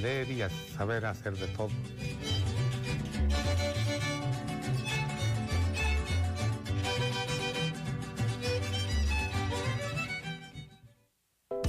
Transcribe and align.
leer 0.00 0.28
y 0.28 0.42
saber 0.76 1.06
hacer 1.06 1.36
de 1.36 1.46
todo. 1.48 1.70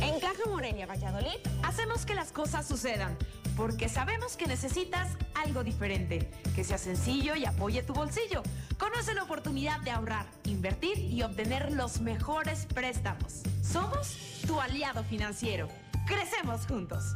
En 0.01 0.19
Caja 0.19 0.49
Morelia 0.49 0.87
Valladolid 0.87 1.37
hacemos 1.61 2.05
que 2.07 2.15
las 2.15 2.31
cosas 2.31 2.67
sucedan, 2.67 3.15
porque 3.55 3.89
sabemos 3.89 4.35
que 4.35 4.47
necesitas 4.47 5.09
algo 5.35 5.63
diferente, 5.63 6.31
que 6.55 6.63
sea 6.63 6.79
sencillo 6.79 7.35
y 7.35 7.45
apoye 7.45 7.83
tu 7.83 7.93
bolsillo. 7.93 8.41
Conoce 8.79 9.13
la 9.13 9.23
oportunidad 9.23 9.81
de 9.81 9.91
ahorrar, 9.91 10.25
invertir 10.45 10.97
y 10.97 11.21
obtener 11.21 11.71
los 11.73 12.01
mejores 12.01 12.65
préstamos. 12.65 13.43
Somos 13.61 14.17
tu 14.47 14.59
aliado 14.59 15.03
financiero. 15.03 15.69
Crecemos 16.07 16.65
juntos. 16.65 17.15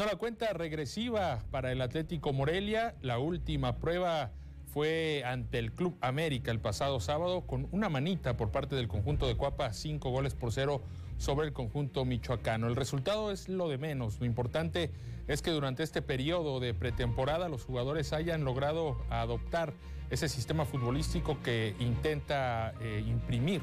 Terminó 0.00 0.14
la 0.14 0.18
cuenta 0.18 0.50
regresiva 0.54 1.44
para 1.50 1.72
el 1.72 1.82
Atlético 1.82 2.32
Morelia. 2.32 2.94
La 3.02 3.18
última 3.18 3.76
prueba 3.76 4.30
fue 4.72 5.22
ante 5.26 5.58
el 5.58 5.72
Club 5.72 5.94
América 6.00 6.50
el 6.50 6.58
pasado 6.58 7.00
sábado 7.00 7.42
con 7.42 7.68
una 7.70 7.90
manita 7.90 8.38
por 8.38 8.50
parte 8.50 8.76
del 8.76 8.88
conjunto 8.88 9.26
de 9.26 9.36
Cuapa, 9.36 9.74
cinco 9.74 10.08
goles 10.08 10.34
por 10.34 10.52
cero 10.52 10.80
sobre 11.20 11.46
el 11.46 11.52
conjunto 11.52 12.06
michoacano. 12.06 12.66
El 12.66 12.76
resultado 12.76 13.30
es 13.30 13.50
lo 13.50 13.68
de 13.68 13.76
menos. 13.76 14.18
Lo 14.20 14.26
importante 14.26 14.90
es 15.28 15.42
que 15.42 15.50
durante 15.50 15.82
este 15.82 16.00
periodo 16.00 16.60
de 16.60 16.72
pretemporada 16.72 17.50
los 17.50 17.64
jugadores 17.64 18.14
hayan 18.14 18.42
logrado 18.42 18.96
adoptar 19.10 19.74
ese 20.08 20.30
sistema 20.30 20.64
futbolístico 20.64 21.38
que 21.42 21.76
intenta 21.78 22.72
eh, 22.80 23.04
imprimir 23.06 23.60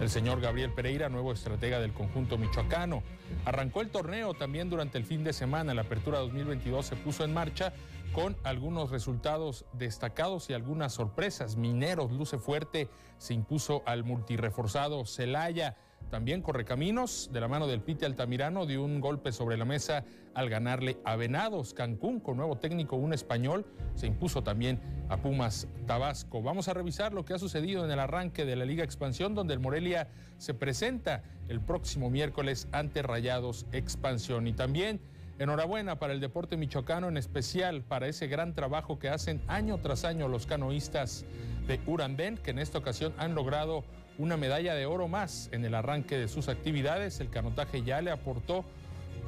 el 0.00 0.10
señor 0.10 0.40
Gabriel 0.40 0.72
Pereira, 0.72 1.08
nuevo 1.08 1.32
estratega 1.32 1.78
del 1.78 1.92
conjunto 1.92 2.36
michoacano. 2.36 3.04
Arrancó 3.44 3.80
el 3.80 3.90
torneo 3.90 4.34
también 4.34 4.68
durante 4.68 4.98
el 4.98 5.04
fin 5.04 5.22
de 5.22 5.32
semana. 5.32 5.74
La 5.74 5.82
apertura 5.82 6.18
2022 6.18 6.84
se 6.84 6.96
puso 6.96 7.24
en 7.24 7.32
marcha 7.32 7.72
con 8.12 8.36
algunos 8.42 8.90
resultados 8.90 9.66
destacados 9.72 10.50
y 10.50 10.52
algunas 10.52 10.94
sorpresas. 10.94 11.56
Mineros 11.56 12.10
luce 12.10 12.38
fuerte, 12.38 12.88
se 13.18 13.34
impuso 13.34 13.84
al 13.86 14.02
multireforzado 14.02 15.06
Celaya. 15.06 15.76
También 16.10 16.40
Correcaminos, 16.40 17.28
de 17.32 17.40
la 17.40 17.48
mano 17.48 17.66
del 17.66 17.82
Pite 17.82 18.06
Altamirano, 18.06 18.64
dio 18.64 18.82
un 18.82 19.00
golpe 19.00 19.30
sobre 19.30 19.58
la 19.58 19.66
mesa 19.66 20.04
al 20.32 20.48
ganarle 20.48 20.98
a 21.04 21.16
Venados. 21.16 21.74
Cancún, 21.74 22.20
con 22.20 22.38
nuevo 22.38 22.56
técnico, 22.56 22.96
un 22.96 23.12
español, 23.12 23.66
se 23.94 24.06
impuso 24.06 24.42
también 24.42 24.80
a 25.10 25.18
Pumas 25.18 25.68
Tabasco. 25.86 26.40
Vamos 26.42 26.68
a 26.68 26.74
revisar 26.74 27.12
lo 27.12 27.26
que 27.26 27.34
ha 27.34 27.38
sucedido 27.38 27.84
en 27.84 27.90
el 27.90 27.98
arranque 27.98 28.46
de 28.46 28.56
la 28.56 28.64
Liga 28.64 28.84
Expansión, 28.84 29.34
donde 29.34 29.52
el 29.52 29.60
Morelia 29.60 30.08
se 30.38 30.54
presenta 30.54 31.22
el 31.48 31.60
próximo 31.60 32.08
miércoles 32.08 32.68
ante 32.72 33.02
Rayados 33.02 33.66
Expansión. 33.72 34.46
Y 34.46 34.54
también 34.54 35.00
enhorabuena 35.38 35.98
para 35.98 36.14
el 36.14 36.20
deporte 36.20 36.56
michoacano, 36.56 37.08
en 37.08 37.18
especial 37.18 37.82
para 37.82 38.08
ese 38.08 38.28
gran 38.28 38.54
trabajo 38.54 38.98
que 38.98 39.10
hacen 39.10 39.42
año 39.46 39.78
tras 39.78 40.04
año 40.04 40.26
los 40.26 40.46
canoístas 40.46 41.26
de 41.66 41.80
Urandén, 41.86 42.38
que 42.38 42.50
en 42.50 42.58
esta 42.58 42.78
ocasión 42.78 43.12
han 43.18 43.34
logrado 43.34 43.84
una 44.18 44.36
medalla 44.36 44.74
de 44.74 44.84
oro 44.84 45.08
más 45.08 45.48
en 45.52 45.64
el 45.64 45.74
arranque 45.74 46.18
de 46.18 46.28
sus 46.28 46.48
actividades. 46.48 47.20
El 47.20 47.30
canotaje 47.30 47.82
ya 47.82 48.02
le 48.02 48.10
aportó 48.10 48.64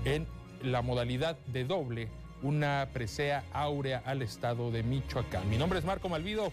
en 0.05 0.27
la 0.63 0.83
modalidad 0.83 1.39
de 1.47 1.65
doble 1.65 2.09
una 2.43 2.89
presea 2.93 3.45
áurea 3.53 4.03
al 4.05 4.23
estado 4.23 4.71
de 4.71 4.83
Michoacán. 4.83 5.49
Mi 5.49 5.57
nombre 5.57 5.79
es 5.79 5.85
Marco 5.85 6.09
Malvido. 6.09 6.53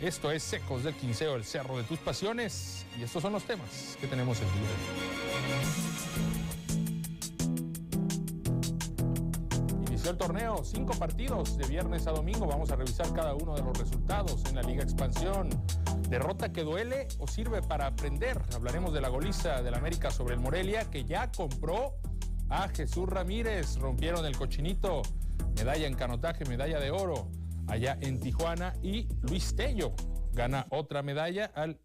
Esto 0.00 0.30
es 0.32 0.42
Secos 0.42 0.82
del 0.82 0.94
Quinceo, 0.94 1.36
el 1.36 1.44
cerro 1.44 1.76
de 1.76 1.84
tus 1.84 1.98
pasiones. 1.98 2.86
Y 2.98 3.02
estos 3.02 3.22
son 3.22 3.32
los 3.32 3.44
temas 3.44 3.96
que 4.00 4.06
tenemos 4.06 4.40
el 4.40 4.46
día. 4.46 4.54
Inició 9.88 10.10
el 10.10 10.16
torneo, 10.16 10.64
cinco 10.64 10.94
partidos 10.94 11.58
de 11.58 11.66
viernes 11.68 12.06
a 12.06 12.12
domingo. 12.12 12.46
Vamos 12.46 12.70
a 12.70 12.76
revisar 12.76 13.12
cada 13.12 13.34
uno 13.34 13.54
de 13.54 13.62
los 13.62 13.78
resultados 13.78 14.42
en 14.46 14.56
la 14.56 14.62
Liga 14.62 14.82
Expansión. 14.82 15.50
¿Derrota 16.10 16.52
que 16.52 16.64
duele 16.64 17.06
o 17.20 17.28
sirve 17.28 17.62
para 17.62 17.86
aprender? 17.86 18.36
Hablaremos 18.52 18.92
de 18.92 19.00
la 19.00 19.08
goliza 19.08 19.62
del 19.62 19.74
América 19.74 20.10
sobre 20.10 20.34
el 20.34 20.40
Morelia, 20.40 20.90
que 20.90 21.04
ya 21.04 21.30
compró 21.30 21.94
a 22.48 22.68
Jesús 22.68 23.08
Ramírez. 23.08 23.76
Rompieron 23.76 24.26
el 24.26 24.36
cochinito. 24.36 25.02
Medalla 25.54 25.86
en 25.86 25.94
canotaje, 25.94 26.44
medalla 26.46 26.80
de 26.80 26.90
oro 26.90 27.30
allá 27.68 27.96
en 28.00 28.18
Tijuana. 28.18 28.74
Y 28.82 29.06
Luis 29.22 29.54
Tello 29.54 29.94
gana 30.32 30.66
otra 30.70 31.02
medalla 31.02 31.44
al 31.54 31.78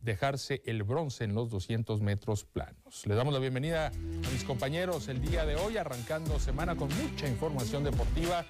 dejarse 0.00 0.62
el 0.64 0.82
bronce 0.82 1.22
en 1.22 1.36
los 1.36 1.48
200 1.48 2.00
metros 2.00 2.44
planos. 2.44 3.06
Le 3.06 3.14
damos 3.14 3.32
la 3.32 3.38
bienvenida 3.38 3.86
a 3.86 4.30
mis 4.32 4.42
compañeros 4.42 5.06
el 5.06 5.20
día 5.20 5.46
de 5.46 5.54
hoy, 5.54 5.76
arrancando 5.76 6.40
semana 6.40 6.74
con 6.74 6.88
mucha 7.00 7.28
información 7.28 7.84
deportiva 7.84 8.44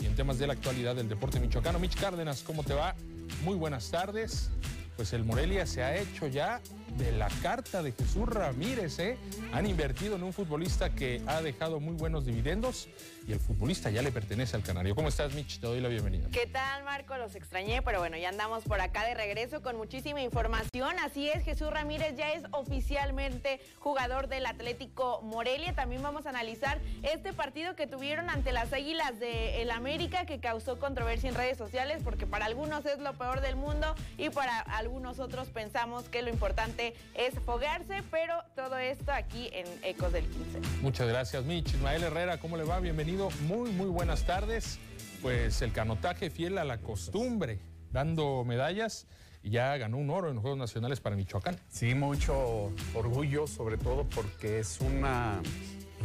y 0.00 0.06
en 0.06 0.14
temas 0.14 0.38
de 0.38 0.46
la 0.46 0.52
actualidad 0.52 0.96
del 0.96 1.08
deporte 1.08 1.40
michoacano. 1.40 1.78
Mitch 1.78 1.96
Cárdenas, 1.96 2.42
¿cómo 2.42 2.62
te 2.62 2.74
va? 2.74 2.94
Muy 3.42 3.56
buenas 3.56 3.90
tardes. 3.90 4.50
Pues 4.96 5.12
el 5.12 5.24
Morelia 5.24 5.66
se 5.66 5.82
ha 5.82 5.96
hecho 5.96 6.26
ya 6.26 6.60
de 6.96 7.12
la 7.12 7.28
carta 7.42 7.82
de 7.82 7.92
Jesús 7.92 8.26
Ramírez, 8.28 8.98
¿eh? 8.98 9.18
Han 9.52 9.66
invertido 9.66 10.16
en 10.16 10.22
un 10.22 10.32
futbolista 10.32 10.94
que 10.94 11.20
ha 11.26 11.42
dejado 11.42 11.80
muy 11.80 11.94
buenos 11.94 12.24
dividendos 12.24 12.88
y 13.26 13.32
el 13.32 13.40
futbolista 13.40 13.90
ya 13.90 14.02
le 14.02 14.12
pertenece 14.12 14.56
al 14.56 14.62
Canario. 14.62 14.94
¿Cómo 14.94 15.08
estás, 15.08 15.34
Mitch? 15.34 15.58
Te 15.58 15.66
doy 15.66 15.80
la 15.80 15.88
bienvenida. 15.88 16.28
¿Qué 16.30 16.46
tal, 16.46 16.84
Marco? 16.84 17.16
Los 17.16 17.34
extrañé, 17.34 17.82
pero 17.82 17.98
bueno, 17.98 18.16
ya 18.16 18.28
andamos 18.28 18.64
por 18.64 18.80
acá 18.80 19.04
de 19.04 19.14
regreso 19.14 19.62
con 19.62 19.76
muchísima 19.76 20.22
información. 20.22 20.96
Así 21.04 21.28
es, 21.28 21.42
Jesús 21.44 21.70
Ramírez 21.70 22.14
ya 22.16 22.32
es 22.32 22.44
oficialmente 22.52 23.60
jugador 23.80 24.28
del 24.28 24.46
Atlético 24.46 25.22
Morelia. 25.22 25.74
También 25.74 26.02
vamos 26.02 26.26
a 26.26 26.28
analizar 26.28 26.78
este 27.02 27.32
partido 27.32 27.74
que 27.74 27.86
tuvieron 27.86 28.30
ante 28.30 28.52
las 28.52 28.72
Águilas 28.72 29.18
de 29.18 29.62
el 29.62 29.70
América 29.70 30.24
que 30.24 30.38
causó 30.38 30.78
controversia 30.78 31.28
en 31.28 31.34
redes 31.34 31.58
sociales 31.58 32.02
porque 32.04 32.26
para 32.26 32.46
algunos 32.46 32.86
es 32.86 32.98
lo 32.98 33.14
peor 33.14 33.40
del 33.40 33.56
mundo 33.56 33.94
y 34.18 34.30
para 34.30 34.60
algunos 34.60 35.18
otros 35.18 35.48
pensamos 35.48 36.08
que 36.08 36.22
lo 36.22 36.30
importante 36.30 36.94
es 37.14 37.34
foguearse, 37.44 38.02
pero 38.10 38.34
todo 38.54 38.78
esto 38.78 39.10
aquí 39.12 39.50
en 39.52 39.66
Ecos 39.82 40.12
del 40.12 40.24
15. 40.26 40.60
Muchas 40.82 41.08
gracias, 41.08 41.44
Mitch. 41.44 41.74
Ismael 41.74 42.04
Herrera, 42.04 42.38
¿cómo 42.38 42.56
le 42.56 42.64
va? 42.64 42.78
Bienvenido. 42.78 43.15
Muy, 43.16 43.70
muy 43.72 43.86
buenas 43.86 44.26
tardes. 44.26 44.78
Pues 45.22 45.62
el 45.62 45.72
canotaje 45.72 46.28
fiel 46.28 46.58
a 46.58 46.64
la 46.64 46.82
costumbre, 46.82 47.60
dando 47.90 48.44
medallas 48.44 49.06
y 49.42 49.50
ya 49.50 49.74
ganó 49.78 49.96
un 49.96 50.10
oro 50.10 50.28
en 50.28 50.34
los 50.34 50.42
Juegos 50.42 50.58
Nacionales 50.58 51.00
para 51.00 51.16
Michoacán. 51.16 51.56
Sí, 51.66 51.94
mucho 51.94 52.70
orgullo, 52.94 53.46
sobre 53.46 53.78
todo 53.78 54.04
porque 54.14 54.58
es 54.58 54.80
una 54.82 55.40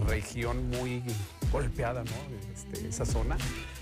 región 0.08 0.70
muy 0.70 1.04
golpeada, 1.52 2.06
¿no? 2.06 2.12
Este, 2.54 2.88
esa 2.88 3.06
zona. 3.06 3.36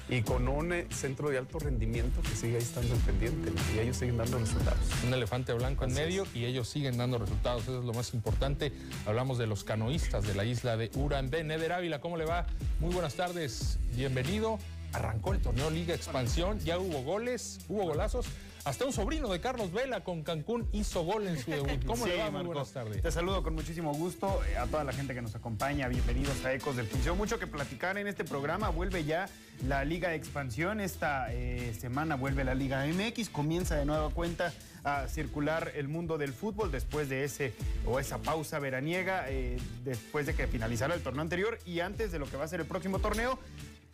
Y 0.10 0.24
con 0.24 0.48
un 0.48 0.74
eh, 0.74 0.88
centro 0.90 1.30
de 1.30 1.38
alto 1.38 1.60
rendimiento 1.60 2.22
que 2.22 2.36
sigue 2.36 2.56
ahí 2.56 2.64
estando 2.64 2.96
en 2.96 3.02
pendiente 3.02 3.52
y 3.76 3.80
ellos 3.80 3.98
siguen 3.98 4.18
dando 4.18 4.40
resultados. 4.40 4.80
Un 5.06 5.14
elefante 5.14 5.54
blanco 5.54 5.86
en 5.86 5.94
medio 5.94 6.26
y 6.34 6.46
ellos 6.46 6.68
siguen 6.68 6.98
dando 6.98 7.20
resultados, 7.20 7.64
eso 7.64 7.80
es 7.80 7.86
lo 7.86 7.94
más 7.94 8.14
importante. 8.16 8.72
Hablamos 9.06 9.38
de 9.38 9.46
los 9.46 9.64
canoístas 9.64 10.26
de 10.26 10.34
la 10.34 10.46
isla 10.46 10.78
de 10.78 10.90
Urandé. 10.96 11.44
Neder 11.44 11.74
Ávila, 11.74 12.02
¿cómo 12.02 12.18
le 12.18 12.26
va? 12.26 12.48
Muy 12.80 12.92
buenas 12.92 13.14
tardes, 13.14 13.78
bienvenido. 13.96 14.58
Arrancó 14.94 15.34
el 15.34 15.42
torneo 15.42 15.70
Liga 15.70 15.94
Expansión, 15.94 16.60
ya 16.60 16.80
hubo 16.80 17.04
goles, 17.04 17.60
hubo 17.70 17.84
golazos. 17.84 18.26
Hasta 18.66 18.86
un 18.86 18.92
sobrino 18.94 19.30
de 19.30 19.40
Carlos 19.40 19.72
Vela 19.72 20.04
con 20.04 20.22
Cancún 20.22 20.68
hizo 20.74 21.04
gol 21.04 21.26
en 21.28 21.40
su 21.40 21.50
debut. 21.50 21.84
¿Cómo 21.86 22.04
Sí, 22.06 22.12
le 22.12 22.18
va? 22.18 22.26
Muy 22.26 22.34
Marco. 22.34 22.48
buenas 22.50 22.72
tardes. 22.72 23.02
Te 23.02 23.12
saludo 23.12 23.42
con 23.42 23.56
muchísimo 23.56 23.94
gusto 23.94 24.42
eh, 24.46 24.58
a 24.58 24.68
toda 24.68 24.84
la 24.84 24.92
gente 24.92 25.14
que 25.14 25.22
nos 25.22 25.34
acompaña. 25.34 25.88
Bienvenidos 25.88 26.44
a 26.44 26.54
Ecos 26.54 26.76
del 26.76 26.86
Piso. 26.86 27.16
Mucho 27.16 27.40
que 27.40 27.48
platicar 27.48 27.98
en 27.98 28.08
este 28.08 28.26
programa. 28.26 28.70
Vuelve 28.70 29.06
ya 29.06 29.28
la 29.66 29.86
Liga 29.86 30.10
de 30.10 30.16
Expansión. 30.16 30.82
Esta 30.82 31.34
eh, 31.34 31.74
semana 31.80 32.16
vuelve 32.16 32.44
la 32.44 32.54
Liga 32.54 32.86
MX. 32.86 33.30
Comienza 33.30 33.76
de 33.76 33.86
nueva 33.86 34.10
cuenta 34.10 34.54
a 34.84 35.08
circular 35.08 35.72
el 35.76 35.88
mundo 35.88 36.18
del 36.18 36.34
fútbol 36.34 36.70
después 36.72 37.08
de 37.10 37.24
ese 37.24 37.54
o 37.86 38.00
esa 38.00 38.18
pausa 38.20 38.60
veraniega, 38.60 39.26
eh, 39.30 39.58
después 39.86 40.26
de 40.26 40.36
que 40.36 40.48
finalizara 40.48 40.94
el 40.96 41.02
torneo 41.02 41.22
anterior 41.22 41.58
y 41.66 41.80
antes 41.80 42.12
de 42.12 42.20
lo 42.20 42.26
que 42.30 42.36
va 42.38 42.44
a 42.44 42.48
ser 42.48 42.60
el 42.60 42.68
próximo 42.68 43.00
torneo 43.00 43.40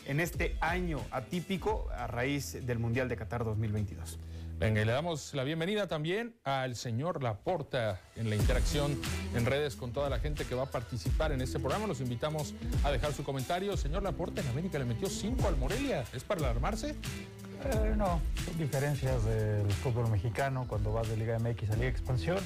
en 0.06 0.20
este 0.20 0.58
año 0.60 1.00
atípico 1.12 1.88
a 1.96 2.08
raíz 2.08 2.66
del 2.66 2.80
Mundial 2.80 3.08
de 3.10 3.16
Qatar 3.16 3.44
2022. 3.44 4.20
Venga, 4.58 4.82
y 4.82 4.86
le 4.86 4.94
damos 4.94 5.34
la 5.34 5.44
bienvenida 5.44 5.88
también 5.88 6.34
al 6.46 6.78
señor 6.78 7.22
Laporta 7.22 8.00
en 8.16 8.30
la 8.30 8.38
interacción 8.38 8.98
en 9.34 9.46
redes 9.46 9.76
con 9.76 9.92
toda 9.92 10.10
la 10.10 10.20
gente 10.20 10.46
que 10.46 10.56
va 10.56 10.64
a 10.64 10.72
participar 10.72 11.34
en 11.34 11.42
este 11.42 11.60
programa. 11.60 11.88
Los 11.88 12.00
invitamos 12.00 12.54
a 12.86 12.90
dejar 12.90 13.12
su 13.12 13.26
comentario. 13.26 13.76
Señor 13.76 14.04
Laporta, 14.04 14.40
en 14.40 14.48
América 14.48 14.80
le 14.80 14.86
metió 14.86 15.10
5 15.10 15.46
al 15.46 15.58
Morelia. 15.58 16.06
¿Es 16.14 16.24
para 16.24 16.40
alarmarse? 16.40 16.92
Eh, 16.92 17.94
no, 17.98 18.22
son 18.46 18.58
diferencias 18.58 19.26
del 19.26 19.70
fútbol 19.72 20.10
mexicano 20.10 20.66
cuando 20.70 20.94
vas 20.94 21.10
de 21.10 21.18
Liga 21.18 21.38
MX 21.38 21.72
a 21.72 21.76
Liga 21.76 21.90
Expansión. 21.90 22.40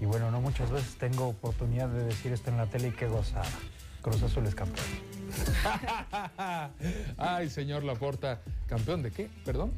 Y 0.00 0.04
bueno, 0.04 0.32
no 0.32 0.40
muchas 0.40 0.68
veces 0.68 0.96
tengo 0.96 1.28
oportunidad 1.28 1.88
de 1.88 2.02
decir 2.02 2.32
esto 2.32 2.50
en 2.50 2.56
la 2.56 2.66
tele 2.66 2.88
y 2.88 2.90
qué 2.90 3.06
gozada. 3.06 3.46
Cruz 4.00 4.20
Azul 4.24 4.44
es 4.46 4.56
campeón. 4.56 4.86
Ay, 7.18 7.48
señor 7.50 7.84
Laporta, 7.84 8.40
¿campeón 8.68 9.02
de 9.02 9.10
qué? 9.10 9.28
Perdón. 9.44 9.72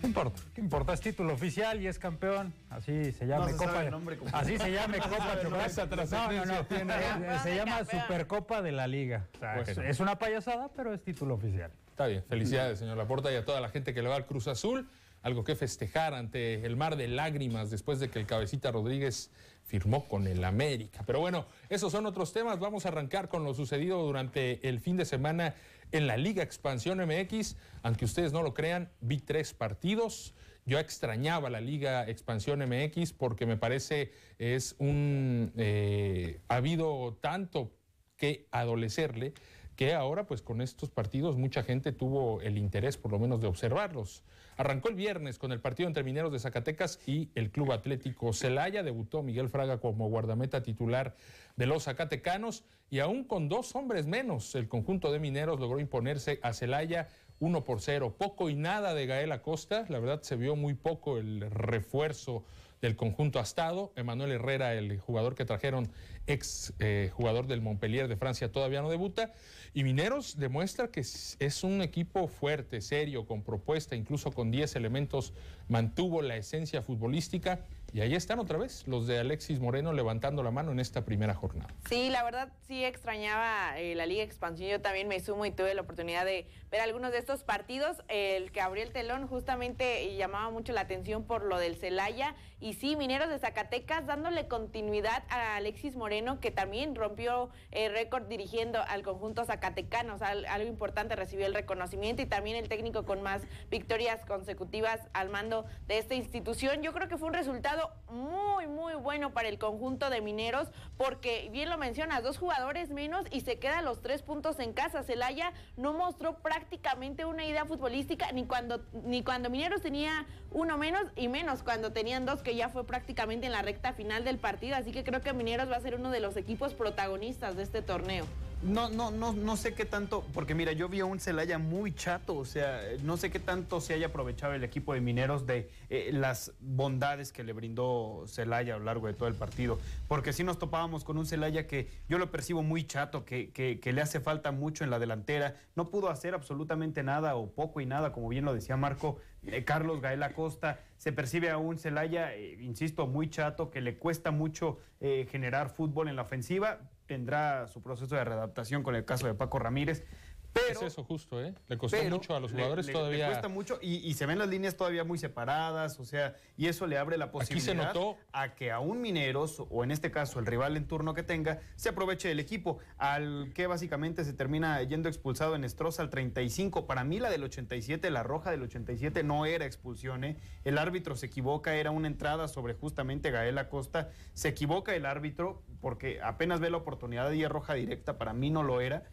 ¿Qué 0.00 0.06
importa? 0.06 0.40
¿Qué 0.54 0.60
importa? 0.60 0.92
Es 0.94 1.00
título 1.00 1.32
oficial 1.34 1.80
y 1.80 1.86
es 1.86 1.98
campeón. 1.98 2.52
Así 2.70 3.12
se 3.12 3.26
llama 3.26 3.46
No 3.50 3.58
se 3.58 3.66
Copa. 3.66 3.82
nombre 3.84 4.18
así 4.32 4.58
se 4.58 4.70
llama 4.72 4.96
No 4.96 5.02
se 5.02 5.08
Copa 5.08 5.24
nombre 5.42 5.42
completo. 5.64 6.06
No, 6.10 6.32
no, 6.32 6.44
no. 6.46 6.64
Tiene- 6.66 6.94
Eh, 6.94 7.38
Se 7.42 7.56
llama 7.56 7.76
Campeón. 7.78 8.02
Supercopa 8.02 8.62
de 8.62 8.72
la 8.72 8.86
Liga. 8.86 9.26
O 9.34 9.38
sea, 9.38 9.60
es- 9.60 9.74
Bueno. 9.74 9.90
es 9.90 10.00
una 10.00 10.18
payasada, 10.18 10.68
pero 10.74 10.92
es 10.94 11.02
título 11.02 11.34
oficial. 11.34 11.70
Está 11.90 12.06
bien, 12.06 12.24
felicidades, 12.28 12.78
señor 12.78 12.96
Laporta, 12.96 13.30
y 13.30 13.36
a 13.36 13.44
toda 13.44 13.60
la 13.60 13.68
gente 13.68 13.92
que 13.92 14.00
le 14.02 14.08
va 14.08 14.16
al 14.16 14.24
Cruz 14.26 14.48
Azul. 14.48 14.88
Algo 15.22 15.44
que 15.44 15.54
festejar 15.54 16.14
ante 16.14 16.64
el 16.64 16.76
mar 16.76 16.96
de 16.96 17.08
lágrimas 17.08 17.70
después 17.70 18.00
de 18.00 18.08
que 18.08 18.18
el 18.18 18.26
cabecita 18.26 18.70
Rodríguez 18.70 19.30
firmó 19.64 20.08
con 20.08 20.26
el 20.26 20.44
América. 20.44 21.02
Pero 21.06 21.20
bueno, 21.20 21.46
esos 21.68 21.92
son 21.92 22.06
otros 22.06 22.32
temas. 22.32 22.58
Vamos 22.58 22.86
a 22.86 22.88
arrancar 22.88 23.28
con 23.28 23.44
lo 23.44 23.54
sucedido 23.54 24.02
durante 24.02 24.66
el 24.68 24.80
fin 24.80 24.96
de 24.96 25.04
semana 25.04 25.54
en 25.92 26.06
la 26.06 26.16
Liga 26.16 26.42
Expansión 26.42 26.98
MX. 27.06 27.56
Aunque 27.82 28.04
ustedes 28.04 28.32
no 28.32 28.42
lo 28.42 28.54
crean, 28.54 28.90
vi 29.00 29.18
tres 29.18 29.52
partidos. 29.52 30.34
Yo 30.66 30.78
extrañaba 30.78 31.50
la 31.50 31.60
Liga 31.60 32.08
Expansión 32.08 32.60
MX 32.60 33.12
porque 33.12 33.46
me 33.46 33.56
parece 33.56 34.12
es 34.38 34.74
un... 34.78 35.52
eh, 35.56 36.40
ha 36.48 36.56
habido 36.56 37.18
tanto 37.20 37.72
que 38.16 38.46
adolecerle 38.50 39.32
que 39.76 39.94
ahora 39.94 40.26
pues 40.26 40.42
con 40.42 40.60
estos 40.60 40.90
partidos 40.90 41.36
mucha 41.36 41.62
gente 41.62 41.92
tuvo 41.92 42.42
el 42.42 42.58
interés 42.58 42.98
por 42.98 43.12
lo 43.12 43.18
menos 43.18 43.40
de 43.40 43.46
observarlos. 43.46 44.22
Arrancó 44.56 44.88
el 44.88 44.94
viernes 44.94 45.38
con 45.38 45.52
el 45.52 45.60
partido 45.60 45.86
entre 45.88 46.04
Mineros 46.04 46.32
de 46.32 46.38
Zacatecas 46.38 47.00
y 47.06 47.30
el 47.34 47.50
Club 47.50 47.72
Atlético 47.72 48.32
Celaya. 48.32 48.82
Debutó 48.82 49.22
Miguel 49.22 49.48
Fraga 49.48 49.78
como 49.78 50.08
guardameta 50.08 50.62
titular 50.62 51.14
de 51.56 51.66
los 51.66 51.84
Zacatecanos 51.84 52.64
y 52.90 52.98
aún 52.98 53.24
con 53.24 53.48
dos 53.48 53.74
hombres 53.76 54.06
menos, 54.06 54.54
el 54.54 54.68
conjunto 54.68 55.12
de 55.12 55.20
Mineros 55.20 55.60
logró 55.60 55.78
imponerse 55.78 56.40
a 56.42 56.52
Celaya 56.52 57.08
1 57.38 57.64
por 57.64 57.80
0. 57.80 58.16
Poco 58.18 58.50
y 58.50 58.54
nada 58.54 58.94
de 58.94 59.06
Gael 59.06 59.32
Acosta, 59.32 59.86
la 59.88 59.98
verdad 59.98 60.22
se 60.22 60.36
vio 60.36 60.56
muy 60.56 60.74
poco 60.74 61.18
el 61.18 61.50
refuerzo 61.50 62.44
del 62.80 62.96
conjunto 62.96 63.38
astado. 63.38 63.92
Emanuel 63.96 64.32
Herrera, 64.32 64.74
el 64.74 64.98
jugador 64.98 65.34
que 65.34 65.44
trajeron, 65.44 65.90
ex 66.26 66.72
eh, 66.78 67.10
jugador 67.12 67.46
del 67.46 67.60
Montpellier 67.60 68.08
de 68.08 68.16
Francia, 68.16 68.50
todavía 68.50 68.82
no 68.82 68.90
debuta. 68.90 69.32
Y 69.74 69.84
Mineros 69.84 70.38
demuestra 70.38 70.88
que 70.88 71.00
es 71.00 71.64
un 71.64 71.82
equipo 71.82 72.28
fuerte, 72.28 72.80
serio, 72.80 73.26
con 73.26 73.42
propuesta, 73.42 73.96
incluso 73.96 74.32
con 74.32 74.50
10 74.50 74.76
elementos, 74.76 75.32
mantuvo 75.68 76.22
la 76.22 76.36
esencia 76.36 76.82
futbolística. 76.82 77.60
Y 77.92 78.00
ahí 78.02 78.14
están 78.14 78.38
otra 78.38 78.56
vez 78.58 78.86
los 78.86 79.06
de 79.06 79.18
Alexis 79.18 79.58
Moreno 79.58 79.92
levantando 79.92 80.42
la 80.42 80.50
mano 80.50 80.70
en 80.70 80.78
esta 80.78 81.04
primera 81.04 81.34
jornada. 81.34 81.74
Sí, 81.88 82.08
la 82.08 82.22
verdad 82.22 82.52
sí 82.68 82.84
extrañaba 82.84 83.78
eh, 83.78 83.94
la 83.96 84.06
Liga 84.06 84.22
Expansión. 84.22 84.70
Yo 84.70 84.80
también 84.80 85.08
me 85.08 85.18
sumo 85.18 85.44
y 85.44 85.50
tuve 85.50 85.74
la 85.74 85.82
oportunidad 85.82 86.24
de 86.24 86.46
ver 86.70 86.80
algunos 86.82 87.10
de 87.10 87.18
estos 87.18 87.42
partidos. 87.42 87.96
El 88.08 88.52
que 88.52 88.60
abrió 88.60 88.84
el 88.84 88.92
telón 88.92 89.26
justamente 89.26 90.02
eh, 90.04 90.16
llamaba 90.16 90.50
mucho 90.50 90.72
la 90.72 90.82
atención 90.82 91.24
por 91.24 91.42
lo 91.44 91.58
del 91.58 91.74
Celaya. 91.76 92.36
Y 92.60 92.74
sí, 92.74 92.94
Mineros 92.94 93.28
de 93.30 93.38
Zacatecas 93.38 94.06
dándole 94.06 94.46
continuidad 94.46 95.24
a 95.30 95.56
Alexis 95.56 95.96
Moreno, 95.96 96.38
que 96.40 96.50
también 96.50 96.94
rompió 96.94 97.50
el 97.72 97.90
récord 97.92 98.26
dirigiendo 98.28 98.80
al 98.86 99.02
conjunto 99.02 99.44
zacatecano. 99.46 100.14
O 100.14 100.18
sea, 100.18 100.28
al- 100.28 100.44
algo 100.46 100.68
importante, 100.68 101.16
recibió 101.16 101.46
el 101.46 101.54
reconocimiento 101.54 102.22
y 102.22 102.26
también 102.26 102.56
el 102.56 102.68
técnico 102.68 103.04
con 103.04 103.22
más 103.22 103.42
victorias 103.70 104.24
consecutivas 104.26 105.00
al 105.14 105.30
mando 105.30 105.64
de 105.88 105.98
esta 105.98 106.14
institución. 106.14 106.82
Yo 106.82 106.92
creo 106.92 107.08
que 107.08 107.16
fue 107.16 107.28
un 107.28 107.34
resultado 107.34 107.79
muy, 108.08 108.66
muy 108.66 108.94
bueno 108.94 109.32
para 109.32 109.48
el 109.48 109.58
conjunto 109.58 110.10
de 110.10 110.20
Mineros, 110.20 110.68
porque 110.96 111.48
bien 111.52 111.70
lo 111.70 111.78
mencionas, 111.78 112.22
dos 112.22 112.38
jugadores 112.38 112.90
menos 112.90 113.24
y 113.30 113.40
se 113.40 113.58
quedan 113.58 113.84
los 113.84 114.02
tres 114.02 114.22
puntos 114.22 114.58
en 114.58 114.72
casa. 114.72 115.02
Celaya 115.02 115.52
no 115.76 115.92
mostró 115.92 116.38
prácticamente 116.38 117.24
una 117.24 117.44
idea 117.44 117.64
futbolística 117.64 118.32
ni 118.32 118.44
cuando, 118.44 118.84
ni 119.04 119.22
cuando 119.22 119.50
Mineros 119.50 119.82
tenía 119.82 120.26
uno 120.50 120.76
menos 120.78 121.04
y 121.16 121.28
menos 121.28 121.62
cuando 121.62 121.92
tenían 121.92 122.26
dos, 122.26 122.42
que 122.42 122.56
ya 122.56 122.68
fue 122.68 122.84
prácticamente 122.84 123.46
en 123.46 123.52
la 123.52 123.62
recta 123.62 123.92
final 123.92 124.24
del 124.24 124.38
partido. 124.38 124.76
Así 124.76 124.92
que 124.92 125.04
creo 125.04 125.20
que 125.20 125.32
Mineros 125.32 125.70
va 125.70 125.76
a 125.76 125.80
ser 125.80 125.94
uno 125.94 126.10
de 126.10 126.20
los 126.20 126.36
equipos 126.36 126.74
protagonistas 126.74 127.56
de 127.56 127.62
este 127.62 127.82
torneo. 127.82 128.26
No, 128.62 128.90
no, 128.90 129.10
no, 129.10 129.32
no 129.32 129.56
sé 129.56 129.72
qué 129.72 129.86
tanto, 129.86 130.22
porque 130.34 130.54
mira, 130.54 130.72
yo 130.72 130.90
vi 130.90 131.00
a 131.00 131.06
un 131.06 131.18
Celaya 131.18 131.56
muy 131.58 131.94
chato, 131.94 132.36
o 132.36 132.44
sea, 132.44 132.82
no 133.02 133.16
sé 133.16 133.30
qué 133.30 133.38
tanto 133.38 133.80
se 133.80 133.94
haya 133.94 134.08
aprovechado 134.08 134.52
el 134.52 134.62
equipo 134.64 134.92
de 134.92 135.00
Mineros 135.00 135.46
de 135.46 135.70
eh, 135.88 136.10
las 136.12 136.52
bondades 136.60 137.32
que 137.32 137.42
le 137.42 137.54
brindó 137.54 138.24
Celaya 138.26 138.74
a 138.74 138.78
lo 138.78 138.84
largo 138.84 139.06
de 139.06 139.14
todo 139.14 139.28
el 139.28 139.34
partido, 139.34 139.78
porque 140.08 140.34
sí 140.34 140.44
nos 140.44 140.58
topábamos 140.58 141.04
con 141.04 141.16
un 141.16 141.24
Celaya 141.24 141.66
que 141.66 141.88
yo 142.06 142.18
lo 142.18 142.30
percibo 142.30 142.62
muy 142.62 142.84
chato, 142.84 143.24
que, 143.24 143.50
que- 143.50 143.80
le 143.92 144.02
hace 144.02 144.20
falta 144.20 144.52
mucho 144.52 144.84
en 144.84 144.90
la 144.90 144.98
delantera, 144.98 145.56
no 145.74 145.88
pudo 145.88 146.10
hacer 146.10 146.34
absolutamente 146.34 147.02
nada 147.02 147.36
o 147.36 147.50
poco 147.52 147.80
y 147.80 147.86
nada, 147.86 148.12
como 148.12 148.28
bien 148.28 148.44
lo 148.44 148.52
decía 148.52 148.76
Marco, 148.76 149.16
eh, 149.46 149.64
Carlos 149.64 150.02
Gael 150.02 150.22
Acosta, 150.22 150.80
se 150.98 151.12
percibe 151.12 151.48
a 151.48 151.56
un 151.56 151.78
Celaya, 151.78 152.34
eh, 152.34 152.58
insisto, 152.60 153.06
muy 153.06 153.30
chato, 153.30 153.70
que 153.70 153.80
le 153.80 153.96
cuesta 153.96 154.30
mucho 154.30 154.78
generar 155.00 155.70
fútbol 155.70 156.08
en 156.08 156.16
la 156.16 156.22
ofensiva, 156.22 156.78
tendrá 157.10 157.66
su 157.66 157.82
proceso 157.82 158.14
de 158.14 158.22
readaptación 158.22 158.84
con 158.84 158.94
el 158.94 159.04
caso 159.04 159.26
de 159.26 159.34
Paco 159.34 159.58
Ramírez. 159.58 160.04
Pero, 160.52 160.80
es 160.80 160.82
eso 160.82 161.04
justo, 161.04 161.40
¿eh? 161.44 161.54
Le 161.68 161.78
costó 161.78 162.02
mucho 162.04 162.34
a 162.34 162.40
los 162.40 162.50
jugadores 162.50 162.86
le- 162.86 162.92
todavía. 162.92 163.26
Le 163.26 163.32
cuesta 163.32 163.48
mucho 163.48 163.78
y, 163.80 163.96
y 163.98 164.14
se 164.14 164.26
ven 164.26 164.38
las 164.38 164.48
líneas 164.48 164.76
todavía 164.76 165.04
muy 165.04 165.16
separadas, 165.18 166.00
o 166.00 166.04
sea, 166.04 166.34
y 166.56 166.66
eso 166.66 166.86
le 166.88 166.98
abre 166.98 167.16
la 167.18 167.26
Aquí 167.26 167.32
posibilidad 167.32 167.92
se 167.92 167.98
notó- 167.98 168.16
a 168.32 168.54
que 168.54 168.72
a 168.72 168.80
un 168.80 169.00
Mineros, 169.00 169.62
o 169.70 169.84
en 169.84 169.90
este 169.92 170.10
caso 170.10 170.40
el 170.40 170.46
rival 170.46 170.76
en 170.76 170.86
turno 170.88 171.14
que 171.14 171.22
tenga, 171.22 171.60
se 171.76 171.90
aproveche 171.90 172.28
del 172.28 172.40
equipo, 172.40 172.78
al 172.98 173.52
que 173.54 173.66
básicamente 173.68 174.24
se 174.24 174.32
termina 174.32 174.82
yendo 174.82 175.08
expulsado 175.08 175.54
en 175.54 175.62
Estroza 175.64 176.02
al 176.02 176.10
35. 176.10 176.86
Para 176.86 177.04
mí 177.04 177.20
la 177.20 177.30
del 177.30 177.44
87, 177.44 178.10
la 178.10 178.22
roja 178.24 178.50
del 178.50 178.62
87 178.62 179.22
no 179.22 179.46
era 179.46 179.66
expulsión, 179.66 180.24
¿eh? 180.24 180.36
El 180.64 180.78
árbitro 180.78 181.14
se 181.16 181.26
equivoca, 181.26 181.76
era 181.76 181.90
una 181.92 182.08
entrada 182.08 182.48
sobre 182.48 182.74
justamente 182.74 183.30
Gael 183.30 183.56
Acosta, 183.58 184.10
se 184.34 184.48
equivoca 184.48 184.94
el 184.96 185.06
árbitro 185.06 185.62
porque 185.80 186.20
apenas 186.22 186.60
ve 186.60 186.70
la 186.70 186.76
oportunidad 186.78 187.30
y 187.32 187.44
es 187.44 187.48
roja 187.48 187.74
directa, 187.74 188.18
para 188.18 188.32
mí 188.32 188.50
no 188.50 188.62
lo 188.64 188.80
era. 188.80 189.04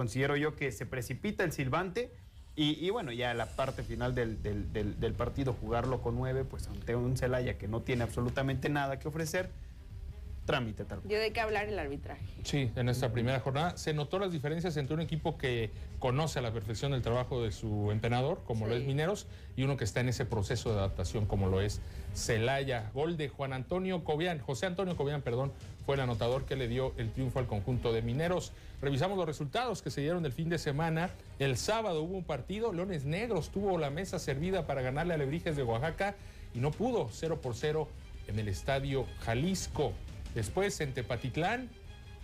Considero 0.00 0.36
yo 0.36 0.54
que 0.56 0.72
se 0.72 0.84
precipita 0.84 1.42
el 1.42 1.52
silbante 1.52 2.10
y, 2.54 2.72
y 2.84 2.90
bueno, 2.90 3.12
ya 3.12 3.32
la 3.32 3.46
parte 3.46 3.82
final 3.82 4.14
del, 4.14 4.42
del- 4.42 4.70
del- 4.70 5.00
del 5.00 5.14
partido, 5.14 5.54
jugarlo 5.54 6.02
con 6.02 6.14
nueve, 6.16 6.44
pues 6.44 6.68
ante 6.68 6.94
un 6.94 7.16
Celaya 7.16 7.56
que 7.56 7.66
no 7.66 7.80
tiene 7.80 8.02
absolutamente 8.04 8.68
nada 8.68 8.98
que 8.98 9.08
ofrecer, 9.08 9.48
trámite 10.44 10.84
tal 10.84 10.98
cual. 10.98 11.08
Dio 11.08 11.18
de 11.18 11.32
qué 11.32 11.40
hablar 11.40 11.66
el 11.66 11.78
arbitraje. 11.78 12.22
Sí, 12.44 12.70
en 12.76 12.90
esta 12.90 13.10
primera 13.10 13.40
jornada 13.40 13.78
se 13.78 13.94
notó 13.94 14.18
las 14.18 14.30
diferencias 14.32 14.76
entre 14.76 14.92
un 14.94 15.00
equipo 15.00 15.38
que 15.38 15.70
conoce 15.98 16.40
a 16.40 16.42
la 16.42 16.52
perfección 16.52 16.92
el 16.92 17.00
trabajo 17.00 17.42
de 17.42 17.50
su 17.50 17.90
entrenador, 17.90 18.42
como 18.44 18.66
lo 18.66 18.76
es 18.76 18.84
Mineros, 18.84 19.26
y 19.56 19.62
uno 19.62 19.78
que 19.78 19.84
está 19.84 20.00
en 20.00 20.10
ese 20.10 20.26
proceso 20.26 20.72
de 20.72 20.78
adaptación, 20.78 21.24
como 21.24 21.48
lo 21.48 21.62
es 21.62 21.80
Celaya. 22.14 22.90
Gol 22.92 23.16
de 23.16 23.30
Juan 23.30 23.54
Antonio 23.54 24.04
Cobian, 24.04 24.40
José 24.40 24.66
Antonio 24.66 24.94
Cobian, 24.94 25.22
perdón, 25.22 25.54
fue 25.86 25.94
el 25.94 26.02
anotador 26.02 26.44
que 26.44 26.54
le 26.54 26.68
dio 26.68 26.92
el 26.98 27.10
triunfo 27.12 27.38
al 27.38 27.46
conjunto 27.46 27.94
de 27.94 28.02
Mineros. 28.02 28.52
Revisamos 28.80 29.16
los 29.16 29.26
resultados 29.26 29.80
que 29.80 29.90
se 29.90 30.02
dieron 30.02 30.22
del 30.22 30.32
fin 30.32 30.48
de 30.48 30.58
semana. 30.58 31.10
El 31.38 31.56
sábado 31.56 32.02
hubo 32.02 32.16
un 32.16 32.24
partido, 32.24 32.72
Leones 32.72 33.04
Negros 33.04 33.50
tuvo 33.50 33.78
la 33.78 33.90
mesa 33.90 34.18
servida 34.18 34.66
para 34.66 34.82
ganarle 34.82 35.14
a 35.14 35.16
Lebrijes 35.16 35.56
de 35.56 35.62
Oaxaca 35.62 36.14
y 36.54 36.60
no 36.60 36.70
pudo, 36.70 37.08
0 37.10 37.40
por 37.40 37.54
0 37.54 37.88
en 38.28 38.38
el 38.38 38.48
estadio 38.48 39.06
Jalisco. 39.20 39.92
Después 40.34 40.80
en 40.80 40.92
Tepatitlán, 40.92 41.70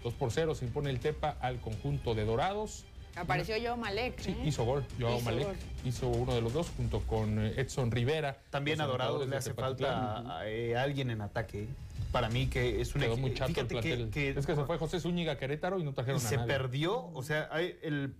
2 0.05 0.15
por 0.15 0.31
0 0.31 0.55
se 0.55 0.67
impone 0.67 0.91
el 0.91 1.01
Tepa 1.01 1.37
al 1.41 1.59
conjunto 1.61 2.15
de 2.15 2.25
Dorados. 2.25 2.85
Apareció 3.17 3.57
yo 3.57 3.77
Malek. 3.77 4.19
Sí, 4.21 4.31
¿eh? 4.31 4.43
hizo 4.45 4.65
gol. 4.65 4.85
Joao 4.99 5.17
Hizo 5.17 5.25
Malek 5.25 5.47
gol. 5.47 5.57
hizo 5.85 6.09
uno 6.09 6.35
de 6.35 6.41
los 6.41 6.53
dos 6.53 6.71
junto 6.77 7.01
con 7.01 7.45
eh, 7.45 7.55
Edson 7.57 7.91
Rivera. 7.91 8.39
También 8.51 8.81
a 8.81 8.87
Dorados 8.87 9.29
le 9.29 9.37
hace 9.37 9.55
falta 9.55 10.43
eh, 10.47 10.77
alguien 10.77 11.11
en 11.11 11.21
ataque. 11.21 11.69
Para 12.13 12.29
mí 12.29 12.47
que 12.49 12.81
es 12.81 12.95
un 12.95 13.01
Quedó 13.01 13.17
muy 13.17 13.33
chato 13.35 13.49
el 13.51 13.55
que- 13.57 13.65
plantel. 13.65 14.11
que- 14.11 14.31
es 14.31 14.47
que 14.47 14.55
se 14.55 14.65
fue 14.65 14.77
José 14.79 15.01
Zúñiga 15.01 15.33
a 15.33 15.39
Querétaro 15.39 15.79
y 15.81 15.83
no 15.85 15.91
y 15.91 15.95
trajeron 15.95 16.19
a 16.21 16.29
se 16.29 16.37
nadie. 16.37 16.47
perdió, 16.49 17.07
o 17.15 17.23
sea, 17.23 17.49
hay 17.51 17.77
el 17.83 18.15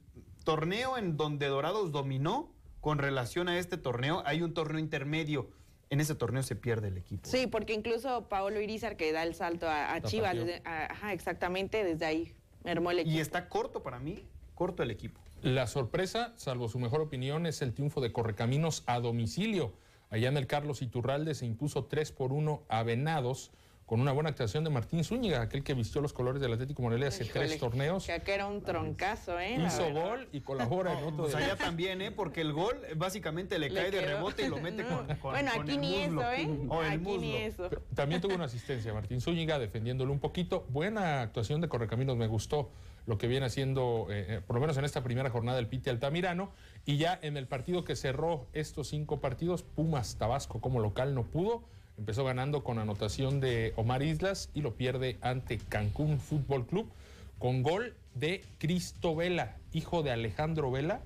torneo 0.45 0.97
en 0.99 1.17
donde 1.17 1.47
Dorados 1.47 1.93
dominó 1.93 2.51
con 2.81 2.99
relación 2.99 3.49
a 3.49 3.59
este 3.59 3.77
torneo, 3.77 4.23
hay 4.27 4.43
un 4.43 4.55
torneo 4.55 4.79
intermedio. 4.81 5.51
En 5.91 6.01
ese 6.01 6.15
torneo 6.15 6.43
se 6.43 6.57
pierde 6.57 6.89
el 6.89 6.97
equipo. 6.97 7.29
Sí, 7.29 7.47
porque 7.47 7.75
incluso 7.75 8.27
Paolo 8.31 8.61
Irizar 8.63 8.97
que 8.97 9.13
da 9.13 9.23
el 9.25 9.35
salto 9.35 9.69
a, 9.69 9.93
a. 9.93 10.01
Chivas, 10.01 10.35
desde- 10.35 10.63
a- 10.65 10.87
ajá, 10.91 11.13
exactamente, 11.13 11.85
desde 11.85 12.07
ahí 12.07 12.33
mermó 12.65 12.91
el 12.93 13.01
equipo. 13.01 13.15
Y 13.15 13.21
está 13.21 13.51
corto 13.51 13.83
para 13.83 13.99
mí, 14.01 14.25
corto 14.55 14.83
el 14.83 14.91
equipo. 14.91 15.21
La 15.43 15.67
sorpresa, 15.67 16.33
salvo 16.37 16.69
su 16.71 16.79
mejor 16.79 17.03
opinión, 17.03 17.45
es 17.45 17.61
el 17.61 17.75
triunfo 17.75 18.01
de 18.01 18.11
Correcaminos 18.11 18.85
a 18.87 19.01
domicilio. 19.01 19.75
Allá 20.09 20.29
en 20.29 20.39
el 20.39 20.47
Carlos 20.47 20.81
Iturralde 20.81 21.35
se 21.35 21.45
impuso 21.45 21.85
3 21.85 22.11
por 22.11 22.33
1 22.33 22.63
a 22.69 22.83
Venados 22.85 23.51
con 23.93 24.01
una 24.01 24.13
buena 24.13 24.31
actuación 24.31 24.65
de 24.65 24.71
Martín 24.71 25.05
Zúñiga, 25.05 25.43
aquel 25.43 25.63
que 25.63 25.75
vistió 25.75 26.01
los 26.01 26.15
colores 26.15 26.41
del 26.41 26.51
Atlético 26.51 26.81
Morelia 26.81 27.09
hace 27.09 27.25
Híjole, 27.25 27.47
tres 27.49 27.61
torneos. 27.61 28.07
Que 28.07 28.13
acá 28.13 28.33
era 28.33 28.47
un 28.47 28.63
troncazo, 28.63 29.39
¿eh? 29.39 29.59
La 29.59 29.67
Hizo 29.67 29.85
verdad. 29.85 30.03
gol 30.03 30.29
y 30.33 30.41
colabora 30.41 30.99
en 30.99 31.05
otro 31.05 31.25
Pues 31.25 31.35
allá 31.35 31.57
también, 31.57 32.01
¿eh? 32.01 32.11
Porque 32.11 32.41
el 32.41 32.55
gol 32.55 32.75
básicamente 32.97 33.59
le, 33.59 33.69
Le 33.69 33.75
cae 33.79 33.91
de 33.91 34.01
rebote 34.01 34.47
y 34.47 34.49
lo 34.49 34.57
mete 34.63 34.83
No. 34.83 34.97
con, 34.97 35.07
con- 35.19 35.33
Bueno, 35.33 35.51
con 35.53 35.61
aquí 35.65 35.73
el 35.73 35.81
ni 35.83 36.07
muslo. 36.07 36.23
eso, 36.23 36.33
¿eh? 36.41 36.59
O 36.71 36.81
el 36.83 36.89
aquí 36.89 36.99
muslo. 37.01 37.21
ni 37.21 37.37
eso. 37.37 37.69
También 37.95 38.23
tuvo 38.23 38.35
una 38.35 38.47
asistencia 38.47 38.95
Martín 38.95 39.21
Zúñiga 39.21 39.59
defendiéndolo 39.59 40.11
un 40.11 40.21
poquito. 40.21 40.65
Buena 40.71 41.21
actuación 41.21 41.61
de 41.61 41.69
Correcaminos, 41.69 42.17
me 42.17 42.29
gustó 42.29 42.71
lo 43.05 43.19
que 43.19 43.27
viene 43.27 43.45
haciendo, 43.45 44.07
eh, 44.09 44.37
eh, 44.37 44.41
por 44.41 44.55
lo 44.57 44.61
menos 44.63 44.79
en 44.79 44.87
esta 44.87 45.03
primera 45.03 45.29
jornada, 45.29 45.59
el 45.59 45.67
Piti 45.67 45.91
Altamirano. 45.91 46.51
Y 46.87 46.97
ya 46.97 47.19
en 47.21 47.37
el 47.37 47.47
partido 47.47 47.85
que 47.85 47.95
cerró 47.95 48.47
estos 48.55 48.89
cinco 48.89 49.21
partidos, 49.21 49.63
Pumas 49.65 50.17
Tabasco 50.17 50.63
como 50.63 50.81
local 50.81 51.15
no 51.15 51.25
pudo. 51.25 51.63
Empezó 52.03 52.25
ganando 52.25 52.65
con 52.65 52.81
anotación 52.81 53.39
de 53.39 53.75
Omar 53.77 54.03
Islas 54.03 54.51
y 54.55 54.61
lo 54.63 54.75
pierde 54.75 55.19
ante 55.21 55.59
Cancún 55.59 56.19
Fútbol 56.19 56.67
Club 56.67 56.91
con 57.39 57.63
gol 57.63 57.95
de 58.17 58.45
Cristo 58.59 59.15
Vela, 59.15 59.55
hijo 59.73 60.03
de 60.03 60.11
Alejandro 60.11 60.73
Vela, 60.73 61.01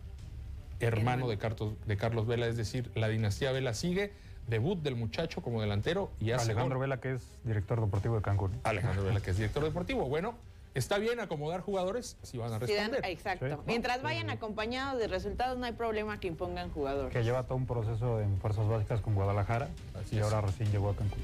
hermano 0.81 1.29
de 1.29 1.37
Carlos, 1.37 1.75
de 1.85 1.97
Carlos 1.99 2.27
Vela, 2.27 2.47
es 2.47 2.57
decir, 2.57 2.91
la 2.95 3.09
dinastía 3.09 3.53
Vela 3.53 3.75
sigue. 3.75 4.15
Debut 4.47 4.79
del 4.79 4.97
muchacho 4.97 5.43
como 5.43 5.61
delantero 5.61 6.11
y 6.19 6.31
hace 6.31 6.53
Alejandro 6.53 6.79
gol. 6.79 6.89
Vela, 6.89 6.99
que 6.99 7.13
es 7.13 7.29
director 7.45 7.79
deportivo 7.79 8.17
de 8.17 8.23
Cancún. 8.23 8.59
Alejandro 8.65 9.05
Vela, 9.05 9.21
que 9.21 9.33
es 9.33 9.37
director 9.37 9.65
deportivo. 9.65 10.09
Bueno, 10.09 10.35
está 10.77 10.99
bien 10.99 11.21
acomodar 11.21 11.61
jugadores 11.63 12.17
si 12.23 12.39
van 12.39 12.53
a 12.53 12.59
responder. 12.59 13.01
exacto. 13.05 13.49
Sí. 13.49 13.55
Mientras 13.67 14.03
vayan 14.03 14.31
acompañados 14.31 15.01
de 15.01 15.09
resultados, 15.09 15.59
no 15.59 15.65
hay 15.65 15.73
problema 15.73 16.21
que 16.21 16.29
impongan 16.29 16.71
jugadores. 16.71 17.13
Que 17.13 17.25
lleva 17.25 17.45
todo 17.45 17.57
un 17.57 17.67
proceso 17.67 18.21
en 18.21 18.39
fuerzas 18.39 18.69
básicas 18.69 19.01
con 19.01 19.15
Guadalajara 19.15 19.69
Así 19.99 20.17
y 20.17 20.19
es. 20.19 20.25
ahora 20.25 20.43
recién 20.43 20.71
llegó 20.71 20.91
a 20.91 20.97
Cancún. 20.97 21.23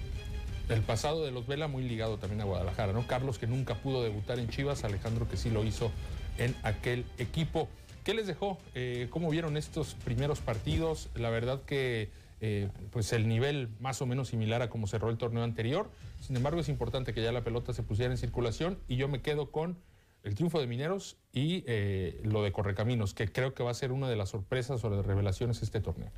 El 0.69 0.81
pasado 0.83 1.25
de 1.25 1.33
los 1.33 1.47
Vela 1.47 1.69
muy 1.69 1.83
ligado 1.83 2.19
también 2.19 2.41
a 2.41 2.45
Guadalajara, 2.45 2.93
¿no? 2.93 3.07
Carlos 3.07 3.39
que 3.39 3.47
nunca 3.47 3.75
pudo 3.75 4.03
debutar 4.03 4.39
en 4.39 4.49
Chivas, 4.49 4.85
Alejandro 4.85 5.29
que 5.29 5.37
sí 5.37 5.51
lo 5.51 5.65
hizo 5.65 5.91
en 6.39 6.57
aquel 6.63 7.05
equipo. 7.19 7.69
¿Qué 8.05 8.15
les 8.15 8.27
dejó? 8.27 8.59
Eh, 8.75 9.09
¿Cómo 9.11 9.29
vieron 9.29 9.57
estos 9.57 9.95
primeros 9.95 10.41
partidos? 10.41 11.11
La 11.15 11.31
verdad 11.31 11.61
que 11.67 12.11
eh, 12.41 12.69
pues 12.91 13.13
el 13.13 13.29
nivel 13.29 13.69
más 13.81 14.03
o 14.03 14.07
menos 14.07 14.29
similar 14.29 14.63
a 14.63 14.71
como 14.71 14.87
cerró 14.87 15.11
el 15.11 15.19
torneo 15.19 15.45
anterior. 15.45 15.91
Sin 16.23 16.37
embargo, 16.37 16.61
es 16.61 16.69
importante 16.69 17.13
que 17.13 17.21
ya 17.21 17.33
la 17.33 17.43
pelota 17.43 17.73
se 17.73 17.83
pusiera 17.83 18.13
en 18.13 18.17
circulación 18.17 18.79
y 18.87 18.95
yo 18.97 19.09
me 19.09 19.21
quedo 19.23 19.51
con 19.51 19.77
el 20.23 20.37
triunfo 20.37 20.61
de 20.61 20.69
Mineros 20.69 21.17
y 21.33 21.65
eh, 21.67 22.21
lo 22.23 22.45
de 22.45 22.53
Correcaminos, 22.53 23.13
que 23.13 23.27
creo 23.27 23.55
que 23.55 23.65
va 23.65 23.73
a 23.73 23.75
ser 23.75 23.91
una 23.91 24.09
de 24.09 24.15
las 24.15 24.29
sorpresas 24.29 24.85
o 24.85 24.91
de 24.91 25.03
revelaciones 25.03 25.63
este 25.63 25.81
torneo. 25.81 26.11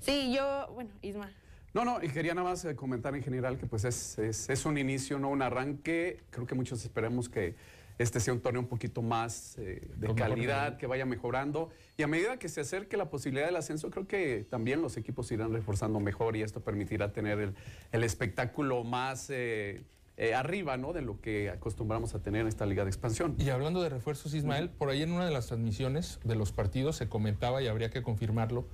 Sí, 0.00 0.32
yo, 0.34 0.70
bueno, 0.72 0.90
Isma. 1.02 1.30
No, 1.74 1.84
no, 1.84 2.02
y 2.02 2.08
quería 2.08 2.32
nada 2.32 2.48
más 2.48 2.64
eh, 2.64 2.74
comentar 2.74 3.14
en 3.14 3.22
general 3.22 3.58
que 3.58 3.66
pues 3.66 3.84
es, 3.84 4.18
es, 4.18 4.48
es 4.48 4.64
un 4.64 4.78
inicio, 4.78 5.18
no 5.18 5.28
un 5.28 5.42
arranque. 5.42 6.20
Creo 6.30 6.46
que 6.46 6.54
muchos 6.54 6.82
esperemos 6.82 7.28
que 7.28 7.54
este 8.00 8.18
sea 8.18 8.32
un 8.32 8.40
torneo 8.40 8.62
un 8.62 8.66
poquito 8.66 9.02
más 9.02 9.58
eh, 9.58 9.86
de 9.96 10.06
Con 10.06 10.16
calidad, 10.16 10.78
que 10.78 10.86
vaya 10.86 11.04
mejorando. 11.04 11.68
Y 11.98 12.02
a 12.02 12.06
medida 12.06 12.38
que 12.38 12.48
se 12.48 12.62
acerque 12.62 12.96
la 12.96 13.10
posibilidad 13.10 13.44
del 13.44 13.56
ascenso, 13.56 13.90
creo 13.90 14.06
que 14.06 14.46
también 14.48 14.80
los 14.80 14.96
equipos 14.96 15.30
irán 15.32 15.52
reforzando 15.52 16.00
mejor 16.00 16.34
y 16.34 16.40
esto 16.40 16.60
permitirá 16.60 17.12
tener 17.12 17.38
el, 17.38 17.54
el 17.92 18.02
espectáculo 18.02 18.84
más 18.84 19.28
eh, 19.28 19.84
eh, 20.16 20.34
arriba 20.34 20.78
¿no? 20.78 20.94
de 20.94 21.02
lo 21.02 21.20
que 21.20 21.50
acostumbramos 21.50 22.14
a 22.14 22.22
tener 22.22 22.40
en 22.40 22.46
esta 22.46 22.64
liga 22.64 22.84
de 22.84 22.90
expansión. 22.90 23.36
Y 23.38 23.50
hablando 23.50 23.82
de 23.82 23.90
refuerzos, 23.90 24.32
Ismael, 24.32 24.70
por 24.70 24.88
ahí 24.88 25.02
en 25.02 25.12
una 25.12 25.26
de 25.26 25.30
las 25.30 25.48
transmisiones 25.48 26.20
de 26.24 26.36
los 26.36 26.52
partidos 26.52 26.96
se 26.96 27.06
comentaba, 27.06 27.62
y 27.62 27.68
habría 27.68 27.90
que 27.90 28.02
confirmarlo, 28.02 28.66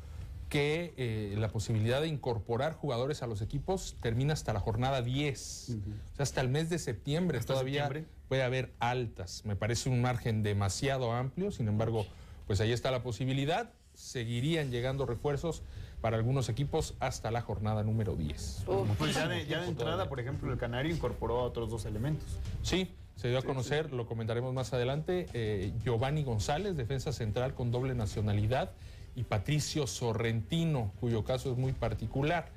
que 0.49 0.95
eh, 0.97 1.35
la 1.39 1.49
posibilidad 1.49 2.01
de 2.01 2.09
incorporar 2.09 2.75
jugadores 2.75 3.23
a 3.23 3.27
los 3.27 3.43
equipos 3.43 3.97
termina 4.01 4.33
hasta 4.33 4.53
la 4.53 4.61
jornada 4.61 5.03
10. 5.03 5.71
O 5.71 6.17
sea, 6.17 6.23
hasta 6.23 6.41
el 6.41 6.49
mes 6.49 6.71
de 6.71 6.79
septiembre 6.79 7.41
todavía 7.41 7.85
septiembre. 7.85 8.13
puede 8.29 8.43
haber 8.43 8.73
altas. 8.79 9.45
Me 9.45 9.57
parece 9.57 9.89
un 9.89 10.01
margen 10.01 10.43
demasiado 10.43 11.13
amplio, 11.13 11.51
sin 11.51 11.69
embargo, 11.69 12.07
pues 12.47 12.61
ahí 12.61 12.73
está 12.73 12.91
la 12.91 13.03
posibilidad. 13.03 13.73
Seguirían 13.95 14.71
llegando 14.71 15.07
refuerzos 15.07 15.63
para 16.01 16.17
algunos 16.17 16.49
equipos 16.49 16.95
hasta 17.01 17.31
la 17.31 17.41
jornada 17.41 17.83
número 17.83 18.15
10. 18.15 18.65
Uf. 18.69 18.89
Pues 18.99 19.15
ya 19.15 19.27
de, 19.27 19.47
ya 19.47 19.59
de 19.59 19.65
tiempo 19.65 19.83
entrada, 19.83 20.09
por 20.09 20.21
ejemplo, 20.21 20.53
el 20.53 20.59
Canario 20.59 20.95
incorporó 20.95 21.41
a 21.41 21.43
otros 21.43 21.71
dos 21.71 21.87
elementos. 21.87 22.39
Sí, 22.63 22.95
se 23.17 23.29
dio 23.29 23.39
a 23.39 23.43
conocer, 23.43 23.93
lo 23.93 24.07
comentaremos 24.07 24.53
más 24.53 24.73
adelante, 24.75 25.27
eh, 25.33 25.73
Giovanni 25.83 26.23
González, 26.23 26.77
defensa 26.77 27.13
central 27.13 27.55
con 27.55 27.71
doble 27.71 27.95
nacionalidad, 27.95 28.73
y 29.17 29.25
Patricio 29.25 29.87
Sorrentino, 29.87 30.93
cuyo 31.01 31.25
caso 31.25 31.51
es 31.51 31.59
muy 31.59 31.73
particular. 31.73 32.51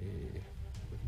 Eh, 0.00 0.40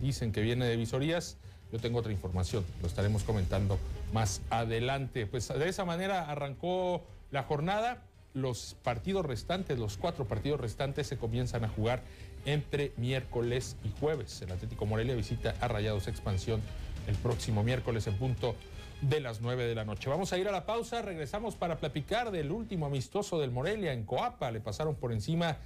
dicen 0.00 0.30
que 0.30 0.42
viene 0.42 0.66
de 0.66 0.76
visorías, 0.76 1.38
yo 1.72 1.78
tengo 1.78 1.98
otra 1.98 2.12
información, 2.12 2.64
lo 2.80 2.86
estaremos 2.86 3.24
comentando 3.24 3.78
más 4.12 4.42
adelante. 4.50 5.26
Pues 5.26 5.48
de 5.48 5.68
esa 5.68 5.84
manera 5.84 6.30
arrancó 6.30 7.02
la 7.30 7.42
jornada, 7.42 8.02
los 8.34 8.76
partidos 8.82 9.24
restantes, 9.26 9.78
los 9.78 9.96
cuatro 9.96 10.26
partidos 10.26 10.60
restantes 10.60 11.06
se 11.06 11.16
comienzan 11.16 11.64
a 11.64 11.68
jugar 11.68 12.02
entre 12.44 12.92
miércoles 12.96 13.76
y 13.84 13.98
jueves. 13.98 14.42
El 14.42 14.52
Atlético 14.52 14.86
Morelia 14.86 15.14
visita 15.14 15.54
a 15.60 15.68
Rayados 15.68 16.06
Expansión 16.06 16.60
el 17.06 17.16
próximo 17.16 17.62
miércoles 17.62 18.06
en 18.06 18.16
punto 18.16 18.54
de 19.00 19.20
las 19.20 19.40
9 19.40 19.66
de 19.66 19.74
la 19.74 19.84
noche. 19.84 20.10
Vamos 20.10 20.32
a 20.32 20.38
ir 20.38 20.48
a 20.48 20.52
la 20.52 20.66
pausa, 20.66 21.02
regresamos 21.02 21.54
para 21.54 21.76
platicar 21.76 22.30
del 22.30 22.50
último 22.50 22.86
amistoso 22.86 23.38
del 23.38 23.50
Morelia 23.50 23.92
en 23.92 24.04
Coapa. 24.04 24.50
Le 24.50 24.60
pasaron 24.60 24.96
por 24.96 25.12
encima, 25.12 25.56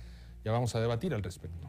ya 0.45 0.53
vamos 0.53 0.75
a 0.75 0.81
debatir 0.81 1.15
al 1.15 1.23
respecto. 1.23 1.69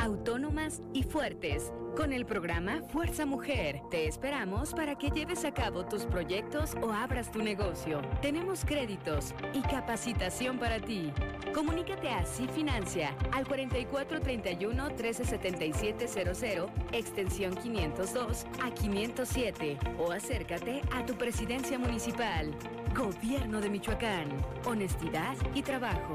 autónomas 0.00 0.80
y 0.94 1.02
fuertes. 1.02 1.72
Con 1.94 2.12
el 2.12 2.24
programa 2.24 2.80
Fuerza 2.90 3.26
Mujer, 3.26 3.82
te 3.90 4.06
esperamos 4.06 4.72
para 4.72 4.96
que 4.96 5.10
lleves 5.10 5.44
a 5.44 5.52
cabo 5.52 5.84
tus 5.84 6.06
proyectos 6.06 6.74
o 6.80 6.90
abras 6.90 7.30
tu 7.30 7.40
negocio. 7.42 8.00
Tenemos 8.22 8.64
créditos 8.64 9.34
y 9.52 9.60
capacitación 9.60 10.58
para 10.58 10.80
ti. 10.80 11.12
Comunícate 11.52 12.08
a 12.08 12.24
Financia 12.24 13.14
al 13.32 13.46
4431 13.46 14.90
137700, 14.96 16.70
extensión 16.92 17.54
502 17.56 18.46
a 18.62 18.70
507 18.70 19.78
o 19.98 20.12
acércate 20.12 20.80
a 20.92 21.04
tu 21.04 21.14
presidencia 21.14 21.78
municipal. 21.78 22.54
Gobierno 22.94 23.60
de 23.60 23.68
Michoacán. 23.68 24.28
Honestidad 24.64 25.36
y 25.54 25.62
trabajo. 25.62 26.14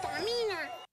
Vitamina. 0.00 0.87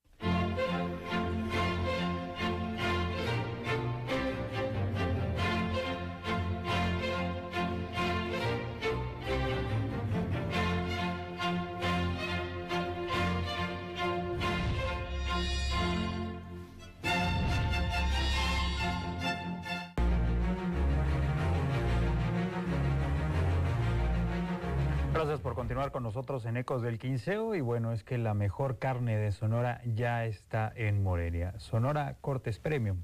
Por 25.42 25.56
continuar 25.56 25.92
con 25.92 26.04
nosotros 26.04 26.46
en 26.46 26.56
Ecos 26.56 26.82
del 26.82 26.98
Quinceo 26.98 27.56
y 27.56 27.62
bueno, 27.62 27.92
es 27.92 28.04
que 28.04 28.18
la 28.18 28.34
mejor 28.34 28.80
carne 28.80 29.18
de 29.18 29.32
Sonora 29.32 29.82
ya 29.84 30.26
está 30.26 30.72
en 30.76 31.04
Morelia. 31.04 31.60
Sonora 31.60 32.16
Cortes 32.22 32.60
Premium, 32.60 33.02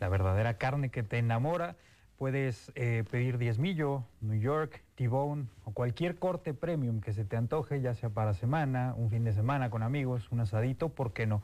la 0.00 0.08
verdadera 0.08 0.54
carne 0.54 0.90
que 0.90 1.02
te 1.02 1.18
enamora. 1.18 1.76
Puedes 2.16 2.72
eh, 2.74 3.04
pedir 3.10 3.36
diezmillo, 3.36 4.04
New 4.20 4.40
York, 4.40 4.82
T-Bone 4.94 5.46
o 5.64 5.72
cualquier 5.72 6.16
corte 6.18 6.54
premium 6.54 7.00
que 7.00 7.12
se 7.12 7.24
te 7.24 7.36
antoje, 7.36 7.80
ya 7.80 7.94
sea 7.94 8.08
para 8.08 8.34
semana, 8.34 8.94
un 8.96 9.10
fin 9.10 9.24
de 9.24 9.32
semana 9.32 9.68
con 9.68 9.82
amigos, 9.82 10.30
un 10.30 10.40
asadito, 10.40 10.88
¿por 10.88 11.12
qué 11.12 11.26
no? 11.26 11.42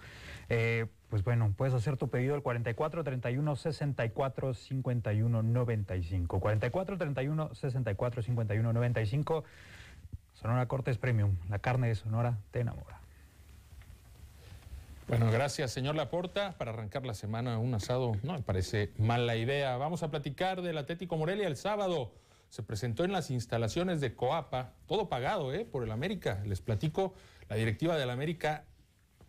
Eh, 0.49 0.87
pues 1.11 1.25
bueno, 1.25 1.53
puedes 1.57 1.75
hacer 1.75 1.97
tu 1.97 2.09
pedido 2.09 2.35
al 2.35 2.43
44 2.43 3.05
31 3.05 3.57
64 3.57 4.55
51 4.55 5.43
95. 5.43 6.41
44 6.41 6.99
31 6.99 7.55
64 7.55 8.23
51 8.23 8.73
95. 8.73 9.45
Sonora 10.41 10.69
Cortes 10.69 10.99
Premium, 10.99 11.37
la 11.49 11.59
carne 11.59 11.89
de 11.89 11.97
Sonora 11.97 12.39
te 12.53 12.61
enamora. 12.61 13.01
Bueno, 15.09 15.33
gracias, 15.33 15.73
señor 15.73 15.97
Laporta. 15.97 16.57
Para 16.59 16.71
arrancar 16.71 17.05
la 17.05 17.15
semana 17.15 17.59
un 17.59 17.75
asado 17.75 18.13
no 18.23 18.35
me 18.35 18.43
parece 18.43 18.93
mala 18.99 19.35
idea. 19.35 19.77
Vamos 19.79 20.05
a 20.05 20.13
platicar 20.13 20.63
del 20.63 20.79
Atlético 20.79 21.17
Morelia 21.17 21.49
el 21.49 21.57
sábado. 21.57 22.13
Se 22.51 22.63
presentó 22.63 23.03
en 23.03 23.11
las 23.11 23.33
instalaciones 23.33 24.01
de 24.01 24.15
Coapa, 24.15 24.75
todo 24.87 25.09
pagado 25.09 25.53
¿eh? 25.53 25.65
por 25.65 25.83
el 25.83 25.91
América. 25.91 26.41
Les 26.47 26.61
platico, 26.61 27.15
la 27.49 27.57
directiva 27.57 27.97
del 27.97 28.11
América 28.11 28.65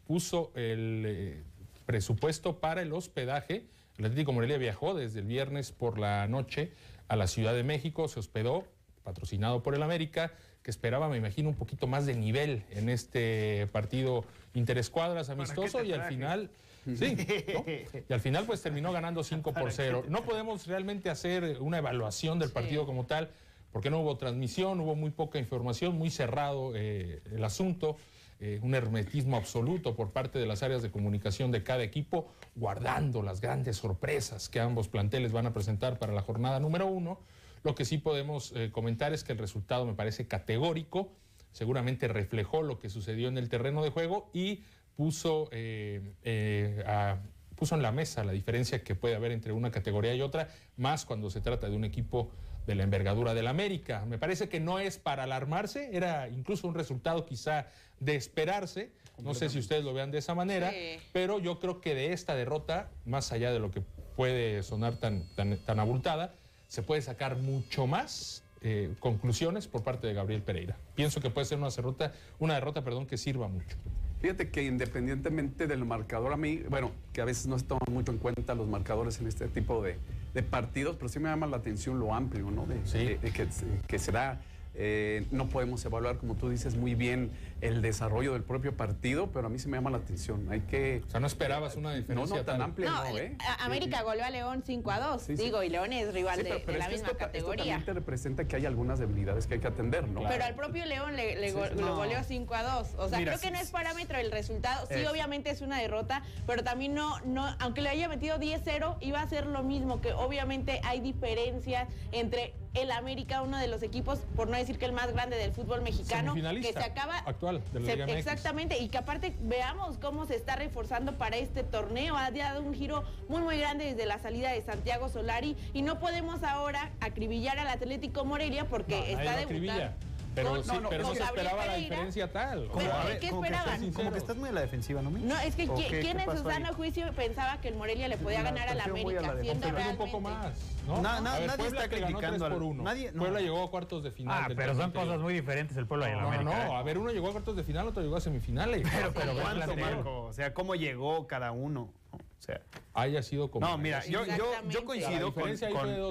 puso 0.06 0.52
el 0.54 1.06
eh, 1.08 1.44
presupuesto 1.88 2.60
para 2.60 2.84
el 2.84 2.94
hospedaje. 2.94 3.66
El 3.98 4.06
Atlético 4.06 4.32
Morelia 4.32 4.60
viajó 4.60 4.94
desde 4.94 5.22
el 5.22 5.26
viernes 5.26 5.72
por 5.72 5.98
la 5.98 6.28
noche 6.28 6.72
a 7.08 7.16
la 7.16 7.26
Ciudad 7.26 7.56
de 7.56 7.64
México, 7.64 8.08
se 8.08 8.20
hospedó, 8.20 8.66
patrocinado 9.04 9.64
por 9.64 9.74
el 9.74 9.82
América 9.82 10.34
que 10.70 10.72
esperaba, 10.72 11.10
me 11.10 11.18
imagino, 11.18 11.50
un 11.50 11.56
poquito 11.56 11.88
más 11.88 12.06
de 12.06 12.14
nivel 12.14 12.62
en 12.70 12.90
este 12.90 13.68
partido 13.72 14.24
interescuadras 14.54 15.32
amistoso 15.32 15.84
y 15.84 15.94
al 15.94 16.04
final, 16.04 16.52
sí, 16.86 17.18
¿no? 17.56 17.66
y 18.08 18.14
al 18.14 18.22
final 18.22 18.46
pues 18.46 18.62
terminó 18.62 18.92
ganando 18.92 19.24
5 19.34 19.52
por 19.52 19.72
0. 19.72 20.06
No 20.10 20.24
podemos 20.24 20.68
realmente 20.68 21.10
hacer 21.10 21.58
una 21.60 21.80
evaluación 21.80 22.38
del 22.38 22.52
partido 22.52 22.86
como 22.86 23.08
tal, 23.08 23.32
porque 23.72 23.90
no 23.90 24.02
hubo 24.02 24.16
transmisión, 24.18 24.80
hubo 24.80 24.96
muy 24.96 25.10
poca 25.10 25.40
información, 25.40 25.98
muy 25.98 26.12
cerrado 26.12 26.74
eh, 26.76 27.24
el 27.32 27.44
asunto. 27.44 27.98
Eh, 28.40 28.60
un 28.62 28.76
hermetismo 28.76 29.38
absoluto 29.38 29.96
por 29.96 30.12
parte 30.12 30.38
de 30.38 30.46
las 30.46 30.62
áreas 30.62 30.84
de 30.84 30.92
comunicación 30.92 31.52
de 31.52 31.64
cada 31.64 31.84
equipo, 31.84 32.28
guardando 32.56 33.24
las 33.24 33.42
grandes 33.42 33.78
sorpresas 33.78 34.48
que 34.48 34.60
ambos 34.60 34.88
planteles 34.88 35.32
van 35.32 35.48
a 35.48 35.54
presentar 35.54 35.98
para 35.98 36.14
la 36.14 36.22
jornada 36.22 36.60
número 36.60 36.86
uno. 36.86 37.20
Lo 37.64 37.76
que 37.76 37.86
sí 37.86 37.98
podemos 37.98 38.54
eh, 38.56 38.72
comentar 38.72 39.14
es 39.14 39.24
que 39.24 39.34
el 39.34 39.38
resultado 39.38 39.86
me 39.86 39.94
parece 39.94 40.28
categórico, 40.28 41.12
seguramente 41.52 42.08
reflejó 42.08 42.62
lo 42.62 42.80
que 42.80 42.90
sucedió 42.90 43.28
en 43.28 43.38
el 43.38 43.50
terreno 43.50 43.84
de 43.84 43.90
juego 43.90 44.30
y 44.34 44.64
puso, 44.96 45.50
eh, 45.52 46.14
eh, 46.24 46.84
a, 46.86 47.18
puso 47.56 47.76
en 47.76 47.82
la 47.82 47.92
mesa 47.92 48.24
la 48.24 48.32
diferencia 48.32 48.84
que 48.84 48.96
puede 48.96 49.16
haber 49.16 49.32
entre 49.32 49.52
una 49.52 49.72
categoría 49.72 50.14
y 50.16 50.22
otra, 50.22 50.50
más 50.78 51.06
cuando 51.06 51.30
se 51.30 51.42
trata 51.42 51.70
de 51.70 51.76
un 51.76 51.84
equipo 51.84 52.32
de 52.68 52.76
la 52.76 52.84
envergadura 52.84 53.34
del 53.34 53.48
América. 53.48 54.06
Me 54.06 54.18
parece 54.18 54.48
que 54.48 54.60
no 54.60 54.80
es 54.80 54.98
para 54.98 55.24
alarmarse, 55.24 55.90
era 55.96 56.30
incluso 56.30 56.68
un 56.68 56.76
resultado 56.76 57.26
quizá 57.26 57.68
de 58.00 58.16
esperarse, 58.16 58.92
no 59.24 59.34
sé 59.34 59.50
si 59.50 59.60
ustedes 59.60 59.84
lo 59.84 59.94
vean 59.94 60.12
de 60.12 60.20
esa 60.20 60.36
manera, 60.36 60.70
Sí. 60.72 61.00
pero 61.12 61.40
yo 61.40 61.60
creo 61.60 61.82
que 61.82 61.96
de 61.96 62.14
esta 62.14 62.36
derrota, 62.36 62.92
más 63.06 63.32
allá 63.34 63.52
de 63.52 63.60
lo 63.60 63.72
que 63.72 63.82
puede 64.16 64.64
sonar 64.64 64.98
tan, 64.98 65.28
tan, 65.36 65.58
tan 65.66 65.80
abultada, 65.80 66.36
se 66.70 66.82
puede 66.84 67.02
sacar 67.02 67.36
mucho 67.38 67.86
más 67.88 68.44
eh, 68.62 68.94
conclusiones 69.00 69.68
por 69.68 69.84
parte 69.84 70.08
de 70.08 70.14
Gabriel 70.14 70.42
Pereira. 70.42 70.78
Pienso 70.96 71.20
que 71.20 71.30
puede 71.30 71.46
ser 71.46 71.58
una 71.58 71.70
derrota, 71.70 72.14
una 72.40 72.54
derrota 72.54 72.84
perdón, 72.84 73.06
que 73.06 73.18
sirva 73.18 73.48
mucho. 73.50 73.76
Fíjate 74.22 74.50
que 74.50 74.64
independientemente 74.64 75.66
del 75.66 75.86
marcador, 75.86 76.34
a 76.34 76.38
mí, 76.38 76.58
bueno, 76.70 76.92
que 77.14 77.22
a 77.22 77.26
veces 77.26 77.48
no 77.48 77.58
se 77.58 77.66
toman 77.66 77.88
mucho 77.92 78.12
en 78.12 78.18
cuenta 78.18 78.54
los 78.54 78.68
marcadores 78.68 79.20
en 79.20 79.28
este 79.28 79.48
tipo 79.48 79.82
de, 79.82 79.96
de 80.34 80.44
partidos, 80.44 80.96
pero 80.98 81.10
sí 81.10 81.20
me 81.20 81.30
llama 81.30 81.48
la 81.48 81.58
atención 81.58 82.00
lo 82.00 82.14
amplio, 82.14 82.52
¿no? 82.52 82.66
De, 82.66 82.76
de- 83.00 83.18
de 83.18 83.32
que, 83.32 83.50
se- 83.52 83.66
que 83.88 83.98
se 84.00 84.12
da. 84.12 84.42
Eh, 84.76 85.26
no 85.32 85.48
podemos 85.50 85.84
evaluar, 85.84 86.18
como 86.18 86.36
tú 86.36 86.50
dices, 86.50 86.76
muy 86.76 86.96
bien 86.96 87.32
el 87.62 87.82
desarrollo 87.82 88.34
del 88.34 88.44
propio 88.44 88.76
partido, 88.76 89.28
pero 89.32 89.48
a 89.48 89.50
mí 89.50 89.60
se 89.60 89.68
me 89.68 89.78
llama 89.78 89.90
la 89.90 89.98
atención. 89.98 90.48
Hay 90.52 90.62
que. 90.62 91.02
O 91.08 91.10
sea, 91.12 91.20
no 91.20 91.28
esperabas 91.28 91.76
una 91.76 91.94
diferencia 91.94 92.36
No, 92.36 92.42
no 92.42 92.46
tan 92.46 92.62
amplia, 92.62 92.90
No, 92.90 93.18
¿eh? 93.18 93.36
a- 93.40 93.66
América 93.66 94.02
goleó 94.04 94.24
a 94.26 94.30
León 94.30 94.64
5 94.66 94.92
a 94.92 95.00
2, 95.00 95.22
Sí, 95.22 95.38
sí. 95.38 95.44
digo, 95.44 95.62
y 95.64 95.70
León 95.70 95.92
es 95.94 96.14
rival 96.14 96.38
Sí, 96.38 96.44
de, 96.44 96.50
pero- 96.50 96.60
de 96.60 96.66
pero 96.66 96.78
la 96.78 96.86
es 96.86 96.92
misma 96.92 97.08
esto, 97.08 97.18
ta- 97.18 97.26
esto 97.26 97.32
categoría. 97.38 97.64
también 97.66 97.86
te 97.86 97.94
representa 97.94 98.48
que 98.48 98.56
hay 98.56 98.66
algunas 98.66 99.00
debilidades 99.00 99.48
que 99.48 99.56
hay 99.56 99.60
que 99.60 99.68
atender, 99.68 100.08
¿no? 100.08 100.22
Pero 100.28 100.44
al 100.44 100.56
propio 100.56 100.86
León 100.86 101.16
le, 101.16 101.36
le 101.36 101.50
Sí, 101.50 101.56
go- 101.56 101.68
sí. 101.68 101.76
lo 101.76 101.96
goleó 101.96 102.24
5 102.24 102.54
a 102.56 102.64
2. 102.64 102.96
O 102.98 103.10
sea, 103.10 103.18
Mira, 103.20 103.32
creo 103.32 103.42
que 103.42 103.48
sí, 103.48 103.54
no 103.54 103.60
es 103.60 103.72
parámetro 103.72 104.18
el 104.18 104.32
resultado. 104.32 104.88
Sí, 104.88 105.06
obviamente 105.06 105.50
es 105.50 105.62
una 105.62 105.80
derrota, 105.80 106.24
pero 106.48 106.64
también 106.64 106.94
no, 106.94 107.20
no, 107.26 107.46
aunque 107.60 107.82
le 107.82 107.90
haya 107.90 108.08
metido 108.08 108.38
10-0, 108.40 108.98
iba 109.02 109.22
a 109.22 109.28
ser 109.28 109.46
lo 109.48 109.64
mismo, 109.64 110.02
que 110.02 110.14
obviamente 110.14 110.82
hay 110.84 111.00
diferencias 111.02 111.88
entre 112.12 112.54
el 112.76 112.92
América, 112.92 113.42
uno 113.42 113.58
de 113.58 113.68
los 113.68 113.82
equipos, 113.82 114.20
por 114.36 114.48
no 114.48 114.56
decir 114.56 114.78
que 114.78 114.86
el 114.86 114.92
más 114.92 115.12
grande 115.12 115.36
del 115.38 115.52
fútbol 115.52 115.82
mexicano, 115.82 116.36
que 116.36 116.72
se 116.72 116.80
acaba 116.84 117.18
actual 117.20 117.49
de 117.54 117.80
la 117.80 117.86
se- 117.86 117.92
Liga 117.96 118.06
MX. 118.06 118.18
exactamente, 118.18 118.78
y 118.80 118.90
que 118.90 118.98
aparte 118.98 119.34
veamos 119.42 119.98
cómo 119.98 120.26
se 120.26 120.36
está 120.36 120.56
reforzando 120.56 121.14
para 121.18 121.38
este 121.38 121.64
torneo. 121.64 122.16
Ha 122.18 122.32
dado 122.32 122.62
un 122.62 122.74
giro 122.74 123.04
muy, 123.28 123.42
muy 123.42 123.58
grande 123.58 123.86
desde 123.86 124.06
la 124.06 124.20
salida 124.20 124.52
de 124.52 124.62
Santiago 124.62 125.10
Solari 125.10 125.56
y 125.74 125.82
no 125.82 126.00
podemos 126.00 126.44
ahora 126.44 126.92
acribillar 127.00 127.58
al 127.60 127.68
Atlético 127.68 128.26
Morelia 128.26 128.66
porque 128.66 129.12
está 129.12 129.36
debutando. 129.38 129.94
Pero, 130.42 130.50
con- 130.56 130.64
sí, 130.64 130.70
no, 130.74 130.82
no, 130.82 130.90
pero 130.90 131.04
no 131.04 131.16
se 131.16 131.24
esperaba 131.24 131.58
la 131.66 131.72
Pereira. 131.74 131.90
diferencia 131.96 132.32
tal. 132.32 132.66
O 132.70 132.74
Pero, 132.74 132.80
sea, 132.92 133.20
¿qué 133.20 133.30
como 133.30 133.42
que 133.42 133.48
esperaban? 133.48 133.84
estás- 133.84 133.96
Como 133.96 134.12
que 134.12 134.18
estás 134.18 134.38
muy 134.38 134.50
a 134.50 134.52
la 134.52 134.62
defensiva, 134.62 135.02
¿no? 135.02 135.10
No, 135.12 135.40
es 135.40 135.56
que 135.56 135.70
¿O 135.70 135.76
¿quién, 135.76 135.92
qué- 135.92 136.00
quién 136.02 136.18
qué 136.18 136.24
en 136.24 136.38
su 136.38 136.44
sano 136.44 136.74
juicio 136.74 137.12
pensaba 137.14 137.60
que 137.62 137.68
el 137.70 137.76
Morelia 137.76 138.08
le 138.08 138.18
podía 138.18 138.40
La 138.44 138.52
ganar 138.52 138.68
a 138.70 138.74
la 138.76 138.84
prefiero 138.86 139.08
muy 139.08 139.16
a 139.18 139.22
la 139.22 139.28
América? 139.30 139.44
Siendo. 139.54 139.68
Pero 139.78 139.90
un 139.90 139.98
poco 139.98 140.20
realmente- 140.28 140.48
más, 140.50 140.88
¿no? 140.88 141.02
Na- 141.02 141.22
na- 141.22 141.34
ver, 141.40 141.48
nadie 141.48 141.58
Puebla 141.64 141.84
está 141.84 141.90
que 141.96 142.02
criticando 142.04 142.38
3 142.38 142.42
por 142.42 142.52
al- 142.54 142.62
1. 142.62 142.84
nadie- 142.84 143.12
no. 143.12 143.20
Puebla 143.20 143.40
llegó 143.42 143.64
a 143.64 143.70
cuartos 143.72 144.04
de 144.04 144.12
final. 144.12 144.42
Ah, 144.44 144.48
del 144.48 144.58
pero 144.58 144.76
son 144.76 144.92
cosas 144.92 145.20
muy 145.20 145.34
diferentes 145.34 145.78
el 145.78 145.86
pueblo 145.88 146.06
y 146.08 146.10
el 146.12 146.16
No, 146.16 146.22
no, 146.22 146.28
América. 146.30 146.66
no. 146.68 146.74
¿eh? 146.74 146.78
A 146.78 146.84
ver, 146.84 146.98
uno 146.98 147.12
llegó 147.12 147.28
a 147.30 147.32
cuartos 147.32 147.56
de 147.56 147.64
final, 147.64 147.88
otro 147.88 148.02
llegó 148.02 148.16
a 148.16 148.22
semifinales. 148.22 148.88
Pero, 148.92 149.14
pero, 149.14 149.34
¿Cuánto. 149.34 149.76
Marco? 149.78 150.22
O 150.24 150.34
sea, 150.34 150.54
¿cómo 150.54 150.76
llegó 150.76 151.28
cada 151.28 151.52
uno? 151.52 151.90
O 152.12 152.42
sea, 152.42 152.62
Haya 152.94 153.22
sido 153.22 153.52
como. 153.52 153.68
no, 153.68 153.78
mira, 153.78 154.04
yo, 154.06 154.26
yo, 154.26 154.36
yo 154.70 154.80
La 154.80 154.86
coincido 154.86 155.34
con, 155.34 155.56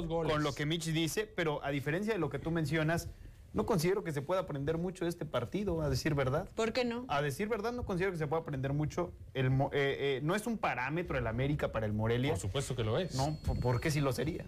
con- 0.09 0.29
con 0.29 0.43
lo 0.43 0.55
que 0.55 0.67
Mitch 0.67 0.87
dice, 0.87 1.27
pero 1.27 1.62
a 1.64 1.71
diferencia 1.71 2.12
de 2.12 2.19
lo 2.19 2.31
que 2.31 2.38
tú 2.38 2.51
mencionas, 2.51 3.09
no 3.55 3.67
considero 3.67 4.05
que 4.05 4.13
se 4.13 4.23
pueda 4.23 4.41
aprender 4.43 4.79
mucho 4.79 5.05
de 5.05 5.09
este 5.11 5.25
partido, 5.25 5.81
a 5.83 5.89
decir 5.91 6.15
verdad. 6.15 6.49
¿Por 6.55 6.73
qué 6.73 6.85
no? 6.85 7.05
A 7.09 7.23
decir 7.23 7.49
verdad, 7.49 7.73
no 7.73 7.85
considero 7.85 8.13
que 8.13 8.19
se 8.19 8.27
pueda 8.27 8.43
aprender 8.43 8.73
mucho. 8.73 9.13
El, 9.35 9.51
Mo- 9.51 9.71
eh, 9.73 9.97
eh, 10.19 10.21
no 10.23 10.35
es 10.35 10.47
un 10.47 10.59
parámetro 10.59 11.19
el 11.19 11.27
América 11.27 11.73
para 11.73 11.87
el 11.87 11.93
Morelia. 11.93 12.31
Por 12.33 12.41
supuesto 12.41 12.77
que 12.77 12.85
lo 12.85 12.99
es. 12.99 13.15
No, 13.15 13.37
¿por- 13.45 13.59
¿por 13.61 13.81
qué 13.81 13.91
si 13.91 14.01
lo 14.01 14.13
sería? 14.13 14.45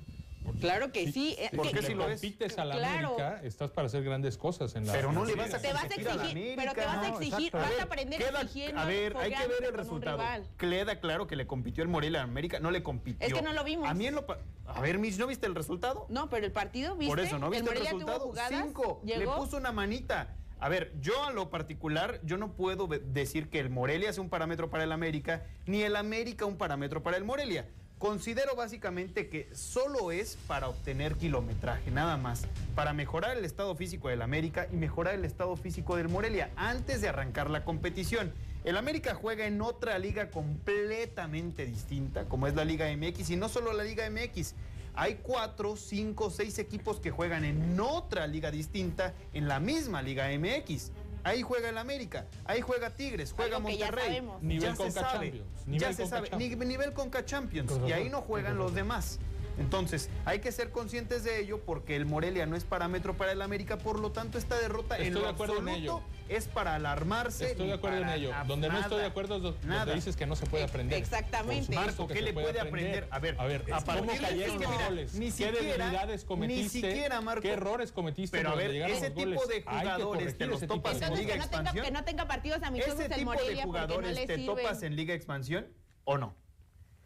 Claro 0.60 0.92
que 0.92 1.06
sí. 1.06 1.12
sí. 1.12 1.36
Eh, 1.38 1.50
Porque 1.54 1.82
si 1.82 1.94
lo 1.94 2.06
compites 2.06 2.58
a 2.58 2.64
la. 2.64 2.74
América, 2.74 3.40
estás 3.42 3.70
para 3.70 3.86
hacer 3.86 4.02
grandes 4.02 4.36
cosas 4.36 4.74
en 4.76 4.86
la 4.86 4.92
Pero 4.92 5.12
no 5.12 5.24
le 5.24 5.34
vas 5.34 5.54
a, 5.54 5.60
te 5.60 5.72
vas 5.72 5.84
a 5.84 5.86
exigir, 5.86 6.56
pero 6.56 6.72
te 6.72 6.84
vas 6.84 6.98
a 6.98 7.08
exigir, 7.08 7.52
vas 7.52 7.70
a 7.78 7.82
aprender 7.82 8.18
queda, 8.18 8.40
exigiendo. 8.42 8.80
A 8.80 8.84
ver, 8.84 9.16
hay 9.16 9.32
que 9.32 9.46
ver 9.46 9.64
el 9.64 9.74
resultado. 9.74 10.22
Queda 10.58 11.00
claro 11.00 11.26
que 11.26 11.36
le 11.36 11.46
compitió 11.46 11.82
el 11.82 11.88
Morelia 11.88 12.20
a 12.20 12.24
América, 12.24 12.60
no 12.60 12.70
le 12.70 12.82
compitió. 12.82 13.26
Es 13.26 13.34
que 13.34 13.42
no 13.42 13.52
lo 13.52 13.64
vimos. 13.64 13.88
A 13.88 13.94
mí 13.94 14.06
en 14.06 14.14
lo 14.14 14.26
A 14.66 14.80
ver, 14.80 14.98
Mitch, 14.98 15.18
¿no 15.18 15.26
viste 15.26 15.46
el 15.46 15.54
resultado? 15.54 16.06
No, 16.08 16.28
pero 16.30 16.46
el 16.46 16.52
partido 16.52 16.96
viste. 16.96 17.10
Por 17.10 17.20
eso, 17.20 17.38
¿no 17.38 17.50
viste 17.50 17.70
el, 17.70 17.78
resultado? 17.78 18.32
Cinco. 18.48 19.00
Le 19.04 19.26
puso 19.26 19.56
una 19.56 19.72
manita. 19.72 20.36
A 20.60 20.68
ver, 20.68 20.92
yo 21.00 21.24
a 21.24 21.32
lo 21.32 21.48
particular, 21.48 22.20
yo 22.22 22.36
no 22.36 22.52
puedo 22.52 22.86
decir 22.86 23.48
que 23.48 23.60
el 23.60 23.70
Morelia 23.70 24.12
sea 24.12 24.22
un 24.22 24.28
parámetro 24.28 24.68
para 24.68 24.84
el 24.84 24.92
América, 24.92 25.46
ni 25.64 25.82
el 25.82 25.96
América 25.96 26.44
un 26.44 26.58
parámetro 26.58 27.02
para 27.02 27.16
el 27.16 27.24
Morelia. 27.24 27.66
Considero 28.00 28.56
básicamente 28.56 29.28
que 29.28 29.50
solo 29.54 30.10
es 30.10 30.38
para 30.46 30.70
obtener 30.70 31.16
kilometraje, 31.16 31.90
nada 31.90 32.16
más, 32.16 32.46
para 32.74 32.94
mejorar 32.94 33.36
el 33.36 33.44
estado 33.44 33.76
físico 33.76 34.08
del 34.08 34.22
América 34.22 34.66
y 34.72 34.76
mejorar 34.76 35.16
el 35.16 35.26
estado 35.26 35.54
físico 35.54 35.96
del 35.96 36.08
Morelia 36.08 36.50
antes 36.56 37.02
de 37.02 37.10
arrancar 37.10 37.50
la 37.50 37.62
competición. 37.62 38.32
El 38.64 38.78
América 38.78 39.14
juega 39.14 39.44
en 39.44 39.60
otra 39.60 39.98
liga 39.98 40.30
completamente 40.30 41.66
distinta, 41.66 42.24
como 42.24 42.46
es 42.46 42.54
la 42.54 42.64
Liga 42.64 42.86
MX, 42.90 43.28
y 43.28 43.36
no 43.36 43.50
solo 43.50 43.74
la 43.74 43.84
Liga 43.84 44.08
MX. 44.08 44.54
Hay 44.94 45.16
cuatro, 45.22 45.76
cinco, 45.76 46.30
seis 46.30 46.58
equipos 46.58 47.00
que 47.00 47.10
juegan 47.10 47.44
en 47.44 47.78
otra 47.78 48.26
liga 48.26 48.50
distinta, 48.50 49.12
en 49.34 49.46
la 49.46 49.60
misma 49.60 50.00
Liga 50.00 50.26
MX. 50.38 50.90
Ahí 51.24 51.42
juega 51.42 51.68
el 51.68 51.78
América, 51.78 52.26
ahí 52.44 52.60
juega 52.60 52.90
Tigres, 52.90 53.32
juega 53.32 53.58
Monterrey. 53.58 54.16
Ya, 54.16 54.38
nivel 54.40 54.70
ya 54.70 54.76
Conca 54.76 54.90
se 54.90 55.00
sabe, 55.00 55.42
Nivel 55.66 55.80
ya 55.80 55.92
se 55.92 56.06
sabe, 56.06 56.30
nivel 56.36 56.92
Conca 56.92 57.24
Champions. 57.24 57.72
Y 57.86 57.92
ahí 57.92 58.08
no 58.08 58.22
juegan 58.22 58.58
los 58.58 58.74
demás. 58.74 59.18
Entonces, 59.58 60.08
hay 60.24 60.40
que 60.40 60.52
ser 60.52 60.70
conscientes 60.70 61.24
de 61.24 61.40
ello 61.40 61.60
porque 61.64 61.96
el 61.96 62.06
Morelia 62.06 62.46
no 62.46 62.56
es 62.56 62.64
parámetro 62.64 63.16
para 63.16 63.32
el 63.32 63.42
América, 63.42 63.78
por 63.78 63.98
lo 63.98 64.12
tanto 64.12 64.38
esta 64.38 64.58
derrota 64.58 64.96
estoy 64.96 65.08
en 65.08 65.14
lo 65.14 65.20
de 65.20 65.28
acuerdo 65.28 65.54
absoluto 65.54 66.02
es 66.30 66.46
para 66.46 66.76
alarmarse. 66.76 67.50
Estoy 67.50 67.66
de 67.66 67.74
acuerdo 67.74 67.98
en 67.98 68.08
ello. 68.08 68.32
Donde 68.46 68.68
no 68.68 68.78
estoy 68.78 69.00
de 69.00 69.06
acuerdo 69.06 69.36
es 69.36 69.42
donde 69.42 69.94
dices 69.94 70.16
que 70.16 70.26
no 70.26 70.36
se 70.36 70.46
puede 70.46 70.64
aprender. 70.64 70.98
Exactamente. 70.98 71.74
Marco, 71.74 72.06
¿qué 72.06 72.22
le 72.22 72.32
puede 72.32 72.60
aprender? 72.60 73.08
A 73.10 73.18
ver, 73.18 73.36
a 73.38 73.44
ver, 73.46 73.64
a 73.72 73.80
¿Qué 73.80 75.52
debilidades 75.52 76.24
cometiste? 76.24 76.62
Ni 76.62 76.68
siquiera, 76.68 77.20
Marco. 77.20 77.42
¿Qué 77.42 77.52
errores 77.52 77.92
cometiste? 77.92 78.36
Pero 78.36 78.50
a 78.50 78.54
ver, 78.54 78.70
ese 78.70 79.10
tipo 79.10 79.46
de 79.46 79.62
jugadores 79.62 80.34
que 80.34 80.46
los 80.46 80.66
topas 80.66 81.02
en 81.02 81.14
Liga 81.14 81.34
Expansión. 81.34 81.84
Que 81.84 81.90
no 81.90 82.04
tenga 82.04 82.26
partidos 82.26 82.62
amistosos 82.62 83.00
el 83.00 83.24
Morelia. 83.24 83.52
¿Ese 83.52 83.62
tipo 83.62 83.72
de 83.72 83.80
jugadores 83.80 84.26
te 84.26 84.38
topas 84.38 84.82
en 84.82 84.96
Liga 84.96 85.14
Expansión 85.14 85.66
o 86.04 86.16
no? 86.16 86.34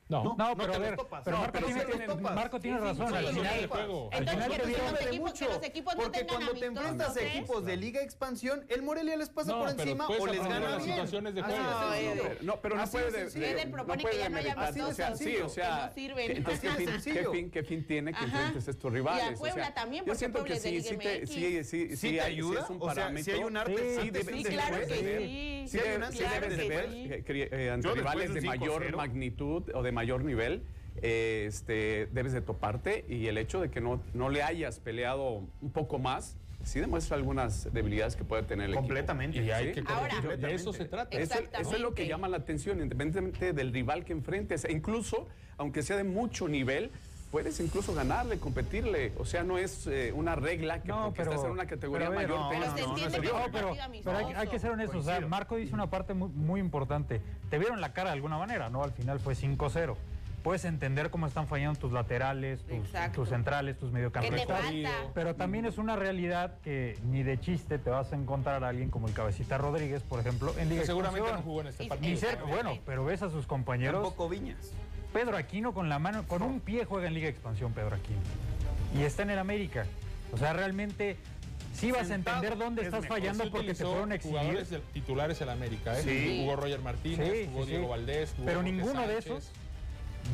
No, 0.06 0.22
no, 0.22 0.36
no, 0.36 0.56
pero 0.56 0.68
no 0.68 0.74
a 0.74 0.78
ver, 0.78 0.96
pero 1.24 1.38
Marco, 1.38 1.52
pero 1.52 1.66
tiene, 1.66 1.84
tiene 1.84 2.14
Marco 2.14 2.60
tiene 2.60 2.78
sí, 2.78 2.84
razón. 2.84 3.08
Sí, 3.08 3.14
al 3.14 3.26
final 3.26 3.56
del 3.56 3.66
juego. 3.68 4.10
Entonces, 4.12 4.44
al 4.44 4.52
final 4.52 4.74
que, 4.74 4.92
los 4.92 5.00
equipos, 5.00 5.30
mucho, 5.30 5.46
que 5.46 5.54
los 5.54 5.62
equipos 5.64 5.96
no 5.96 6.02
Porque 6.02 6.26
cuando 6.26 6.52
te 6.52 6.66
enfrentas 6.66 7.16
a 7.16 7.22
equipos 7.22 7.64
de 7.64 7.76
Liga 7.78 8.02
Expansión, 8.02 8.66
el 8.68 8.82
Morelia 8.82 9.16
les 9.16 9.30
pasa 9.30 9.58
por 9.58 9.70
encima 9.70 10.06
o 10.06 10.26
les 10.26 10.42
gana 10.42 10.70
las 10.70 10.84
situaciones 10.84 11.34
de 11.34 11.42
juego. 11.42 11.58
Ah, 11.58 11.96
no, 12.42 12.60
pero 12.60 12.76
no 12.76 12.86
puede. 12.86 13.62
Él 13.62 13.70
propone 13.70 14.04
que 14.04 14.18
ya 14.18 14.28
no 14.28 14.36
haya 14.36 14.54
dos 14.54 15.18
sí, 15.18 15.36
o 15.36 15.48
sea, 15.48 15.92
¿Qué 15.94 17.64
fin 17.66 17.86
tiene 17.86 18.12
que 18.12 18.24
enfrentes 18.24 18.68
a 18.68 18.70
estos 18.70 18.92
rivales? 18.92 19.24
Y 19.24 19.34
a 19.34 19.36
Puebla 19.36 19.74
también, 19.74 20.04
porque 20.04 20.28
Puebla 20.28 20.54
es 20.54 20.62
de 20.62 20.70
Liga 20.70 21.26
Sí, 21.26 21.64
sí, 21.64 21.96
sí, 21.96 22.18
ayuda. 22.18 22.66
O 22.78 22.92
sea, 22.92 23.16
si 23.16 23.30
hay 23.30 23.42
un 23.42 23.56
arte, 23.56 24.00
sí, 24.02 24.42
claro 24.44 24.78
que 24.86 25.64
sí. 25.68 25.78
Sí, 25.78 25.78
deben 25.78 26.56
de 26.56 26.68
ver 26.68 27.94
rivales 27.94 28.34
de 28.34 28.40
mayor 28.42 28.94
magnitud 28.94 29.70
o 29.74 29.82
de 29.82 29.93
mayor 29.94 30.24
nivel, 30.24 30.62
eh, 31.02 31.46
este, 31.48 32.08
debes 32.12 32.32
de 32.32 32.40
toparte 32.40 33.04
y 33.08 33.26
el 33.26 33.38
hecho 33.38 33.60
de 33.60 33.70
que 33.70 33.80
no, 33.80 34.02
no 34.12 34.28
le 34.28 34.42
hayas 34.42 34.78
peleado 34.80 35.42
un 35.60 35.70
poco 35.72 35.98
más, 35.98 36.36
sí 36.62 36.80
demuestra 36.80 37.16
algunas 37.16 37.72
debilidades 37.72 38.16
que 38.16 38.24
puede 38.24 38.42
tener 38.42 38.68
el 38.70 38.74
completamente, 38.74 39.38
equipo. 39.38 39.50
Y 39.50 39.54
hay 39.54 39.72
que 39.72 39.82
Ahora, 39.86 40.36
de 40.36 40.54
eso 40.54 40.72
se 40.72 40.84
trata. 40.84 41.16
Eso, 41.16 41.38
eso, 41.58 41.74
es 41.74 41.80
lo 41.80 41.94
que 41.94 42.06
llama 42.06 42.28
la 42.28 42.38
atención, 42.38 42.80
independientemente 42.80 43.52
del 43.52 43.72
rival 43.72 44.04
que 44.04 44.12
enfrentes. 44.12 44.64
E 44.64 44.72
incluso, 44.72 45.26
aunque 45.56 45.82
sea 45.82 45.96
de 45.96 46.04
mucho 46.04 46.48
nivel, 46.48 46.90
puedes 47.34 47.58
incluso 47.58 47.92
ganarle, 47.92 48.38
competirle. 48.38 49.12
O 49.18 49.24
sea, 49.24 49.42
no 49.42 49.58
es 49.58 49.88
eh, 49.88 50.12
una 50.14 50.36
regla 50.36 50.80
que 50.82 50.86
no, 50.86 51.06
porque 51.06 51.24
pero, 51.24 51.50
una 51.50 51.66
categoría 51.66 52.08
mayor. 52.08 52.38
Pero, 52.48 52.68
no, 52.86 53.76
pero, 54.04 54.16
hay, 54.38 54.46
que 54.46 54.60
ser 54.60 54.70
honestos. 54.70 55.00
O 55.00 55.02
sea, 55.02 55.20
Marco 55.22 55.56
dice 55.56 55.74
una 55.74 55.90
parte 55.90 56.14
muy, 56.14 56.60
importante. 56.60 57.20
Te 57.50 57.58
vieron 57.58 57.80
la 57.80 57.92
cara 57.92 58.10
de 58.10 58.14
alguna 58.14 58.38
manera, 58.38 58.70
¿no? 58.70 58.84
Al 58.84 58.92
final 58.92 59.18
fue 59.18 59.34
5-0 59.34 59.96
puedes 60.44 60.66
entender 60.66 61.08
cómo 61.08 61.26
están 61.26 61.48
fallando 61.48 61.80
tus 61.80 61.90
laterales, 61.90 62.60
tus, 63.14 63.30
centrales, 63.30 63.78
tus 63.78 63.90
mediocampistas. 63.90 64.60
Pero 65.14 65.34
también 65.34 65.64
es 65.64 65.78
una 65.78 65.96
realidad 65.96 66.58
que 66.62 66.98
ni 67.04 67.22
de 67.22 67.40
chiste 67.40 67.78
te 67.78 67.88
vas 67.88 68.12
a 68.12 68.16
encontrar 68.16 68.62
a 68.62 68.68
alguien 68.68 68.90
como 68.90 69.08
el 69.08 69.14
Cabecita 69.14 69.56
Rodríguez, 69.56 70.02
por 70.02 70.20
ejemplo, 70.20 70.54
en 70.58 70.68
Liga 70.68 70.84
Seguramente 70.84 71.32
no 71.32 71.40
jugó 71.40 71.62
en 71.62 71.68
este 71.68 71.86
partido. 71.86 72.46
Bueno, 72.46 72.78
pero 72.84 73.06
ves 73.06 73.22
a 73.22 73.30
sus 73.30 73.46
compañeros. 73.46 74.02
Tampoco 74.02 74.28
Viñas. 74.28 74.70
Pedro 75.14 75.36
Aquino 75.36 75.72
con 75.72 75.88
la 75.88 76.00
mano, 76.00 76.26
con 76.26 76.42
un 76.42 76.58
pie 76.58 76.84
juega 76.84 77.06
en 77.06 77.14
Liga 77.14 77.28
Expansión 77.28 77.72
Pedro 77.72 77.94
Aquino. 77.94 78.18
Y 78.98 79.04
está 79.04 79.22
en 79.22 79.30
el 79.30 79.38
América. 79.38 79.86
O 80.32 80.36
sea, 80.36 80.52
realmente 80.52 81.16
sí 81.72 81.92
vas 81.92 82.10
a 82.10 82.16
entender 82.16 82.58
dónde 82.58 82.82
estás 82.82 83.06
fallando 83.06 83.48
porque 83.48 83.74
te 83.74 83.84
fueron 83.84 84.10
exhibir. 84.10 84.38
jugadores 84.40 84.68
titulares 84.92 85.40
en 85.40 85.48
América, 85.50 85.96
¿eh? 85.96 86.02
Sí. 86.02 86.40
Jugó 86.40 86.56
Roger 86.56 86.80
Martínez, 86.80 87.32
sí, 87.32 87.48
jugó 87.52 87.64
Diego 87.64 87.88
Valdés, 87.88 88.34
Pero 88.44 88.62
ninguno 88.64 89.06
de 89.06 89.18
esos 89.18 89.52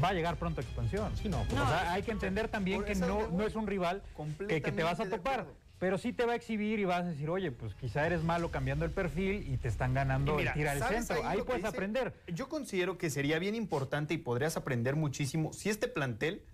va 0.02 0.08
a 0.08 0.12
llegar 0.14 0.36
pronto 0.36 0.62
a 0.62 0.64
expansión. 0.64 1.12
Sí, 1.14 1.28
no, 1.28 1.44
pues. 1.44 1.60
hay 1.60 2.02
que 2.02 2.12
entender 2.12 2.48
también 2.48 2.82
que 2.82 2.94
no, 2.94 3.28
no 3.28 3.46
es 3.46 3.56
un 3.56 3.66
rival 3.66 4.02
que, 4.48 4.62
que, 4.62 4.72
te 4.72 4.82
vas 4.82 4.98
a 4.98 5.10
topar 5.10 5.46
pero 5.80 5.96
sí 5.96 6.12
te 6.12 6.26
va 6.26 6.34
a 6.34 6.36
exhibir 6.36 6.78
y 6.78 6.84
vas 6.84 7.04
a 7.04 7.08
decir, 7.08 7.30
oye, 7.30 7.50
pues 7.50 7.74
quizá 7.74 8.06
eres 8.06 8.22
malo 8.22 8.50
cambiando 8.50 8.84
el 8.84 8.90
perfil 8.90 9.50
y 9.50 9.56
te 9.56 9.66
están 9.66 9.94
ganando 9.94 10.38
el 10.38 10.52
tiro 10.52 10.70
al 10.70 10.82
centro. 10.82 11.26
Ahí, 11.26 11.40
puedes 11.40 11.64
aprender. 11.64 12.12
Yo 12.28 12.50
considero 12.50 12.98
que 12.98 13.08
sería 13.08 13.38
bien 13.38 13.54
importante 13.54 14.12
y 14.12 14.18
podrías 14.18 14.58
aprender 14.58 14.94
muchísimo 14.94 15.54
si 15.54 15.70
este 15.70 15.88
plantel 15.88 16.44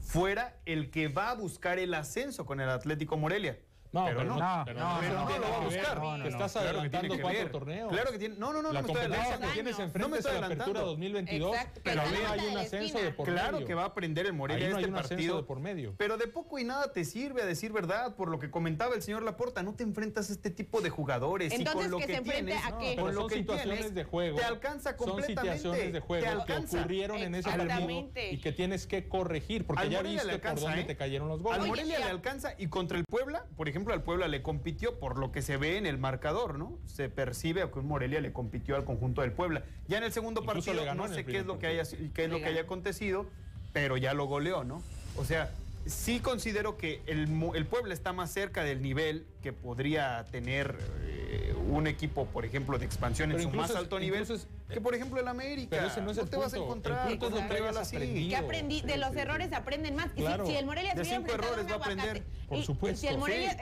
fuera 0.00 0.54
el 0.66 0.90
que 0.90 1.08
va 1.08 1.30
a 1.30 1.34
buscar 1.34 1.80
el 1.80 1.94
ascenso 1.94 2.46
con 2.46 2.60
el 2.60 2.70
Atlético 2.70 3.16
Morelia. 3.16 3.58
No, 3.96 4.04
pero, 4.04 4.18
pero 4.18 4.28
no, 4.28 4.38
no, 4.38 4.64
pero 4.64 4.80
no, 4.80 4.96
pero 5.00 5.14
no, 5.14 5.24
no, 5.24 5.38
lo 5.38 5.50
va 5.50 5.56
a 5.56 5.60
buscar. 5.60 5.98
No, 5.98 6.24
estás 6.26 6.56
adelantando 6.56 7.14
claro 7.14 7.22
cuatro 7.22 7.50
torneos. 7.50 7.92
Claro 7.92 8.12
que 8.12 8.18
tiene. 8.18 8.34
No, 8.36 8.52
no, 8.52 8.62
no, 8.62 8.72
la 8.72 8.82
no 8.82 8.88
me 8.88 8.92
estoy 8.92 9.06
adelantando. 9.06 9.46
Que 9.46 9.54
tienes 9.54 9.78
enfrente 9.78 9.98
no 9.98 10.08
me 10.08 10.16
estoy 10.18 10.32
adelantando. 10.32 10.64
La 10.64 10.64
apertura 10.64 10.80
2022, 10.86 11.54
Exacto, 11.54 11.80
pero 11.82 12.02
ahí 12.02 12.14
hay 12.28 12.48
un 12.48 12.58
ascenso 12.58 12.98
de 12.98 13.10
por 13.12 13.26
medio. 13.26 13.40
Claro 13.40 13.64
que 13.64 13.74
va 13.74 13.82
a 13.82 13.86
aprender 13.86 14.26
el 14.26 14.32
Morelia 14.32 14.66
este 14.66 14.78
hay 14.78 14.84
un 14.84 14.92
partido 14.92 15.36
de 15.36 15.42
por 15.44 15.60
medio. 15.60 15.94
Pero 15.96 16.16
de 16.16 16.26
poco 16.26 16.58
y 16.58 16.64
nada 16.64 16.92
te 16.92 17.04
sirve 17.04 17.42
a 17.42 17.46
decir 17.46 17.72
verdad, 17.72 18.14
por 18.16 18.28
lo 18.28 18.38
que 18.38 18.50
comentaba 18.50 18.94
el 18.94 19.02
señor 19.02 19.22
Laporta, 19.22 19.62
no 19.62 19.74
te 19.74 19.82
enfrentas 19.82 20.30
a 20.30 20.32
este 20.32 20.50
tipo 20.50 20.80
de 20.80 20.90
jugadores 20.90 21.52
Entonces, 21.52 21.86
y 21.86 21.90
con 21.90 21.90
lo 21.90 21.98
que, 21.98 22.06
que 22.06 22.16
se 22.16 22.22
tienes, 22.22 22.64
a 22.64 22.78
qué? 22.78 22.96
con 22.96 23.14
lo 23.14 23.26
que 23.26 23.36
situaciones 23.36 23.94
de 23.94 24.04
juego. 24.04 24.38
Te 24.38 24.44
alcanza 24.44 24.96
completamente. 24.96 25.44
Son 25.62 25.74
situaciones 25.74 25.92
de 25.92 26.00
juego 26.00 26.44
que 26.44 26.52
ocurrieron 26.52 27.18
en 27.18 27.34
ese 27.34 27.50
partido 27.50 28.10
y 28.30 28.38
que 28.40 28.52
tienes 28.52 28.86
que 28.86 29.08
corregir 29.08 29.66
porque 29.66 29.88
ya 29.88 30.02
viste 30.02 30.38
por 30.38 30.60
dónde 30.60 30.80
¿eh? 30.82 30.84
te 30.84 30.96
cayeron 30.96 31.28
los 31.28 31.42
goles. 31.42 31.60
Al 31.60 31.66
Morelia 31.66 31.98
le 31.98 32.04
alcanza 32.04 32.54
y 32.58 32.68
contra 32.68 32.98
el 32.98 33.04
Puebla, 33.04 33.46
por 33.56 33.68
ejemplo, 33.68 33.85
al 33.92 34.02
Puebla 34.02 34.28
le 34.28 34.42
compitió 34.42 34.98
por 34.98 35.18
lo 35.18 35.32
que 35.32 35.42
se 35.42 35.56
ve 35.56 35.76
en 35.76 35.86
el 35.86 35.98
marcador, 35.98 36.58
¿no? 36.58 36.78
Se 36.86 37.08
percibe 37.08 37.68
que 37.70 37.78
un 37.78 37.86
Morelia 37.86 38.20
le 38.20 38.32
compitió 38.32 38.76
al 38.76 38.84
conjunto 38.84 39.22
del 39.22 39.32
Puebla. 39.32 39.64
Ya 39.88 39.98
en 39.98 40.04
el 40.04 40.12
segundo 40.12 40.44
partido, 40.44 40.94
no 40.94 41.08
sé 41.08 41.24
qué 41.24 41.38
es 41.38 41.46
lo 41.46 41.58
que 41.58 41.66
haya, 41.66 41.82
qué 42.14 42.24
es 42.24 42.30
lo 42.30 42.38
que 42.38 42.46
haya 42.46 42.62
acontecido, 42.62 43.26
pero 43.72 43.96
ya 43.96 44.14
lo 44.14 44.26
goleó, 44.26 44.64
¿no? 44.64 44.82
O 45.16 45.24
sea, 45.24 45.50
sí 45.86 46.20
considero 46.20 46.76
que 46.76 47.02
el, 47.06 47.28
el, 47.54 47.66
Puebla 47.66 47.94
está 47.94 48.12
más 48.12 48.32
cerca 48.32 48.64
del 48.64 48.82
nivel 48.82 49.26
que 49.42 49.52
podría 49.52 50.24
tener 50.30 50.76
eh, 51.04 51.54
un 51.68 51.86
equipo, 51.86 52.26
por 52.26 52.44
ejemplo, 52.44 52.78
de 52.78 52.84
expansión 52.84 53.32
en 53.32 53.40
su 53.40 53.50
más 53.50 53.74
alto 53.74 53.98
nivel. 53.98 54.22
Es, 54.22 54.46
que 54.68 54.80
por 54.80 54.94
ejemplo 54.94 55.20
el 55.20 55.28
América. 55.28 55.68
Pero 55.70 55.86
ese 55.86 56.00
no 56.00 56.10
es 56.10 56.18
el 56.18 56.24
no 56.24 56.30
te 56.30 56.36
punto. 56.36 56.40
vas 56.40 56.54
a 56.54 56.56
encontrar. 56.56 57.10
El 57.10 57.18
punto 57.18 57.38
es 57.38 57.44
lo 57.44 57.54
que 57.54 57.60
vas 57.60 57.76
así. 57.76 58.28
Que 58.28 58.36
aprendí, 58.36 58.82
de 58.82 58.96
los 58.96 59.14
errores 59.16 59.52
aprenden 59.52 59.94
más. 59.94 60.12
Claro. 60.12 60.46
Si, 60.46 60.52
si, 60.52 60.58
el 60.58 60.66
Morelia 60.66 60.94
se 60.94 61.14
errores 61.14 61.66
va 61.68 61.72
a 61.72 61.76
aprender. 61.76 62.24
Por 62.48 62.62
supuesto. 62.62 63.06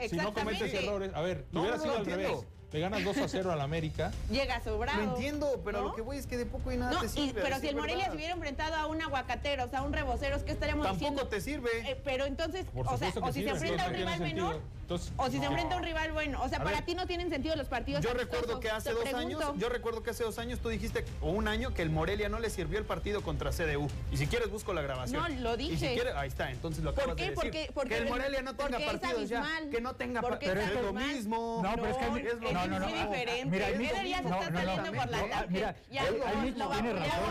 Si 0.09 0.15
no 0.15 0.33
cometes 0.33 0.73
errores, 0.73 1.11
a 1.13 1.21
ver, 1.21 1.45
no, 1.51 1.61
hubiera 1.61 1.79
sido 1.79 1.97
al 1.97 2.05
revés. 2.05 2.45
Le 2.75 2.81
ganas 2.81 3.05
2 3.05 3.17
a 3.19 3.27
0 3.29 3.53
al 3.53 3.61
América. 3.61 4.11
Llega 4.29 4.61
sobrado. 4.61 5.01
Lo 5.01 5.11
entiendo, 5.13 5.61
pero 5.63 5.81
lo 5.81 5.95
que 5.95 6.01
voy 6.01 6.17
es 6.17 6.27
que 6.27 6.35
de 6.35 6.45
poco 6.45 6.73
y 6.73 6.77
nada 6.77 6.99
te 6.99 7.07
sirve. 7.07 7.41
Pero 7.41 7.57
si 7.59 7.69
el 7.69 7.77
Morelia 7.77 8.09
se 8.09 8.17
hubiera 8.17 8.33
enfrentado 8.33 8.75
a 8.75 8.87
un 8.87 9.01
aguacateros, 9.01 9.73
a 9.73 9.81
un 9.81 9.93
reboceros, 9.93 10.43
¿qué 10.43 10.51
estaríamos 10.51 10.85
Tampoco? 10.85 11.05
Tampoco 11.05 11.27
te 11.29 11.39
sirve. 11.39 11.69
Eh, 11.89 12.01
pero 12.03 12.25
entonces, 12.25 12.65
o 12.75 13.31
si 13.31 13.43
se 13.43 13.49
enfrenta 13.49 13.85
a 13.85 13.87
un 13.87 13.93
rival 13.93 14.19
menor, 14.19 14.59
entonces, 14.85 15.11
o 15.17 15.29
si 15.31 15.37
no. 15.37 15.41
se 15.41 15.47
enfrenta 15.47 15.73
a 15.73 15.77
un 15.79 15.83
rival 15.83 16.11
bueno. 16.11 16.43
O 16.43 16.47
sea, 16.47 16.59
a 16.59 16.63
para 16.63 16.75
ver, 16.77 16.85
ti 16.85 16.93
no 16.93 17.07
tienen 17.07 17.29
sentido 17.31 17.55
los 17.55 17.67
partidos. 17.67 18.03
Yo 18.03 18.11
amistosos. 18.11 18.41
recuerdo 18.41 18.59
que 18.59 18.69
hace 18.69 18.89
Te 18.89 18.95
dos 18.95 19.03
pregunto. 19.03 19.37
años, 19.39 19.53
yo 19.57 19.69
recuerdo 19.69 20.03
que 20.03 20.11
hace 20.11 20.23
dos 20.23 20.37
años 20.37 20.59
tú 20.59 20.69
dijiste, 20.69 21.03
o 21.21 21.31
un 21.31 21.47
año, 21.47 21.73
que 21.73 21.81
el 21.81 21.89
Morelia 21.89 22.29
no 22.29 22.37
le 22.37 22.51
sirvió 22.51 22.77
el 22.77 22.85
partido 22.85 23.23
contra 23.23 23.49
CDU. 23.49 23.89
Y 24.11 24.17
si 24.17 24.27
quieres, 24.27 24.51
busco 24.51 24.73
la 24.75 24.83
grabación. 24.83 25.23
No, 25.23 25.41
lo 25.41 25.57
dije. 25.57 25.73
Y 25.73 25.77
si 25.77 25.87
quieres, 25.87 26.13
ahí 26.13 26.27
está, 26.27 26.51
entonces 26.51 26.83
lo 26.83 26.91
acabas 26.91 27.07
¿Por 27.07 27.15
qué? 27.15 27.23
de 27.23 27.29
decir. 27.31 27.43
Porque, 27.43 27.71
porque, 27.73 27.89
que 27.89 27.97
el 27.97 28.09
Morelia 28.09 28.43
no 28.43 28.55
tenga 28.55 28.79
partidos 28.79 29.27
ya. 29.27 29.43
Que 29.71 29.81
no 29.81 29.95
tenga 29.95 30.21
partidos. 30.21 30.55
Pero 30.55 30.67
es, 30.67 30.75
es 30.77 30.83
lo 30.83 30.93
mismo. 30.93 31.61
No, 31.63 31.73
pero 31.73 31.87
es 31.87 31.97
que 31.97 32.29
es 32.29 32.41
lo 32.41 32.51
no, 32.51 32.67
no, 32.67 32.79
no, 32.79 32.85
diferente. 32.85 33.45
Mira, 33.45 33.69
Eder 33.69 34.05
ya 34.05 34.21
se 34.21 34.27
está 34.27 34.91
por 34.91 35.09
la 35.09 35.29
tarde. 35.29 35.59
¿eh? 35.59 35.75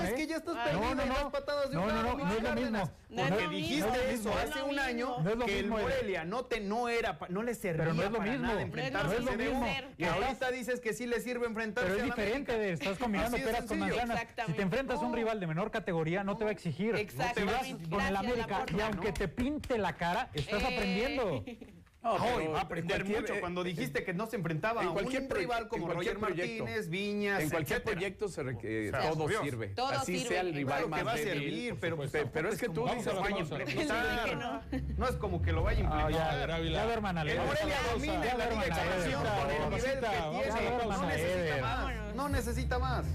Es 0.05 0.13
que 0.15 0.27
ya 0.27 0.37
estás 0.39 0.57
perdiendo 0.57 1.05
las 1.05 1.25
patadas 1.31 1.71
de 1.71 1.79
un 1.79 1.87
No, 1.87 1.93
no, 1.93 2.03
no, 2.03 2.25
no 2.25 2.35
es 2.35 2.43
lo 2.43 2.53
mismo. 2.55 2.91
Porque 3.15 3.49
dijiste 3.49 4.13
eso 4.13 4.33
hace 4.35 4.63
un 4.63 4.77
año 4.77 5.23
que 5.47 5.61
el 5.61 5.67
eh. 5.67 5.69
Morelia 5.69 6.25
no 6.25 6.89
era 6.89 7.17
es 7.49 7.65
lo 7.65 7.71
enfrentarse 7.83 8.31
mismo. 8.31 8.47
a 8.47 8.59
CDU. 8.59 9.05
No 9.05 9.13
es 9.13 9.25
lo 9.25 9.33
Y 9.33 9.37
mismo. 9.37 10.13
ahorita 10.15 10.51
dices 10.51 10.81
que 10.81 10.93
sí 10.93 11.07
le 11.07 11.21
sirve 11.21 11.47
enfrentarse 11.47 11.91
Pero 11.91 11.97
es 11.97 12.03
a 12.03 12.07
la 12.07 12.15
diferente, 12.15 12.59
de, 12.59 12.73
estás 12.73 12.99
combinando 12.99 13.37
peras 13.37 13.65
con 13.67 13.79
manzanas. 13.79 14.27
Si 14.47 14.53
te 14.53 14.63
enfrentas 14.63 14.99
a 14.99 15.03
un 15.03 15.11
No. 15.11 15.17
rival 15.17 15.41
de 15.41 15.47
menor 15.47 15.71
categoría, 15.71 16.25
no 16.25 16.37
te 16.37 16.45
va 16.45 16.51
a 16.51 16.53
exigir. 16.53 16.95
Exactamente. 16.97 17.65
Si 17.65 17.73
vas 17.75 17.89
con 17.89 18.01
el 18.01 18.17
América 18.17 18.65
y 18.77 18.81
aunque 18.81 19.13
te 19.13 19.29
pinte 19.29 19.79
la 19.79 19.95
cara, 19.95 20.31
estás 20.35 20.63
Eh. 20.63 20.67
aprendiendo. 20.67 21.45
No, 22.05 22.13
Hoy 22.17 22.47
va 22.49 22.59
a 22.59 22.63
aprender 22.63 23.03
mucho. 23.03 23.33
eh, 23.33 23.41
Cuando 23.41 23.63
eh, 23.63 23.65
dijiste 23.65 24.05
que 24.05 24.13
no 24.13 24.27
se 24.27 24.37
enfrentaba 24.37 24.83
en 24.83 24.89
a 24.89 24.93
cualquier 24.93 25.23
un 25.23 25.31
rival 25.31 25.69
como 25.69 25.87
cualquier 25.87 26.17
Roger 26.17 26.35
proyecto, 26.37 26.65
Martínez, 26.65 26.91
Viñas, 26.91 27.43
En 27.43 27.49
cualquier 27.51 27.79
etcétera. 27.79 27.97
proyecto 27.97 28.29
se 28.29 28.43
requiere, 28.43 28.89
O 28.89 28.93
sea, 29.01 29.11
todo 29.11 29.25
obvio. 29.25 29.43
sirve. 29.43 29.69
Todo 29.69 29.89
Así 29.89 30.19
sirve. 30.19 30.29
sea 30.29 30.41
el 30.43 30.55
rival 30.55 30.67
Claro 30.67 30.85
que 30.85 30.91
más 30.91 31.07
va 31.07 31.13
a 31.13 31.15
débil. 31.15 31.33
servir, 31.33 31.77
pero, 31.81 31.97
Pe- 31.97 32.27
pero 32.27 32.49
es 32.51 32.61
que 32.61 32.69
tú 32.69 32.85
dices, 32.85 33.05
que 33.09 33.13
lo 33.15 33.21
vaya 33.23 33.37
a 33.37 33.41
implementar. 33.41 34.25
Que 34.27 34.37
no. 34.99 35.09
es 35.09 35.17
como 35.17 35.41
que 35.41 35.53
lo 35.53 35.63
vaya 35.63 35.79
a 35.79 35.81
Ah, 35.81 36.01
implementar. 36.11 36.51
ya, 36.51 36.57
ya 36.59 36.59
El 36.59 36.61
Morelia 36.61 36.85
domina 37.95 38.35
la 38.37 38.51
Liga 38.51 38.65
de 38.65 38.69
Expansión 38.69 39.23
con 39.25 39.51
el 39.51 39.71
nivel 39.71 39.83
que 39.83 39.97
tiene. 40.01 40.87
No 40.87 41.09
necesita 41.09 41.61
más. 41.63 42.15
No 42.15 42.29
necesita 42.29 42.79
más. 42.79 43.07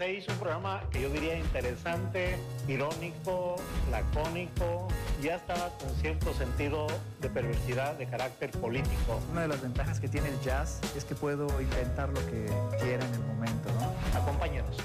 De 0.00 0.06
Seis, 0.06 0.28
un 0.28 0.36
programa 0.36 0.80
que 0.90 1.02
yo 1.02 1.10
diría 1.10 1.38
interesante, 1.38 2.38
irónico, 2.66 3.56
lacónico 3.90 4.88
y 5.22 5.28
hasta 5.28 5.54
con 5.78 5.94
cierto 5.96 6.32
sentido 6.32 6.86
de 7.20 7.28
perversidad 7.28 7.96
de 7.96 8.06
carácter 8.06 8.50
político. 8.50 9.20
Una 9.30 9.42
de 9.42 9.48
las 9.48 9.60
ventajas 9.60 10.00
que 10.00 10.08
tiene 10.08 10.30
el 10.30 10.40
jazz 10.40 10.80
es 10.96 11.04
que 11.04 11.14
puedo 11.14 11.48
inventar 11.60 12.08
lo 12.08 12.20
que 12.30 12.46
quiera 12.80 13.04
en 13.04 13.14
el 13.14 13.20
momento, 13.20 13.68
¿no? 13.74 14.18
Acompáñanos. 14.18 14.78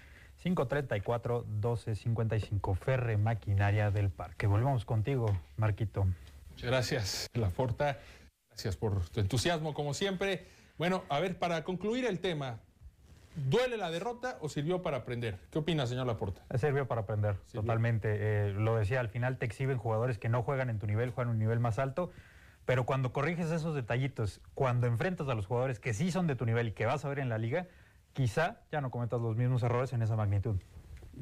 453-534-1255. 0.44 2.76
Ferre 2.76 3.18
Maquinaria 3.18 3.92
del 3.92 4.10
Parque. 4.10 4.48
Volvemos 4.48 4.86
contigo, 4.86 5.28
Marquito. 5.58 6.08
Muchas 6.56 6.70
gracias, 6.70 7.30
Laforta. 7.34 8.00
Gracias 8.48 8.78
por 8.78 9.10
tu 9.10 9.20
entusiasmo, 9.20 9.74
como 9.74 9.94
siempre. 9.94 10.46
Bueno, 10.78 11.04
a 11.10 11.20
ver, 11.20 11.38
para 11.38 11.66
concluir 11.66 12.06
el 12.06 12.22
tema, 12.22 12.62
¿duele 13.50 13.76
la 13.76 13.92
derrota 13.92 14.38
o 14.40 14.48
sirvió 14.48 14.82
para 14.82 14.98
aprender? 14.98 15.38
¿Qué 15.52 15.60
opina, 15.60 15.86
señor 15.86 16.08
Laporta? 16.08 16.46
Sirvió 16.58 16.88
para 16.88 17.02
aprender, 17.02 17.36
totalmente. 17.52 18.08
Eh, 18.10 18.54
lo 18.54 18.78
decía, 18.78 19.02
al 19.02 19.10
final 19.10 19.38
te 19.38 19.46
exhiben 19.46 19.78
jugadores 19.78 20.18
que 20.18 20.30
no 20.30 20.44
juegan 20.44 20.70
en 20.70 20.80
tu 20.80 20.88
nivel, 20.88 21.12
juegan 21.12 21.34
un 21.34 21.40
nivel 21.40 21.60
más 21.60 21.78
alto. 21.78 22.14
Pero 22.64 22.86
cuando 22.86 23.12
corriges 23.12 23.52
esos 23.52 23.76
detallitos, 23.76 24.40
cuando 24.54 24.88
enfrentas 24.88 25.28
a 25.28 25.36
los 25.36 25.48
jugadores 25.48 25.82
que 25.82 25.94
sí 25.94 26.10
son 26.10 26.26
de 26.26 26.38
tu 26.38 26.46
nivel 26.46 26.70
y 26.70 26.72
que 26.72 26.86
vas 26.86 27.04
a 27.04 27.10
ver 27.10 27.20
en 27.20 27.28
la 27.28 27.38
liga, 27.38 27.68
quizá 28.14 28.62
ya 28.72 28.80
no 28.80 28.92
cometas 28.92 29.20
los 29.20 29.36
mismos 29.36 29.62
errores 29.62 29.92
en 29.92 30.04
esa 30.04 30.16
magnitud. 30.16 30.56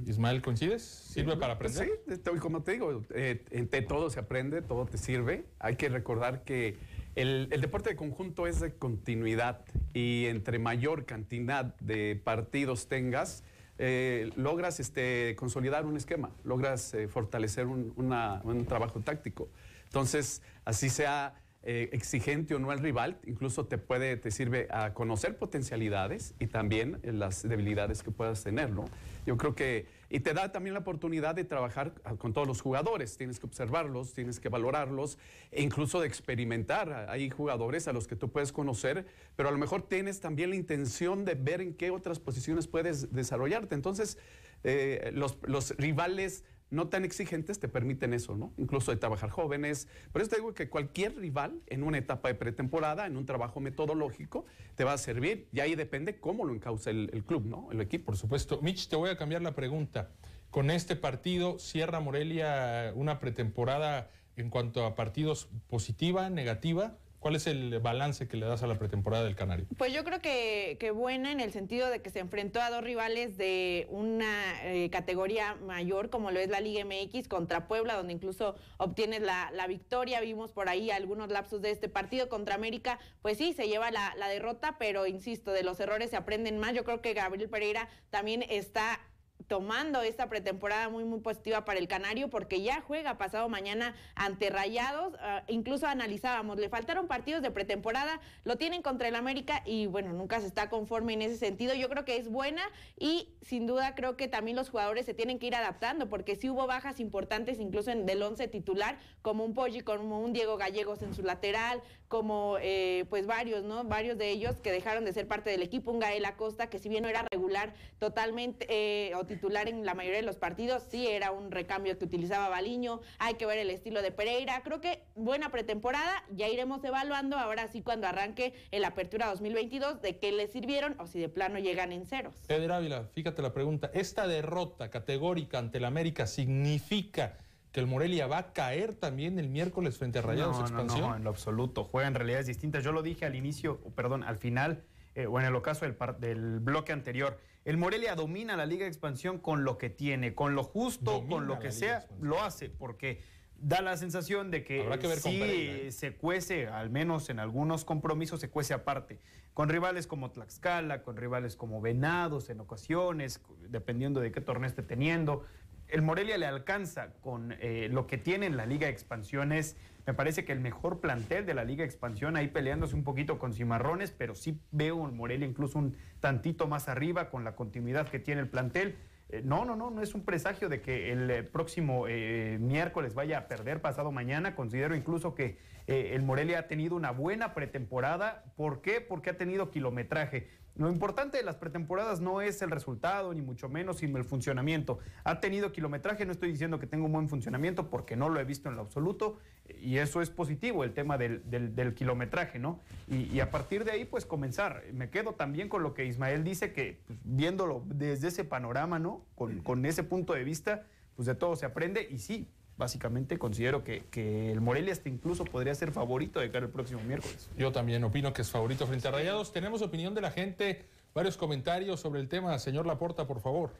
Ismael, 0.06 0.42
¿coincides? 0.42 0.82
¿Sirve 0.84 1.38
para 1.38 1.54
aprender? 1.54 1.90
Sí, 2.08 2.22
como 2.40 2.64
te 2.64 2.74
digo, 2.74 3.04
eh, 3.14 3.44
entre 3.52 3.82
todo 3.82 4.10
se 4.10 4.20
aprende, 4.20 4.62
todo 4.62 4.86
te 4.86 4.98
sirve. 4.98 5.46
Hay 5.60 5.76
que 5.76 5.90
recordar 5.90 6.44
que 6.44 6.78
el, 7.16 7.48
el 7.52 7.62
deporte 7.62 7.90
de 7.92 7.96
conjunto 7.96 8.48
es 8.48 8.60
de 8.60 8.74
continuidad 8.74 9.66
y 9.94 10.26
entre 10.26 10.60
mayor 10.60 11.06
cantidad 11.06 11.76
de 11.80 12.20
partidos 12.24 12.88
tengas, 12.88 13.44
eh, 13.78 14.32
logras 14.36 14.80
este, 14.80 15.36
consolidar 15.38 15.86
un 15.86 15.98
esquema, 15.98 16.32
logras 16.44 16.94
eh, 16.94 17.08
fortalecer 17.08 17.68
un, 17.68 17.94
una- 17.96 18.42
un 18.44 18.66
trabajo 18.66 19.00
táctico. 19.00 19.50
Entonces, 19.86 20.42
así 20.66 20.90
sea 20.90 21.36
eh, 21.66 21.90
exigente 21.94 22.54
o 22.56 22.60
no 22.60 22.74
el 22.74 22.80
rival, 22.80 23.18
incluso 23.26 23.66
te 23.66 23.78
puede, 23.78 24.18
te 24.18 24.32
sirve 24.32 24.68
a 24.70 24.94
conocer 24.94 25.38
potencialidades 25.38 26.36
y 26.38 26.48
también 26.48 27.00
eh, 27.04 27.14
las 27.14 27.48
debilidades 27.48 28.04
que 28.04 28.12
puedas 28.12 28.44
tener, 28.44 28.72
¿no? 28.72 28.84
Yo 29.26 29.38
creo 29.38 29.56
que, 29.56 29.86
y 30.10 30.20
te 30.20 30.34
da 30.34 30.52
también 30.52 30.74
la 30.74 30.82
oportunidad 30.82 31.36
de 31.36 31.46
trabajar 31.46 31.94
ah, 32.04 32.16
con 32.16 32.34
todos 32.34 32.48
los 32.48 32.62
jugadores, 32.62 33.16
tienes 33.16 33.40
que 33.40 33.46
observarlos, 33.46 34.14
tienes 34.14 34.42
que 34.42 34.50
valorarlos 34.50 35.18
e 35.52 35.64
incluso 35.64 36.02
de 36.02 36.08
experimentar. 36.08 37.08
Hay 37.10 37.30
jugadores 37.30 37.88
a 37.88 37.94
los 37.94 38.08
que 38.08 38.18
tú 38.18 38.30
puedes 38.30 38.52
conocer, 38.52 39.06
pero 39.38 39.48
a 39.48 39.52
lo 39.54 39.58
mejor 39.58 39.84
tienes 39.84 40.20
también 40.20 40.50
la 40.50 40.58
intención 40.58 41.24
de 41.24 41.36
ver 41.36 41.62
en 41.62 41.76
qué 41.76 41.92
otras 41.92 42.20
posiciones 42.20 42.68
puedes 42.68 43.14
desarrollarte. 43.14 43.74
Entonces, 43.74 44.18
eh, 44.66 45.12
los, 45.14 45.38
los 45.44 45.78
rivales 45.78 46.44
no 46.70 46.88
tan 46.88 47.06
exigentes 47.06 47.60
te 47.60 47.68
permiten 47.68 48.14
eso, 48.14 48.36
¿no? 48.36 48.54
Incluso 48.58 48.92
de 48.92 48.98
trabajar 48.98 49.30
jóvenes. 49.30 49.88
Por 50.12 50.22
eso 50.22 50.32
te 50.32 50.38
digo 50.38 50.54
que 50.54 50.70
cualquier 50.70 51.16
rival 51.18 51.62
en 51.68 51.84
una 51.84 51.98
etapa 51.98 52.30
de 52.30 52.36
pretemporada, 52.36 53.06
en 53.06 53.18
un 53.18 53.26
trabajo 53.26 53.60
metodológico, 53.60 54.46
te 54.76 54.84
va 54.84 54.94
a 54.94 54.98
servir. 54.98 55.48
Y 55.52 55.60
ahí 55.60 55.76
depende 55.76 56.20
cómo 56.20 56.46
lo 56.46 56.54
encausa 56.54 56.90
el, 56.90 57.10
el 57.14 57.24
club, 57.24 57.46
¿no? 57.46 57.72
El 57.72 57.82
equipo. 57.82 58.06
Por 58.06 58.18
supuesto. 58.18 58.60
Mitch, 58.62 58.88
te 58.88 58.96
voy 58.96 59.10
a 59.10 59.18
cambiar 59.18 59.42
la 59.42 59.54
pregunta. 59.54 60.12
Con 60.50 60.70
este 60.70 60.96
partido, 60.96 61.58
¿cierra 61.58 62.00
Morelia 62.00 62.92
una 62.96 63.20
pretemporada 63.20 64.12
en 64.36 64.50
cuanto 64.50 64.86
a 64.86 64.96
partidos 64.96 65.50
positiva, 65.68 66.30
negativa? 66.30 66.98
¿Cuál 67.24 67.38
es 67.38 67.48
el 67.48 67.80
balance 67.80 68.28
que 68.28 68.36
le 68.36 68.46
das 68.46 68.64
a 68.64 68.68
la 68.68 68.78
pretemporada 68.78 69.24
del 69.24 69.38
Canario? 69.38 69.66
Pues 69.78 69.94
yo 69.94 70.04
creo 70.04 70.20
que, 70.20 70.76
que 70.78 70.92
buena 70.92 71.32
en 71.32 71.40
el 71.40 71.54
sentido 71.54 71.90
de 71.90 72.02
que 72.02 72.10
se 72.10 72.20
enfrentó 72.20 72.60
a 72.60 72.70
dos 72.70 72.84
rivales 72.84 73.38
de 73.38 73.88
una 73.92 74.62
eh, 74.66 74.90
categoría 74.90 75.56
mayor, 75.56 76.10
como 76.10 76.32
lo 76.32 76.42
es 76.42 76.50
la 76.50 76.60
Liga 76.60 76.84
MX 76.84 77.30
contra 77.30 77.70
Puebla, 77.70 77.96
donde 77.96 78.12
incluso 78.12 78.56
obtienes 78.76 79.22
la, 79.22 79.66
victoria. 79.70 80.20
Vimos 80.20 80.52
por 80.52 80.68
ahí 80.68 80.92
algunos 80.92 81.30
lapsos 81.30 81.62
de 81.62 81.72
este 81.72 81.88
partido 81.88 82.28
contra 82.28 82.56
América. 82.56 83.00
Pues 83.22 83.38
sí, 83.38 83.54
se 83.54 83.70
lleva 83.70 83.90
la 83.90 84.28
derrota, 84.28 84.76
pero 84.78 85.08
insisto, 85.08 85.54
de 85.54 85.64
los 85.64 85.80
errores 85.80 86.10
se 86.10 86.18
aprenden 86.18 86.60
más. 86.60 86.74
Yo 86.74 86.84
creo 86.84 87.02
que 87.02 87.14
Gabriel 87.14 87.50
Pereira 87.50 87.88
también 88.10 88.44
está 88.50 89.00
tomando 89.48 90.02
esta 90.02 90.30
pretemporada 90.30 90.90
muy 90.90 91.04
muy 91.04 91.20
positiva 91.20 91.66
para 91.66 91.80
el 91.80 91.88
Canario 91.88 92.30
porque 92.30 92.62
ya 92.62 92.82
juega 92.82 93.18
pasado 93.18 93.50
mañana 93.50 93.96
ante 94.16 94.50
Rayados, 94.50 95.14
ah, 95.20 95.44
incluso 95.48 95.88
analizábamos, 95.88 96.58
le 96.58 96.70
faltaron 96.70 97.08
partidos 97.08 97.42
de 97.42 97.52
pretemporada, 97.52 98.20
lo 98.44 98.58
tienen 98.58 98.82
contra 98.82 99.08
el 99.08 99.16
América 99.16 99.62
y 99.66 99.88
bueno, 99.88 100.14
nunca 100.14 100.40
se 100.42 100.48
está 100.48 100.70
conforme 100.70 101.14
en 101.14 101.22
ese 101.22 101.38
sentido, 101.38 101.74
yo 101.74 101.90
creo 101.90 102.06
que 102.06 102.18
es 102.18 102.30
buena 102.30 102.64
y 102.98 103.30
sin 103.42 103.68
duda 103.68 103.96
creo 103.96 104.18
que 104.18 104.28
también 104.28 104.58
los 104.58 104.70
jugadores 104.70 105.06
se 105.06 105.14
tienen 105.14 105.40
que 105.40 105.48
ir 105.48 105.56
adaptando 105.56 106.10
porque 106.10 106.36
sí 106.36 106.50
hubo 106.50 106.68
bajas 106.68 107.00
importantes 107.00 107.60
incluso 107.60 107.92
en 107.92 108.06
del 108.06 108.22
once 108.22 108.48
titular, 108.48 108.98
como 109.22 109.46
un 109.46 109.54
Poggi, 109.54 109.82
como 109.82 110.20
un 110.20 110.34
Diego 110.34 110.58
Gallegos 110.58 111.02
en 111.02 111.14
su 111.14 111.24
lateral, 111.24 111.82
como 112.14 112.58
eh, 112.62 113.06
pues 113.10 113.26
varios, 113.26 113.64
¿no? 113.64 113.86
Varios 113.86 114.20
de 114.20 114.30
ellos 114.30 114.58
que 114.62 114.72
dejaron 114.72 115.04
de 115.04 115.14
ser 115.14 115.28
parte 115.28 115.50
del 115.50 115.64
equipo, 115.64 115.90
un 115.90 115.98
Gael 115.98 116.24
Acosta 116.26 116.68
que 116.68 116.78
si 116.78 116.88
bien 116.88 117.02
no 117.02 117.10
era 117.10 117.26
regular 117.32 117.74
totalmente 117.98 118.68
eh, 118.70 119.16
o 119.16 119.26
titular 119.26 119.68
en 119.68 119.84
la 119.84 119.96
mayoría 119.96 120.20
de 120.20 120.26
los 120.26 120.36
partidos, 120.36 120.84
sí 120.88 121.08
era 121.08 121.32
un 121.32 121.50
recambio 121.50 121.98
que 121.98 122.06
utilizaba 122.06 122.50
Baliño, 122.50 123.02
hay 123.18 123.34
que 123.34 123.48
ver 123.48 123.58
el 123.58 123.72
estilo 123.72 124.04
de 124.04 124.12
Pereira, 124.12 124.62
creo 124.64 124.80
que 124.80 125.02
buena 125.16 125.50
pretemporada, 125.50 126.24
ya 126.30 126.48
iremos 126.48 126.84
evaluando 126.84 127.36
ahora 127.36 127.68
sí 127.68 127.82
cuando 127.82 128.06
arranque 128.06 128.54
el 128.70 128.86
Apertura 128.86 129.26
2022 129.32 130.00
de 130.04 130.20
qué 130.20 130.32
le 130.32 130.46
sirvieron 130.46 130.96
o 131.00 131.08
si 131.08 131.20
de 131.20 131.30
plano 131.30 131.58
llegan 131.58 131.92
en 131.92 132.06
ceros. 132.06 132.36
Eder 132.48 132.74
Ávila, 132.74 133.06
fíjate 133.06 133.42
la 133.42 133.54
pregunta, 133.54 133.90
¿esta 133.92 134.28
derrota 134.28 134.92
categórica 134.92 135.58
ante 135.58 135.80
el 135.80 135.86
América 135.86 136.28
significa 136.28 137.40
que 137.74 137.80
el 137.80 137.88
Morelia 137.88 138.28
va 138.28 138.38
a 138.38 138.54
caer 138.54 138.94
también 138.94 139.40
el 139.40 139.50
miércoles 139.50 139.98
frente 139.98 140.20
a 140.20 140.22
Rayados 140.22 140.60
no, 140.60 140.62
Expansión? 140.62 141.02
No, 141.02 141.10
no, 141.10 141.16
en 141.18 141.24
lo 141.24 141.32
absoluto. 141.32 141.84
Juega 141.84 142.08
en 142.08 142.14
realidades 142.14 142.46
distintas. 142.46 142.84
Yo 142.84 142.92
lo 142.92 143.02
dije 143.02 143.26
al 143.26 143.36
inicio, 143.36 143.80
perdón, 143.96 144.24
al 144.24 144.38
final, 144.38 144.84
eh, 145.16 145.26
o 145.26 145.40
en 145.40 145.48
el 145.48 145.56
ocaso 145.56 145.84
del, 145.86 145.98
del, 146.20 146.60
bloque 146.60 146.94
anterior. 146.94 147.40
El 147.66 147.78
Morelia 147.78 148.14
domina 148.14 148.56
la 148.56 148.68
Liga 148.68 148.84
de 148.84 148.90
Expansión 148.90 149.40
con 149.40 149.64
lo 149.64 149.80
que 149.80 149.90
tiene, 149.90 150.36
con 150.36 150.54
lo 150.54 150.64
justo, 150.64 151.14
domina 151.14 151.36
con 151.36 151.48
lo 151.48 151.58
que 151.58 151.72
sea, 151.72 152.06
lo 152.22 152.44
hace, 152.44 152.70
porque 152.70 153.22
da 153.58 153.82
la 153.82 153.98
sensación 153.98 154.52
de 154.52 154.64
que, 154.64 154.88
que 155.00 155.16
sí 155.16 155.42
¿eh? 155.42 155.92
se 155.92 156.14
cuece, 156.14 156.68
al 156.68 156.92
menos 156.92 157.30
en 157.30 157.40
algunos 157.40 157.86
compromisos 157.86 158.40
se 158.40 158.50
cuece 158.50 158.76
aparte, 158.76 159.20
con 159.56 159.70
rivales 159.70 160.06
como 160.06 160.30
Tlaxcala, 160.30 161.02
con 161.02 161.16
rivales 161.18 161.56
como 161.56 161.82
Venados 161.82 162.50
en 162.50 162.60
ocasiones, 162.60 163.42
dependiendo 163.70 164.20
de 164.20 164.32
qué 164.32 164.42
torneo 164.42 164.68
esté 164.68 164.84
teniendo 164.84 165.44
el 165.88 166.02
Morelia 166.02 166.38
le 166.38 166.46
alcanza 166.46 167.14
con 167.22 167.56
eh, 167.60 167.90
lo 167.92 168.08
que 168.08 168.18
tiene 168.18 168.46
en 168.46 168.58
la 168.58 168.66
Liga 168.66 168.88
de 168.88 168.94
Expansiones. 168.94 169.78
Me 170.06 170.14
parece 170.14 170.44
que 170.44 170.52
el 170.52 170.60
mejor 170.60 171.00
plantel 171.00 171.46
de 171.46 171.54
la 171.54 171.64
Liga 171.64 171.84
de 171.84 171.86
Expansión, 171.86 172.36
ahí 172.36 172.48
peleándose 172.48 172.96
un 172.96 173.04
poquito 173.04 173.40
con 173.40 173.54
Cimarrones, 173.54 174.12
pero 174.12 174.36
sí 174.36 174.60
veo 174.72 175.06
el 175.06 175.14
Morelia 175.14 175.48
incluso 175.48 175.80
un 175.80 175.96
tantito 176.20 176.68
más 176.68 176.90
arriba 176.90 177.30
con 177.30 177.44
la 177.44 177.56
continuidad 177.56 178.08
que 178.10 178.20
tiene 178.20 178.42
el 178.42 178.50
plantel. 178.50 178.98
Eh, 179.34 179.42
no, 179.44 179.66
no, 179.66 179.76
no, 179.76 179.90
no 179.90 180.04
es 180.04 180.14
un 180.14 180.24
presagio 180.24 180.70
de 180.70 180.82
que 180.82 181.12
el 181.12 181.32
eh, 181.32 181.44
próximo 181.44 182.06
eh, 182.08 182.58
miércoles 182.62 183.16
vaya 183.16 183.40
a 183.40 183.48
perder 183.48 183.82
pasado 183.82 184.12
mañana. 184.12 184.56
Considero 184.56 184.96
incluso 184.96 185.34
que 185.34 185.58
el 185.86 186.22
Morelia 186.22 186.60
ha 186.60 186.68
tenido 186.68 186.96
una 186.96 187.12
buena 187.12 187.54
pretemporada. 187.54 188.46
¿Por 188.56 188.82
qué? 188.82 189.02
Porque 189.02 189.32
ha 189.32 189.38
tenido 189.38 189.70
kilometraje. 189.70 190.48
Lo 190.76 190.90
importante 190.90 191.38
de 191.38 191.44
las 191.44 191.56
pretemporadas 191.58 192.20
no 192.20 192.42
es 192.42 192.62
el 192.64 192.72
resultado, 192.72 193.32
ni 193.34 193.42
mucho 193.42 193.70
menos, 193.70 193.98
sino 193.98 194.18
el 194.18 194.24
funcionamiento. 194.24 195.00
Ha 195.24 195.40
tenido 195.40 195.72
kilometraje, 195.72 196.26
no 196.26 196.32
estoy 196.32 196.52
diciendo 196.52 196.80
que 196.80 196.88
tenga 196.88 197.06
un 197.06 197.12
buen 197.12 197.30
funcionamiento 197.30 197.92
porque 197.92 198.16
no 198.16 198.30
lo 198.30 198.40
he 198.40 198.44
visto 198.44 198.70
en 198.70 198.76
lo 198.76 198.82
absoluto, 198.82 199.38
y 199.82 199.98
eso 199.98 200.22
es 200.22 200.30
positivo, 200.32 200.84
el 200.84 200.94
tema 200.94 201.18
del, 201.18 201.48
del, 201.50 201.76
del 201.76 201.94
kilometraje, 201.94 202.58
¿no? 202.58 202.80
Y, 203.08 203.26
y, 203.26 203.40
a 203.40 203.52
partir 203.52 203.86
de 203.86 203.92
ahí, 203.92 204.06
pues 204.06 204.26
comenzar. 204.26 204.84
Me 204.94 205.10
quedo 205.10 205.34
también 205.34 205.70
con 205.70 205.84
lo 205.84 205.94
que 205.94 206.06
Ismael 206.06 206.44
dice, 206.44 206.74
que 206.74 207.00
pues, 207.06 207.20
viéndolo 207.24 207.84
desde 207.86 208.30
ese 208.30 208.44
panorama, 208.44 208.98
¿no? 208.98 209.24
Con, 209.36 209.60
con 209.60 209.86
ese 209.86 210.04
punto 210.04 210.34
de 210.34 210.44
vista, 210.44 210.88
pues 211.16 211.28
de 211.28 211.36
todo 211.36 211.56
se 211.56 211.68
aprende, 211.68 212.08
y 212.10 212.18
sí, 212.18 212.50
básicamente 212.78 213.38
considero 213.38 213.84
que, 213.84 214.06
que, 214.12 214.52
el 214.52 214.62
Morelia 214.62 214.94
hasta 214.94 215.10
incluso 215.10 215.46
podría 215.46 215.76
ser 215.76 215.92
favorito 215.92 216.40
de 216.40 216.52
cara 216.52 216.66
el 216.66 216.72
próximo 216.72 217.02
miércoles. 217.02 217.50
Yo 217.58 217.72
también 217.72 218.04
opino 218.04 218.34
que 218.34 218.42
es 218.42 218.52
favorito 218.52 218.88
frente 218.88 219.08
a 219.08 219.12
Rayados. 219.12 219.54
Tenemos 219.54 219.82
opinión 219.82 220.14
de 220.14 220.22
la 220.22 220.32
gente, 220.32 220.86
varios 221.14 221.38
comentarios 221.38 222.00
sobre 222.00 222.20
el 222.20 222.28
tema. 222.28 222.58
Señor 222.60 222.86
Laporta, 222.86 223.28
por 223.28 223.40
favor. 223.40 223.72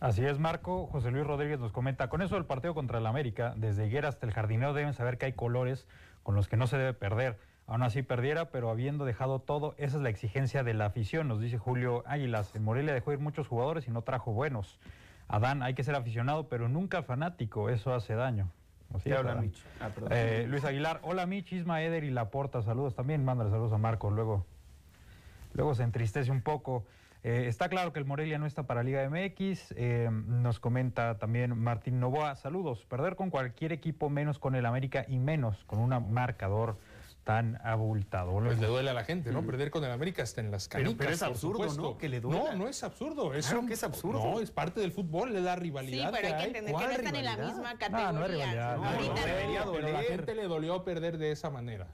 Así 0.00 0.24
es, 0.24 0.38
Marco. 0.38 0.86
José 0.86 1.10
Luis 1.10 1.26
Rodríguez 1.26 1.58
nos 1.58 1.72
comenta, 1.72 2.08
con 2.08 2.22
eso 2.22 2.36
del 2.36 2.44
partido 2.44 2.72
contra 2.72 2.98
el 2.98 3.06
América, 3.06 3.54
desde 3.56 3.86
Higuera 3.86 4.08
hasta 4.08 4.26
el 4.26 4.32
jardinero 4.32 4.72
deben 4.72 4.94
saber 4.94 5.18
que 5.18 5.26
hay 5.26 5.32
colores 5.32 5.88
con 6.22 6.36
los 6.36 6.46
que 6.46 6.56
no 6.56 6.68
se 6.68 6.78
debe 6.78 6.94
perder. 6.94 7.38
Aún 7.66 7.82
así 7.82 8.02
perdiera, 8.02 8.50
pero 8.50 8.70
habiendo 8.70 9.04
dejado 9.04 9.40
todo, 9.40 9.74
esa 9.76 9.96
es 9.96 10.02
la 10.02 10.08
exigencia 10.08 10.62
de 10.62 10.72
la 10.72 10.86
afición, 10.86 11.28
nos 11.28 11.40
dice 11.40 11.58
Julio 11.58 12.02
Águilas. 12.06 12.54
En 12.54 12.64
Morelia 12.64 12.94
dejó 12.94 13.12
ir 13.12 13.18
muchos 13.18 13.48
jugadores 13.48 13.88
y 13.88 13.90
no 13.90 14.02
trajo 14.02 14.32
buenos. 14.32 14.78
Adán, 15.28 15.62
hay 15.62 15.74
que 15.74 15.84
ser 15.84 15.94
aficionado, 15.94 16.48
pero 16.48 16.68
nunca 16.68 17.02
fanático, 17.02 17.68
eso 17.68 17.94
hace 17.94 18.14
daño. 18.14 18.50
Habla. 19.14 19.44
Ah, 19.80 19.90
eh, 20.10 20.46
Luis 20.48 20.64
Aguilar, 20.64 21.00
hola 21.02 21.26
Mitch, 21.26 21.52
Isma, 21.52 21.82
Eder 21.82 22.04
y 22.04 22.10
Laporta, 22.10 22.62
saludos 22.62 22.94
también, 22.94 23.22
mándale 23.22 23.50
saludos 23.50 23.72
a 23.74 23.78
Marco, 23.78 24.10
luego, 24.10 24.46
luego 25.52 25.74
se 25.74 25.82
entristece 25.82 26.30
un 26.30 26.40
poco. 26.40 26.86
Eh, 27.22 27.44
está 27.48 27.68
claro 27.68 27.92
que 27.92 27.98
el 27.98 28.06
Morelia 28.06 28.38
no 28.38 28.46
está 28.46 28.62
para 28.62 28.82
Liga 28.82 29.06
MX, 29.10 29.74
eh, 29.76 30.08
nos 30.10 30.58
comenta 30.60 31.18
también 31.18 31.58
Martín 31.58 32.00
Novoa, 32.00 32.34
saludos, 32.36 32.86
perder 32.86 33.16
con 33.16 33.28
cualquier 33.28 33.72
equipo 33.72 34.08
menos 34.08 34.38
con 34.38 34.54
el 34.54 34.64
América 34.64 35.04
y 35.06 35.18
menos 35.18 35.62
con 35.66 35.80
un 35.80 36.12
marcador 36.12 36.78
tan 37.28 37.60
abultado. 37.62 38.32
Pues 38.40 38.58
le 38.58 38.66
duele 38.68 38.88
a 38.88 38.94
la 38.94 39.04
gente, 39.04 39.30
¿no? 39.32 39.42
Mm. 39.42 39.46
Perder 39.46 39.70
con 39.70 39.84
el 39.84 39.90
América 39.90 40.22
hasta 40.22 40.40
en 40.40 40.50
las 40.50 40.66
canicas, 40.66 40.94
pero, 40.94 40.98
pero 40.98 41.14
es 41.14 41.22
absurdo, 41.22 41.74
¿no? 41.74 41.98
Que 41.98 42.08
le 42.08 42.22
duele. 42.22 42.38
No, 42.38 42.54
no 42.54 42.68
es 42.68 42.82
absurdo. 42.82 43.34
Es 43.34 43.44
claro 43.44 43.60
un, 43.60 43.68
que 43.68 43.74
es 43.74 43.84
absurdo. 43.84 44.18
No, 44.18 44.40
es 44.40 44.50
parte 44.50 44.80
del 44.80 44.92
fútbol, 44.92 45.36
es 45.36 45.42
la 45.42 45.54
rivalidad 45.54 46.08
Sí, 46.08 46.16
pero 46.22 46.34
hay 46.34 46.40
que, 46.40 46.58
entender 46.58 46.74
que 46.74 46.86
no 46.86 46.90
están 46.90 47.14
en 47.16 47.24
la 47.26 47.36
misma 47.36 47.76
categoría. 47.76 48.12
No, 48.12 48.18
no 48.18 48.24
es 48.24 48.30
rivalidad. 48.30 48.76
No, 48.76 48.82
no, 48.82 48.88
ahorita 48.88 49.14
no, 49.14 49.26
debería 49.26 49.62
doler. 49.62 49.84
Pero 49.84 49.98
a 49.98 50.00
la 50.00 50.08
gente 50.08 50.34
le 50.36 50.48
dolió 50.48 50.84
perder 50.84 51.18
de 51.18 51.30
esa 51.30 51.50
manera. 51.50 51.88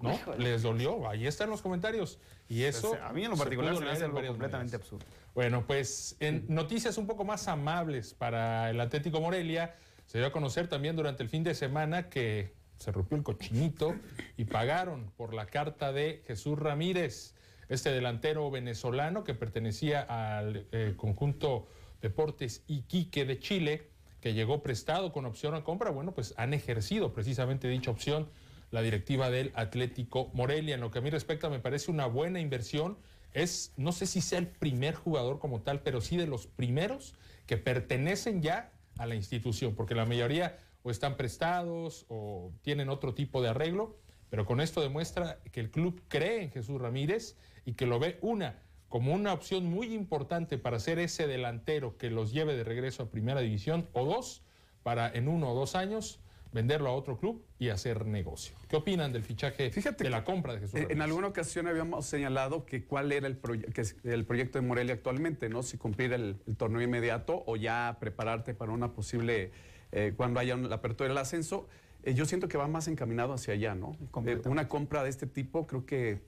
¿No? 0.00 0.14
Híjole. 0.14 0.44
Les 0.44 0.62
dolió. 0.62 1.08
Ahí 1.08 1.26
están 1.26 1.50
los 1.50 1.60
comentarios. 1.60 2.20
Y 2.48 2.62
eso... 2.62 2.90
Pues, 2.90 3.02
a 3.02 3.12
mí 3.12 3.24
en 3.24 3.32
lo 3.32 3.36
particular 3.36 3.74
se 3.74 3.84
me 3.84 3.90
hace 3.90 4.04
algo 4.04 4.14
completamente 4.24 4.52
maneras. 4.54 4.74
absurdo. 4.74 5.06
Bueno, 5.34 5.64
pues 5.66 6.16
en 6.20 6.44
noticias 6.46 6.98
un 6.98 7.08
poco 7.08 7.24
más 7.24 7.48
amables 7.48 8.14
para 8.14 8.70
el 8.70 8.80
Atlético 8.80 9.20
Morelia, 9.20 9.74
se 10.06 10.18
dio 10.18 10.28
a 10.28 10.30
conocer 10.30 10.68
también 10.68 10.94
durante 10.94 11.24
el 11.24 11.28
fin 11.28 11.42
de 11.42 11.56
semana 11.56 12.08
que 12.08 12.56
se 12.78 12.92
rompió 12.92 13.16
el 13.16 13.24
cochinito 13.24 13.94
y 14.36 14.44
pagaron 14.44 15.10
por 15.16 15.34
la 15.34 15.46
carta 15.46 15.92
de 15.92 16.22
Jesús 16.26 16.58
Ramírez, 16.58 17.34
este 17.68 17.90
delantero 17.90 18.50
venezolano 18.50 19.24
que 19.24 19.34
pertenecía 19.34 20.00
al 20.00 20.66
eh, 20.72 20.94
conjunto 20.96 21.68
Deportes 22.00 22.62
Iquique 22.66 23.24
de 23.24 23.38
Chile, 23.38 23.90
que 24.20 24.32
llegó 24.32 24.62
prestado 24.62 25.12
con 25.12 25.26
opción 25.26 25.54
a 25.54 25.64
compra. 25.64 25.90
Bueno, 25.90 26.12
pues 26.12 26.34
han 26.36 26.54
ejercido 26.54 27.12
precisamente 27.12 27.68
dicha 27.68 27.90
opción 27.90 28.28
la 28.70 28.82
directiva 28.82 29.30
del 29.30 29.52
Atlético 29.54 30.30
Morelia. 30.32 30.76
En 30.76 30.80
lo 30.80 30.90
que 30.90 30.98
a 30.98 31.02
mí 31.02 31.10
respecta, 31.10 31.48
me 31.50 31.58
parece 31.58 31.90
una 31.90 32.06
buena 32.06 32.40
inversión. 32.40 32.98
Es, 33.32 33.72
no 33.76 33.92
sé 33.92 34.06
si 34.06 34.20
sea 34.20 34.38
el 34.38 34.46
primer 34.46 34.94
jugador 34.94 35.38
como 35.38 35.60
tal, 35.60 35.80
pero 35.80 36.00
sí 36.00 36.16
de 36.16 36.26
los 36.26 36.46
primeros 36.46 37.14
que 37.46 37.56
pertenecen 37.56 38.42
ya 38.42 38.72
a 38.98 39.06
la 39.06 39.14
institución, 39.14 39.74
porque 39.74 39.94
la 39.94 40.06
mayoría 40.06 40.58
o 40.88 40.90
están 40.90 41.16
prestados 41.16 42.06
o 42.08 42.50
tienen 42.62 42.88
otro 42.88 43.14
tipo 43.14 43.42
de 43.42 43.50
arreglo, 43.50 43.96
pero 44.30 44.44
con 44.46 44.60
esto 44.60 44.80
demuestra 44.80 45.38
que 45.52 45.60
el 45.60 45.70
club 45.70 46.02
cree 46.08 46.42
en 46.42 46.50
Jesús 46.50 46.80
Ramírez 46.80 47.36
y 47.64 47.74
que 47.74 47.86
lo 47.86 47.98
ve 47.98 48.18
una 48.22 48.62
como 48.88 49.12
una 49.12 49.34
opción 49.34 49.66
muy 49.66 49.92
importante 49.92 50.56
para 50.56 50.80
ser 50.80 50.98
ese 50.98 51.26
delantero 51.26 51.98
que 51.98 52.08
los 52.08 52.32
lleve 52.32 52.56
de 52.56 52.64
regreso 52.64 53.02
a 53.02 53.10
primera 53.10 53.40
división 53.42 53.86
o 53.92 54.06
dos 54.06 54.42
para 54.82 55.10
en 55.10 55.28
uno 55.28 55.52
o 55.52 55.54
dos 55.54 55.74
años 55.74 56.20
venderlo 56.54 56.88
a 56.88 56.92
otro 56.94 57.18
club 57.18 57.44
y 57.58 57.68
hacer 57.68 58.06
negocio. 58.06 58.56
¿Qué 58.66 58.76
opinan 58.76 59.12
del 59.12 59.22
fichaje 59.22 59.70
Fíjate 59.70 60.04
de 60.04 60.08
la 60.08 60.24
compra 60.24 60.54
de 60.54 60.60
Jesús 60.60 60.72
Ramírez? 60.72 60.96
En 60.96 61.02
alguna 61.02 61.26
ocasión 61.26 61.66
habíamos 61.66 62.06
señalado 62.06 62.64
que 62.64 62.86
cuál 62.86 63.12
era 63.12 63.26
el, 63.26 63.38
proye- 63.38 63.70
que 63.74 63.82
es 63.82 63.96
el 64.04 64.24
proyecto 64.24 64.58
de 64.58 64.66
Morelia 64.66 64.94
actualmente, 64.94 65.50
¿no? 65.50 65.62
Si 65.62 65.76
cumplir 65.76 66.14
el, 66.14 66.36
el 66.46 66.56
torneo 66.56 66.80
inmediato 66.80 67.42
o 67.46 67.56
ya 67.56 67.98
prepararte 68.00 68.54
para 68.54 68.72
una 68.72 68.94
posible, 68.94 69.50
eh, 69.92 70.12
cuando 70.16 70.40
haya 70.40 70.56
la 70.56 70.76
apertura 70.76 71.08
del 71.08 71.18
ascenso. 71.18 71.68
Eh, 72.04 72.14
yo 72.14 72.24
siento 72.26 72.48
que 72.48 72.56
va 72.56 72.68
más 72.68 72.88
encaminado 72.88 73.32
hacia 73.32 73.54
allá, 73.54 73.74
¿no? 73.74 73.96
Eh, 74.24 74.40
una 74.44 74.68
compra 74.68 75.02
de 75.02 75.10
este 75.10 75.26
tipo, 75.26 75.66
creo 75.66 75.84
que 75.84 76.20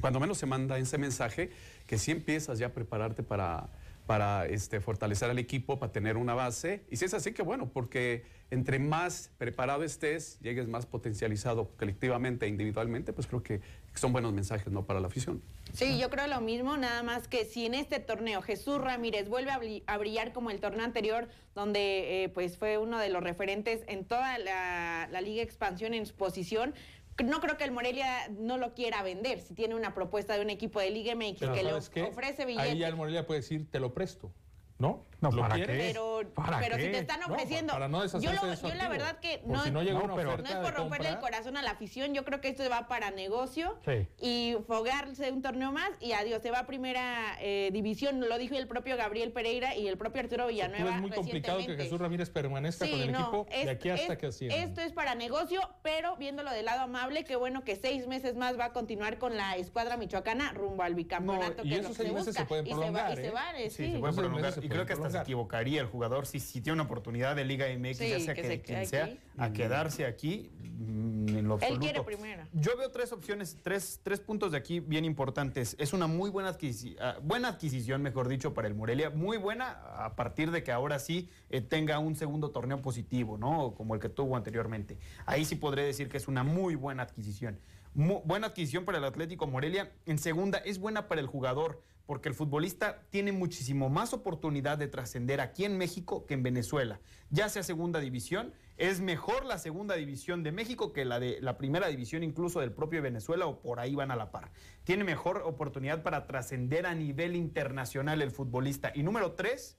cuando 0.00 0.20
menos 0.20 0.38
se 0.38 0.46
manda 0.46 0.78
ese 0.78 0.98
mensaje, 0.98 1.50
que 1.86 1.98
sí 1.98 2.12
empiezas 2.12 2.58
ya 2.58 2.66
a 2.66 2.72
prepararte 2.72 3.22
para, 3.22 3.68
para 4.06 4.46
este, 4.46 4.80
fortalecer 4.80 5.30
al 5.30 5.38
equipo, 5.38 5.78
para 5.78 5.92
tener 5.92 6.16
una 6.16 6.34
base. 6.34 6.84
Y 6.90 6.96
si 6.96 7.04
es 7.04 7.14
así, 7.14 7.32
que 7.32 7.42
bueno, 7.42 7.68
porque 7.68 8.24
entre 8.50 8.78
más 8.78 9.30
preparado 9.38 9.82
estés, 9.82 10.38
llegues 10.40 10.68
más 10.68 10.86
potencializado 10.86 11.70
colectivamente 11.76 12.46
e 12.46 12.48
individualmente, 12.48 13.12
pues 13.12 13.26
creo 13.26 13.42
que 13.42 13.60
son 13.94 14.12
buenos 14.12 14.32
mensajes, 14.32 14.72
¿no? 14.72 14.84
Para 14.84 15.00
la 15.00 15.08
afición. 15.08 15.42
Sí, 15.76 15.98
yo 15.98 16.08
creo 16.08 16.26
lo 16.26 16.40
mismo, 16.40 16.76
nada 16.78 17.02
más 17.02 17.28
que 17.28 17.44
si 17.44 17.66
en 17.66 17.74
este 17.74 18.00
torneo 18.00 18.40
Jesús 18.40 18.78
Ramírez 18.80 19.28
vuelve 19.28 19.50
a, 19.50 19.60
bri- 19.60 19.82
a 19.86 19.98
brillar 19.98 20.32
como 20.32 20.50
el 20.50 20.58
torneo 20.58 20.84
anterior, 20.84 21.28
donde 21.54 22.24
eh, 22.24 22.28
pues 22.30 22.56
fue 22.56 22.78
uno 22.78 22.98
de 22.98 23.10
los 23.10 23.22
referentes 23.22 23.82
en 23.86 24.06
toda 24.06 24.38
la, 24.38 25.06
la 25.12 25.20
Liga 25.20 25.42
Expansión 25.42 25.92
en 25.92 26.06
su 26.06 26.14
posición, 26.14 26.74
no 27.22 27.40
creo 27.40 27.58
que 27.58 27.64
el 27.64 27.72
Morelia 27.72 28.28
no 28.38 28.56
lo 28.56 28.72
quiera 28.74 29.02
vender. 29.02 29.40
Si 29.40 29.52
tiene 29.54 29.74
una 29.74 29.92
propuesta 29.94 30.34
de 30.34 30.40
un 30.42 30.50
equipo 30.50 30.80
de 30.80 30.90
Liga 30.90 31.14
MX 31.14 31.40
Pero 31.40 31.52
que 31.54 31.62
le 31.62 31.72
ofrece 31.74 32.42
Ahí 32.42 32.46
billetes. 32.46 32.78
ya 32.78 32.88
el 32.88 32.96
Morelia 32.96 33.26
puede 33.26 33.40
decir, 33.40 33.70
te 33.70 33.78
lo 33.80 33.92
presto, 33.92 34.32
¿no? 34.78 35.04
No, 35.20 35.30
¿Lo 35.30 35.42
¿para 35.42 35.56
qué? 35.56 35.64
Pero, 35.66 36.20
¿Para 36.34 36.58
pero 36.58 36.76
si 36.76 36.82
qué? 36.82 36.88
te 36.90 36.98
están 36.98 37.20
No, 37.20 37.26
ofreciendo. 37.26 37.72
para 37.72 37.88
no 37.88 38.02
deshacerse 38.02 38.36
yo, 38.36 38.46
lo- 38.46 38.54
yo 38.54 38.74
la 38.74 38.88
verdad 38.88 39.18
que 39.18 39.40
no, 39.46 39.62
si 39.64 39.70
no 39.70 39.82
llega 39.82 39.98
no, 39.98 40.04
una 40.04 40.14
pero- 40.14 40.36
no 40.36 40.44
es 40.48 40.54
por 40.56 40.74
romperle 40.74 41.08
el 41.08 41.18
corazón 41.18 41.56
a 41.56 41.62
la 41.62 41.70
afición, 41.70 42.12
yo 42.14 42.24
creo 42.24 42.40
que 42.40 42.48
esto 42.48 42.62
va 42.68 42.86
para 42.86 43.10
negocio 43.10 43.78
Sí. 43.84 44.06
y 44.20 44.56
fogarse 44.66 45.30
un 45.32 45.40
torneo 45.42 45.72
más 45.72 45.90
y 46.00 46.12
adiós, 46.12 46.42
se 46.42 46.50
va 46.50 46.60
a 46.60 46.66
primera 46.66 47.36
eh, 47.40 47.70
división, 47.72 48.20
lo 48.20 48.36
dijo 48.38 48.56
el 48.56 48.68
propio 48.68 48.96
Gabriel 48.96 49.32
Pereira 49.32 49.74
y 49.74 49.88
el 49.88 49.96
propio 49.96 50.20
Arturo 50.22 50.44
¿Tú 50.44 50.48
Villanueva 50.50 50.90
ves 50.90 51.00
muy 51.00 51.10
complicado 51.10 51.58
que. 51.64 51.76
Jesús 51.76 51.98
Ramírez 51.98 52.30
permanezca 52.30 52.84
Sí, 52.84 52.90
con 52.90 53.00
el 53.00 53.12
no, 53.12 53.20
equipo 53.20 53.46
es- 53.50 53.64
de 53.64 53.70
aquí 53.70 53.88
hasta 53.90 54.12
es- 54.12 54.18
que 54.18 54.26
ascienda. 54.26 54.56
Esto 54.56 54.80
es 54.82 54.92
para 54.92 55.14
negocio, 55.14 55.60
pero 55.82 56.16
viéndolo 56.16 56.50
del 56.50 56.66
lado 56.66 56.82
amable, 56.82 57.24
qué 57.24 57.36
bueno 57.36 57.64
que 57.64 57.76
seis 57.76 58.06
meses 58.06 58.34
más 58.36 58.58
va 58.58 58.66
a 58.66 58.72
continuar 58.72 59.18
con 59.18 59.36
la 59.36 59.56
escuadra 59.56 59.96
michoacana 59.96 60.52
rumbo 60.52 60.82
al 60.82 60.94
bicampeonato 60.94 61.62
No, 61.62 61.64
y 61.64 61.70
que 61.70 61.74
es 61.76 61.80
esos 61.84 61.96
seis 61.96 62.12
meses 62.12 62.26
busca. 62.28 62.40
se 62.42 62.46
pueden 62.46 62.66
y 62.66 62.70
se 62.70 62.74
va, 62.74 62.80
prolongar, 62.80 63.12
y 63.12 63.16
se 63.22 63.30
va, 63.30 63.42
Sí, 63.70 63.70
se 63.92 63.98
prolongar. 63.98 64.54
Y 64.62 64.68
creo 64.68 64.86
que 64.86 65.05
se 65.10 65.18
equivocaría 65.18 65.80
el 65.80 65.86
jugador 65.86 66.26
si, 66.26 66.40
si 66.40 66.60
tiene 66.60 66.74
una 66.74 66.84
oportunidad 66.84 67.34
de 67.36 67.44
Liga 67.44 67.66
MX, 67.78 67.98
Sí, 67.98 68.08
ya 68.10 68.20
sea 68.20 68.34
que 68.34 68.42
que, 68.42 68.48
se 68.48 68.52
de 68.56 68.60
quien 68.62 68.86
sea, 68.86 69.04
aquí. 69.04 69.20
a 69.38 69.52
quedarse 69.52 70.06
aquí 70.06 70.50
mm, 70.62 71.28
en 71.28 71.48
lo 71.48 71.54
Él 71.56 71.62
absoluto. 71.62 71.80
quiere 71.80 72.02
primera. 72.02 72.48
Yo 72.52 72.76
veo 72.76 72.90
tres 72.90 73.12
opciones, 73.12 73.58
tres, 73.62 74.00
tres 74.02 74.20
puntos 74.20 74.52
de 74.52 74.58
aquí 74.58 74.80
bien 74.80 75.04
importantes. 75.04 75.76
Es 75.78 75.92
una 75.92 76.06
muy 76.06 76.30
buena, 76.30 76.52
adquisi- 76.56 76.96
ah, 77.00 77.16
buena 77.22 77.48
adquisición, 77.48 78.02
mejor 78.02 78.28
dicho, 78.28 78.54
para 78.54 78.68
el 78.68 78.74
Morelia. 78.74 79.10
Muy 79.10 79.36
buena 79.36 79.70
a 79.96 80.14
partir 80.16 80.50
de 80.50 80.62
que 80.62 80.72
ahora 80.72 80.98
sí 80.98 81.28
eh, 81.50 81.60
tenga 81.60 81.98
un 81.98 82.14
segundo 82.16 82.50
torneo 82.50 82.80
positivo, 82.82 83.38
¿no? 83.38 83.74
Como 83.76 83.94
el 83.94 84.00
que 84.00 84.08
tuvo 84.08 84.36
anteriormente. 84.36 84.98
Ahí 85.26 85.44
sí 85.44 85.56
podré 85.56 85.82
decir 85.82 86.08
que 86.08 86.16
es 86.16 86.28
una 86.28 86.42
muy 86.44 86.74
buena 86.74 87.02
adquisición. 87.04 87.58
Mu- 87.94 88.20
buena 88.24 88.48
adquisición 88.48 88.84
para 88.84 88.98
el 88.98 89.04
Atlético 89.04 89.46
Morelia. 89.46 89.90
En 90.04 90.18
segunda, 90.18 90.58
es 90.58 90.78
buena 90.78 91.08
para 91.08 91.20
el 91.20 91.26
jugador, 91.26 91.82
porque 92.06 92.28
el 92.28 92.34
futbolista 92.34 93.02
tiene 93.10 93.32
muchísimo 93.32 93.90
más 93.90 94.12
oportunidad 94.12 94.78
de 94.78 94.86
trascender 94.86 95.40
aquí 95.40 95.64
en 95.64 95.76
México 95.76 96.24
que 96.24 96.34
en 96.34 96.42
Venezuela. 96.42 97.00
Ya 97.30 97.48
sea 97.48 97.64
segunda 97.64 97.98
división, 97.98 98.54
es 98.76 99.00
mejor 99.00 99.44
la 99.44 99.58
segunda 99.58 99.96
división 99.96 100.44
de 100.44 100.52
México 100.52 100.92
que 100.92 101.04
la 101.04 101.18
de 101.18 101.38
la 101.40 101.58
primera 101.58 101.88
división 101.88 102.22
incluso 102.22 102.60
del 102.60 102.72
propio 102.72 103.02
Venezuela 103.02 103.46
o 103.46 103.60
por 103.60 103.80
ahí 103.80 103.94
van 103.94 104.12
a 104.12 104.16
la 104.16 104.30
par. 104.30 104.52
Tiene 104.84 105.02
mejor 105.02 105.42
oportunidad 105.44 106.02
para 106.04 106.26
trascender 106.26 106.86
a 106.86 106.94
nivel 106.94 107.34
internacional 107.34 108.22
el 108.22 108.30
futbolista. 108.30 108.92
Y 108.94 109.02
número 109.02 109.32
tres, 109.32 109.76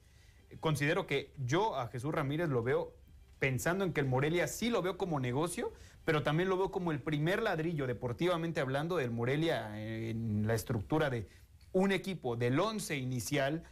considero 0.60 1.08
que 1.08 1.34
yo 1.38 1.78
a 1.78 1.88
Jesús 1.88 2.14
Ramírez 2.14 2.50
lo 2.50 2.62
veo 2.62 2.94
pensando 3.40 3.86
en 3.86 3.94
que 3.94 4.02
el 4.02 4.08
Morelia 4.08 4.48
sí 4.48 4.70
lo 4.70 4.82
veo 4.82 4.98
como 4.98 5.20
negocio, 5.20 5.72
pero 6.04 6.24
también 6.24 6.50
lo 6.50 6.58
veo 6.58 6.72
como 6.72 6.92
el 6.92 7.00
primer 7.00 7.42
ladrillo, 7.42 7.86
deportivamente 7.86 8.60
hablando, 8.60 8.98
del 8.98 9.12
Morelia 9.12 9.80
en 9.80 10.48
la 10.48 10.56
estructura 10.56 11.10
de 11.10 11.28
un 11.74 11.92
equipo 11.92 12.36
del 12.36 12.60
11 12.60 12.96
inicial 12.98 13.64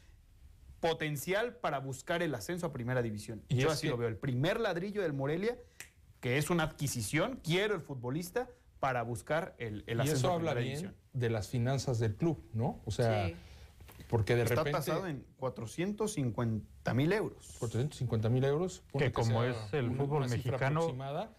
potencial 0.79 1.55
para 1.55 1.79
buscar 1.79 2.21
el 2.21 2.35
ascenso 2.35 2.67
a 2.67 2.71
primera 2.73 3.01
división. 3.01 3.43
Y 3.49 3.55
yo 3.57 3.71
así 3.71 3.83
que- 3.87 3.91
lo 3.91 3.97
veo, 3.97 4.07
el 4.07 4.17
primer 4.17 4.59
ladrillo 4.59 5.01
del 5.01 5.13
Morelia, 5.13 5.57
que 6.19 6.37
es 6.37 6.49
una 6.49 6.63
adquisición, 6.63 7.39
quiero 7.43 7.75
el 7.75 7.81
futbolista 7.81 8.49
para 8.79 9.01
buscar 9.03 9.55
el, 9.57 9.83
el 9.87 9.97
y 9.97 10.01
ascenso 10.01 10.17
eso 10.27 10.31
a 10.31 10.35
habla 10.35 10.51
primera 10.53 10.59
bien 10.75 10.91
división. 10.93 10.95
de 11.13 11.29
las 11.29 11.47
finanzas 11.47 11.97
del 11.99 12.15
club, 12.15 12.43
¿no? 12.53 12.81
O 12.85 12.91
sea, 12.91 13.27
Sí. 13.27 13.35
porque 14.09 14.35
de 14.35 14.43
Está 14.43 14.55
repente... 14.55 14.71
tasado 14.79 15.07
en 15.07 15.25
450 15.37 16.93
mil 16.93 17.11
euros. 17.13 17.55
450 17.59 18.29
mil 18.29 18.43
euros. 18.43 18.83
Que 18.97 19.11
como 19.11 19.43
es 19.43 19.55
el 19.73 19.89
una- 19.89 19.97
fútbol 20.03 20.17
una 20.23 20.27
mexicano- 20.27 20.81
aproximada, 20.81 21.35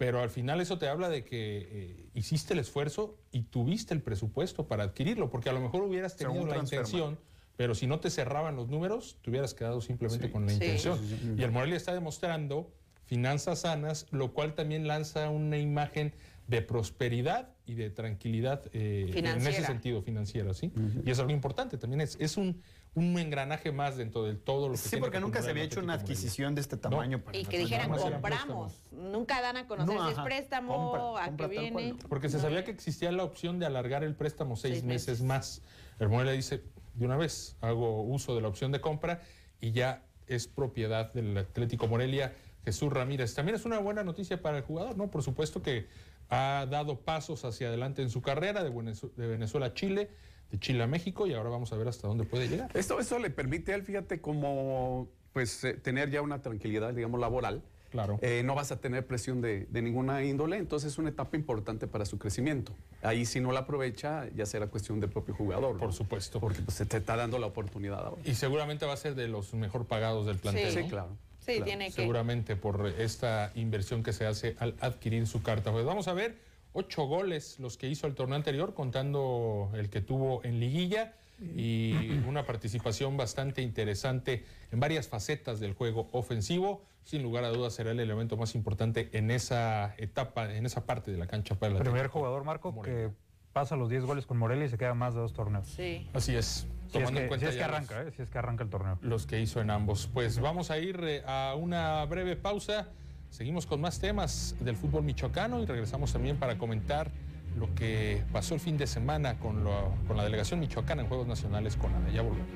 pero 0.00 0.22
al 0.22 0.30
final 0.30 0.62
eso 0.62 0.78
te 0.78 0.88
habla 0.88 1.10
de 1.10 1.24
que 1.26 1.68
eh, 1.70 2.06
hiciste 2.14 2.54
el 2.54 2.60
esfuerzo 2.60 3.18
y 3.32 3.42
tuviste 3.42 3.92
el 3.92 4.00
presupuesto 4.00 4.66
para 4.66 4.84
adquirirlo, 4.84 5.28
porque 5.28 5.50
a 5.50 5.52
lo 5.52 5.60
mejor 5.60 5.82
hubieras 5.82 6.16
tenido 6.16 6.32
Según 6.36 6.48
la 6.48 6.56
intención, 6.56 7.18
pero 7.56 7.74
si 7.74 7.86
no 7.86 8.00
te 8.00 8.08
cerraban 8.08 8.56
los 8.56 8.70
números, 8.70 9.18
te 9.20 9.28
hubieras 9.28 9.52
quedado 9.52 9.82
simplemente 9.82 10.28
Sí. 10.28 10.32
con 10.32 10.46
la 10.46 10.52
Sí. 10.52 10.54
intención. 10.54 10.98
Sí. 11.06 11.34
Y 11.36 11.42
el 11.42 11.52
Morelia 11.52 11.76
está 11.76 11.92
demostrando 11.92 12.72
finanzas 13.04 13.58
sanas, 13.60 14.06
lo 14.10 14.32
cual 14.32 14.54
también 14.54 14.86
lanza 14.86 15.28
una 15.28 15.58
imagen 15.58 16.14
de 16.46 16.62
prosperidad 16.62 17.50
y 17.66 17.74
de 17.74 17.90
tranquilidad 17.90 18.70
eh, 18.72 19.10
en 19.14 19.26
ese 19.26 19.64
sentido 19.66 20.00
financiera, 20.00 20.54
¿sí? 20.54 20.72
Y 21.04 21.10
es 21.10 21.18
algo 21.18 21.32
importante, 21.32 21.76
también 21.76 22.00
es, 22.00 22.16
es 22.20 22.38
un, 22.38 22.62
un 22.94 23.16
engranaje 23.18 23.70
más 23.70 23.96
dentro 23.96 24.24
de 24.24 24.34
todo 24.34 24.66
lo 24.68 24.72
que 24.74 24.78
Sí, 24.80 24.90
tiene 24.90 25.02
porque 25.02 25.18
que 25.18 25.20
nunca 25.20 25.42
se 25.42 25.50
había 25.50 25.62
hecho 25.62 25.80
una 25.80 25.94
adquisición 25.94 26.54
de 26.56 26.60
este 26.60 26.76
tamaño. 26.76 27.22
para 27.22 27.38
Y 27.38 27.44
que 27.44 27.58
dijeran 27.58 27.90
compramos. 27.90 28.82
Nunca 28.90 29.40
dan 29.40 29.56
a 29.58 29.66
conocer 29.68 29.94
No, 29.94 30.06
si 30.06 30.12
es 30.14 30.18
préstamo, 30.20 30.90
Compra, 30.92 31.24
a 31.24 31.26
compra 31.28 31.48
qué 31.48 31.58
viene. 31.60 31.72
cual. 31.94 32.08
Porque 32.08 32.28
se 32.28 32.40
sabía 32.40 32.64
que 32.64 32.72
existía 32.72 33.12
la 33.12 33.22
opción 33.22 33.58
de 33.60 33.66
alargar 33.66 34.02
el 34.02 34.14
préstamo 34.16 34.56
seis, 34.56 34.74
Seis 34.74 34.84
meses. 34.84 35.22
más. 35.22 35.62
El 36.00 36.08
Morelia 36.08 36.32
dice, 36.32 36.64
de 36.94 37.04
una 37.06 37.16
vez, 37.16 37.56
hago 37.60 38.02
uso 38.02 38.34
de 38.34 38.40
la 38.42 38.48
opción 38.48 38.72
de 38.72 38.80
compra 38.80 39.22
y 39.60 39.70
ya 39.72 40.02
es 40.26 40.48
propiedad 40.48 41.12
del 41.12 41.36
Atlético 41.38 41.86
Morelia 41.86 42.34
Jesús 42.64 42.92
Ramírez. 42.92 43.34
También 43.34 43.54
es 43.56 43.64
una 43.64 43.78
buena 43.78 44.02
noticia 44.02 44.42
para 44.42 44.58
el 44.58 44.64
jugador, 44.64 44.96
¿no? 44.96 45.10
Por 45.10 45.22
supuesto 45.22 45.62
que 45.62 45.86
ha 46.28 46.66
dado 46.70 47.00
pasos 47.00 47.44
hacia 47.44 47.68
adelante 47.68 48.02
en 48.02 48.10
su 48.10 48.20
carrera 48.22 48.62
de 48.64 48.70
Venezuela 49.16 49.66
a 49.66 49.74
Chile, 49.74 50.10
de 50.50 50.58
Chile 50.58 50.82
a 50.82 50.86
México 50.86 51.26
y 51.26 51.34
ahora 51.34 51.50
vamos 51.50 51.72
a 51.72 51.76
ver 51.76 51.88
hasta 51.88 52.08
dónde 52.08 52.24
puede 52.24 52.48
llegar. 52.48 52.70
Esto, 52.74 52.98
esto 53.00 53.18
le 53.18 53.30
permite 53.30 53.72
a 53.72 53.76
él, 53.76 53.82
fíjate, 53.82 54.20
como 54.20 55.08
pues 55.32 55.62
eh, 55.64 55.74
tener 55.74 56.10
ya 56.10 56.22
una 56.22 56.42
tranquilidad, 56.42 56.92
digamos, 56.92 57.20
laboral. 57.20 57.62
Claro. 57.90 58.20
Eh, 58.22 58.42
no 58.44 58.54
vas 58.54 58.70
a 58.70 58.80
tener 58.80 59.04
presión 59.04 59.40
de, 59.40 59.66
de 59.66 59.82
ninguna 59.82 60.22
índole, 60.22 60.58
entonces 60.58 60.92
es 60.92 60.98
una 60.98 61.08
etapa 61.08 61.36
importante 61.36 61.88
para 61.88 62.04
su 62.04 62.18
crecimiento. 62.18 62.72
Ahí 63.02 63.26
si 63.26 63.40
no 63.40 63.50
la 63.50 63.60
aprovecha, 63.60 64.28
ya 64.34 64.46
será 64.46 64.68
cuestión 64.68 65.00
del 65.00 65.10
propio 65.10 65.34
jugador. 65.34 65.76
Por 65.76 65.92
supuesto. 65.92 66.38
Porque 66.38 66.62
pues, 66.62 66.76
se 66.76 66.86
te 66.86 66.98
está 66.98 67.16
dando 67.16 67.38
la 67.38 67.46
oportunidad 67.46 68.06
ahora. 68.06 68.22
Y 68.24 68.34
seguramente 68.34 68.86
va 68.86 68.92
a 68.92 68.96
ser 68.96 69.16
de 69.16 69.26
los 69.26 69.54
mejor 69.54 69.86
pagados 69.86 70.26
del 70.26 70.38
plantel. 70.38 70.72
Sí. 70.72 70.82
¿no? 70.82 70.88
claro. 70.88 71.16
Sí, 71.40 71.52
Claro, 71.54 71.64
tiene 71.64 71.86
que. 71.86 71.92
seguramente 71.92 72.54
por 72.54 72.86
esta 72.98 73.50
inversión 73.54 74.02
que 74.02 74.12
se 74.12 74.26
hace 74.26 74.54
al 74.60 74.76
adquirir 74.80 75.26
su 75.26 75.42
carta. 75.42 75.72
Pues 75.72 75.84
vamos 75.84 76.06
a 76.06 76.12
ver, 76.12 76.36
ocho 76.72 77.04
goles 77.04 77.58
los 77.58 77.76
que 77.76 77.88
hizo 77.88 78.06
el 78.06 78.14
torneo 78.14 78.36
anterior, 78.36 78.74
contando 78.74 79.70
el 79.74 79.90
que 79.90 80.00
tuvo 80.00 80.44
en 80.44 80.60
liguilla 80.60 81.14
y 81.56 81.92
una 82.28 82.44
participación 82.44 83.16
bastante 83.16 83.62
interesante 83.62 84.44
en 84.70 84.80
varias 84.80 85.08
facetas 85.08 85.60
del 85.60 85.74
juego 85.74 86.08
ofensivo. 86.12 86.82
Sin 87.02 87.22
lugar 87.22 87.44
a 87.44 87.48
dudas 87.48 87.72
será 87.72 87.92
el 87.92 88.00
elemento 88.00 88.36
más 88.36 88.54
importante 88.54 89.08
en 89.12 89.30
esa 89.30 89.94
etapa, 89.96 90.52
en 90.54 90.66
esa 90.66 90.84
parte 90.84 91.10
de 91.10 91.18
la 91.18 91.26
cancha 91.26 91.54
para 91.54 91.72
el 91.72 91.78
Primer 91.78 92.08
jugador, 92.08 92.44
Marco, 92.44 92.82
que 92.82 93.10
pasa 93.52 93.74
los 93.74 93.88
10 93.88 94.04
goles 94.04 94.26
con 94.26 94.38
Morelia 94.38 94.66
y 94.66 94.68
se 94.68 94.78
queda 94.78 94.94
más 94.94 95.14
de 95.14 95.20
dos 95.20 95.32
torneos. 95.32 95.66
Sí. 95.66 96.08
Así 96.12 96.36
es. 96.36 96.66
Si 96.90 96.98
es 96.98 97.04
Tomando 97.04 97.18
que, 97.18 97.22
en 97.22 97.28
cuenta 97.28 97.46
si 97.46 97.50
es 97.50 97.56
que 97.56 97.64
arranca, 97.64 98.02
¿eh? 98.02 98.12
si 98.16 98.22
es 98.22 98.30
que 98.30 98.38
arranca 98.38 98.64
el 98.64 98.70
torneo. 98.70 98.98
los 99.00 99.26
que 99.26 99.40
hizo 99.40 99.60
en 99.60 99.70
ambos. 99.70 100.10
Pues 100.12 100.40
vamos 100.40 100.70
a 100.70 100.78
ir 100.78 101.00
eh, 101.04 101.22
a 101.24 101.54
una 101.56 102.04
breve 102.04 102.36
pausa. 102.36 102.88
Seguimos 103.30 103.64
con 103.64 103.80
más 103.80 104.00
temas 104.00 104.56
del 104.60 104.76
fútbol 104.76 105.04
michoacano 105.04 105.62
y 105.62 105.66
regresamos 105.66 106.12
también 106.12 106.36
para 106.36 106.58
comentar 106.58 107.10
lo 107.56 107.72
que 107.74 108.22
pasó 108.32 108.54
el 108.54 108.60
fin 108.60 108.76
de 108.76 108.86
semana 108.86 109.38
con, 109.38 109.64
la 109.64 110.24
delegación 110.24 110.60
michoacana 110.60 111.02
en 111.02 111.08
Juegos 111.08 111.26
Nacionales 111.26 111.76
con 111.76 111.94
ADA. 111.94 112.10
Ya 112.10 112.22
volvemos. 112.22 112.48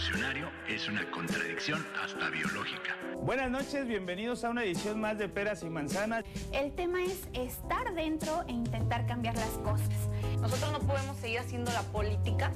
Revolucionario 0.00 0.50
es 0.68 0.88
una 0.88 1.10
contradicción 1.10 1.84
hasta 2.02 2.30
biológica. 2.30 2.96
Buenas 3.22 3.50
noches, 3.50 3.86
bienvenidos 3.86 4.44
a 4.44 4.50
una 4.50 4.64
edición 4.64 4.98
más 4.98 5.18
de 5.18 5.28
Peras 5.28 5.62
y 5.62 5.68
Manzanas. 5.68 6.24
El 6.52 6.72
tema 6.74 7.02
es 7.02 7.28
estar 7.34 7.92
dentro 7.94 8.44
e 8.48 8.52
intentar 8.52 9.06
cambiar 9.06 9.36
las 9.36 9.50
cosas. 9.58 9.88
Nosotros 10.40 10.72
no 10.72 10.78
podemos 10.80 11.16
seguir 11.18 11.40
haciendo 11.40 11.70
la 11.72 11.82
política 11.82 12.50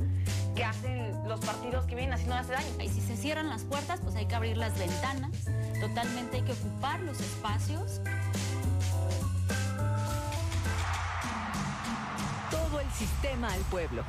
que 0.55 0.65
hacen 0.65 1.13
los 1.29 1.41
partidos 1.41 1.85
que 1.87 1.95
vienen 1.95 2.15
haciendo 2.15 2.37
hace 2.37 2.53
daño. 2.53 2.83
Y 2.83 2.89
si 2.89 3.01
se 3.01 3.17
cierran 3.17 3.51
las 3.51 3.65
puertas, 3.65 4.01
pues 4.01 4.15
hay 4.17 4.27
que 4.27 4.35
abrir 4.35 4.57
las 4.57 4.79
ventanas. 4.79 5.33
Totalmente 5.81 6.39
hay 6.39 6.43
que 6.45 6.53
ocupar 6.53 7.01
los 7.01 7.21
espacios. 7.21 8.01
Todo 12.51 12.81
el 12.81 12.91
sistema 12.93 13.53
al 13.53 13.61
pueblo. 13.63 14.03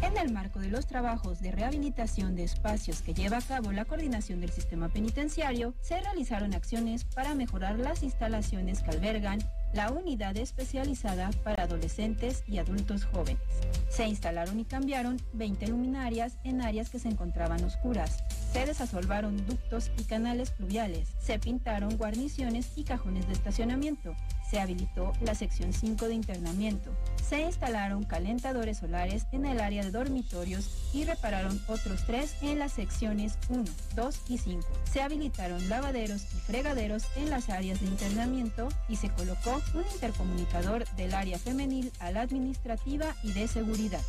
En 0.00 0.16
el 0.16 0.32
marco 0.32 0.60
de 0.60 0.68
los 0.68 0.86
trabajos 0.86 1.40
de 1.40 1.50
rehabilitación 1.50 2.36
de 2.36 2.44
espacios 2.44 3.02
que 3.02 3.14
lleva 3.14 3.38
a 3.38 3.42
cabo 3.42 3.72
la 3.72 3.84
coordinación 3.84 4.40
del 4.40 4.50
sistema 4.50 4.88
penitenciario, 4.88 5.74
se 5.80 6.00
realizaron 6.00 6.54
acciones 6.54 7.04
para 7.04 7.34
mejorar 7.34 7.78
las 7.78 8.04
instalaciones 8.04 8.80
que 8.80 8.90
albergan 8.90 9.40
la 9.72 9.90
unidad 9.90 10.36
especializada 10.36 11.30
para 11.44 11.64
adolescentes 11.64 12.44
y 12.46 12.58
adultos 12.58 13.04
jóvenes. 13.06 13.42
Se 13.90 14.06
instalaron 14.06 14.60
y 14.60 14.64
cambiaron 14.64 15.20
20 15.32 15.66
luminarias 15.66 16.38
en 16.44 16.62
áreas 16.62 16.90
que 16.90 17.00
se 17.00 17.08
encontraban 17.08 17.62
oscuras. 17.64 18.22
Se 18.52 18.64
desasolvaron 18.64 19.44
ductos 19.46 19.90
y 19.98 20.04
canales 20.04 20.52
pluviales. 20.52 21.08
Se 21.18 21.38
pintaron 21.38 21.96
guarniciones 21.96 22.70
y 22.76 22.84
cajones 22.84 23.26
de 23.26 23.32
estacionamiento. 23.32 24.14
Se 24.48 24.60
habilitó 24.60 25.12
la 25.20 25.34
sección 25.34 25.72
5 25.72 26.08
de 26.08 26.14
internamiento. 26.14 26.90
Se 27.28 27.40
instalaron 27.40 28.04
calentadores 28.04 28.78
solares 28.78 29.26
en 29.32 29.44
el 29.44 29.60
área 29.60 29.84
de 29.84 29.90
dormitorios 29.90 30.90
y 30.94 31.04
repararon 31.04 31.60
otros 31.68 32.06
tres 32.06 32.36
en 32.40 32.58
las 32.58 32.72
secciones 32.72 33.38
1, 33.50 33.64
2 33.94 34.20
y 34.28 34.38
5. 34.38 34.66
Se 34.90 35.02
habilitaron 35.02 35.68
lavaderos 35.68 36.22
y 36.22 36.38
fregaderos 36.40 37.04
en 37.16 37.28
las 37.28 37.50
áreas 37.50 37.80
de 37.80 37.86
internamiento 37.86 38.68
y 38.88 38.96
se 38.96 39.10
colocó 39.10 39.60
un 39.74 39.84
intercomunicador 39.92 40.88
del 40.96 41.12
área 41.12 41.38
femenil 41.38 41.92
a 41.98 42.10
la 42.10 42.22
administrativa 42.22 43.14
y 43.22 43.32
de 43.32 43.48
seguridad. 43.48 44.02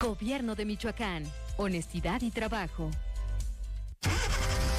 Gobierno 0.00 0.54
de 0.54 0.64
Michoacán. 0.64 1.24
Honestidad 1.56 2.22
y 2.22 2.30
trabajo. 2.30 2.88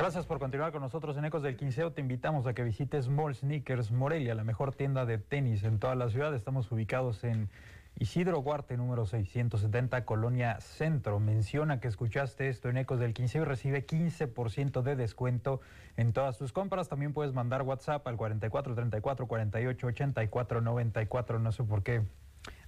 Gracias 0.00 0.24
por 0.24 0.38
continuar 0.38 0.72
con 0.72 0.80
nosotros 0.80 1.14
en 1.18 1.26
Ecos 1.26 1.42
del 1.42 1.58
Quinceo. 1.58 1.92
Te 1.92 2.00
invitamos 2.00 2.46
a 2.46 2.54
que 2.54 2.62
visites 2.62 3.10
Mall 3.10 3.34
Sneakers 3.34 3.90
Morelia, 3.90 4.34
la 4.34 4.44
mejor 4.44 4.74
tienda 4.74 5.04
de 5.04 5.18
tenis 5.18 5.62
en 5.62 5.78
toda 5.78 5.94
la 5.94 6.08
ciudad. 6.08 6.34
Estamos 6.34 6.72
ubicados 6.72 7.22
en 7.22 7.50
Isidro 7.98 8.40
Guarte, 8.40 8.78
número 8.78 9.04
670, 9.04 10.06
Colonia 10.06 10.58
Centro. 10.62 11.20
Menciona 11.20 11.80
que 11.80 11.88
escuchaste 11.88 12.48
esto 12.48 12.70
en 12.70 12.78
Ecos 12.78 12.98
del 12.98 13.12
Quinceo 13.12 13.42
y 13.42 13.44
recibe 13.44 13.86
15% 13.86 14.80
de 14.80 14.96
descuento 14.96 15.60
en 15.98 16.14
todas 16.14 16.38
tus 16.38 16.50
compras. 16.50 16.88
También 16.88 17.12
puedes 17.12 17.34
mandar 17.34 17.60
WhatsApp 17.60 18.08
al 18.08 18.16
44 18.16 18.74
34 18.74 19.26
48 19.26 19.86
84 19.86 20.60
94. 20.62 21.38
No 21.40 21.52
sé 21.52 21.62
por 21.62 21.82
qué 21.82 22.00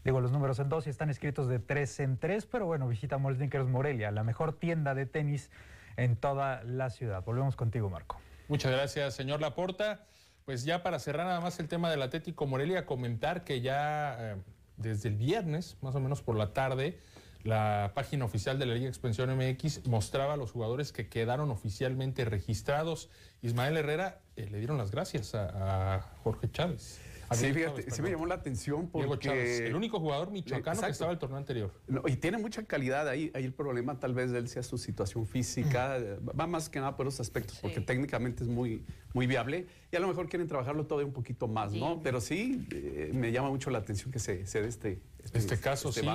Digo, 0.05 0.21
los 0.21 0.33
números 0.33 0.59
en 0.59 0.69
dos 0.69 0.87
y 0.87 0.91
están 0.91 1.09
escritos 1.09 1.49
de 1.49 1.61
tres 1.61 1.99
en 2.01 2.19
tres, 2.19 2.45
pero 2.45 2.67
bueno, 2.67 2.89
visita 2.89 3.17
Mall 3.17 3.37
Sneakers 3.37 3.69
Morelia, 3.69 4.11
la 4.11 4.23
mejor 4.23 4.53
tienda 4.53 4.95
de 4.95 5.07
tenis 5.07 5.51
en 5.97 6.17
toda 6.17 6.63
la 6.65 6.91
ciudad. 6.91 7.25
Volvemos 7.25 7.57
contigo, 7.57 7.91
Marco. 7.91 8.21
Muchas 8.49 8.73
gracias, 8.73 9.15
señor 9.15 9.41
Laporta. 9.41 10.05
Pues 10.45 10.65
ya 10.65 10.83
para 10.83 10.99
cerrar 10.99 11.27
nada 11.27 11.41
más 11.41 11.61
el 11.61 11.69
tema 11.69 11.91
del 11.91 12.03
Atlético 12.03 12.47
Morelia, 12.47 12.85
comentar 12.85 13.45
que 13.45 13.61
ya 13.61 14.17
eh, 14.19 14.37
desde 14.77 15.09
el 15.09 15.17
viernes, 15.17 15.77
más 15.81 15.95
o 15.95 16.01
menos 16.01 16.21
por 16.21 16.37
la 16.37 16.53
tarde, 16.53 16.99
la 17.45 17.93
página 17.95 18.25
oficial 18.25 18.59
de 18.59 18.67
la 18.67 18.75
Liga 18.75 18.89
Expansión 18.89 19.37
MX 19.37 19.87
mostraba 19.87 20.35
a 20.35 20.37
los 20.37 20.51
jugadores 20.53 20.93
que 20.93 21.09
quedaron 21.09 21.51
oficialmente 21.51 22.25
registrados. 22.25 23.09
Ismael 23.41 23.77
Herrera 23.77 24.21
eh, 24.37 24.49
le 24.51 24.59
dieron 24.59 24.79
las 24.79 24.91
gracias 24.91 25.35
a, 25.35 25.95
a 25.95 26.01
Jorge 26.23 26.51
Chávez. 26.51 27.01
Sí, 27.35 27.53
fíjate, 27.53 27.91
sí 27.91 28.03
me 28.03 28.11
llamó 28.11 28.27
la 28.27 28.35
atención 28.35 28.89
porque... 28.89 29.67
el 29.67 29.75
único 29.75 30.01
jugador 30.01 30.31
michoacano 30.31 30.81
que 30.81 30.91
estaba 30.91 31.13
el 31.13 31.19
torneo 31.19 31.39
anterior. 31.39 31.73
y 32.07 32.17
tiene 32.17 32.39
mucha 32.39 32.63
calidad 32.65 33.09
ahí. 33.09 33.31
Ahí 33.35 33.45
el 33.45 33.53
problema 33.53 33.99
tal 33.99 34.15
vez 34.15 34.31
de 34.31 34.39
él 34.39 34.49
sea 34.49 34.63
su 34.63 34.79
situación 34.79 35.27
física. 35.27 35.99
Va 36.39 36.47
más 36.47 36.69
que 36.69 36.81
nada 36.81 36.97
por 36.97 37.07
esos 37.07 37.21
aspectos, 37.21 37.59
porque 37.61 37.81
técnicamente 37.81 38.45
es 38.45 38.49
muy, 38.49 38.85
muy 39.13 39.27
viable. 39.27 39.67
Y 39.91 39.97
a 39.97 40.01
lo 40.01 40.09
mejor 40.09 40.29
quieren 40.29 40.49
trabajarlo 40.49 40.87
todo 40.87 41.05
un 41.05 41.13
poquito 41.13 41.49
más, 41.49 41.73
¿no? 41.73 42.01
Pero 42.03 42.21
sí, 42.21 42.67
eh, 42.73 43.11
me 43.13 43.33
llama 43.33 43.51
mucho 43.51 43.71
la 43.71 43.79
atención 43.79 44.11
que 44.11 44.19
se, 44.19 44.47
se 44.47 44.63
dé 44.63 44.69
este, 44.69 45.01
este, 45.23 45.39
este 45.39 45.59
caso, 45.59 45.89
este 45.91 46.03
sí. 46.03 46.09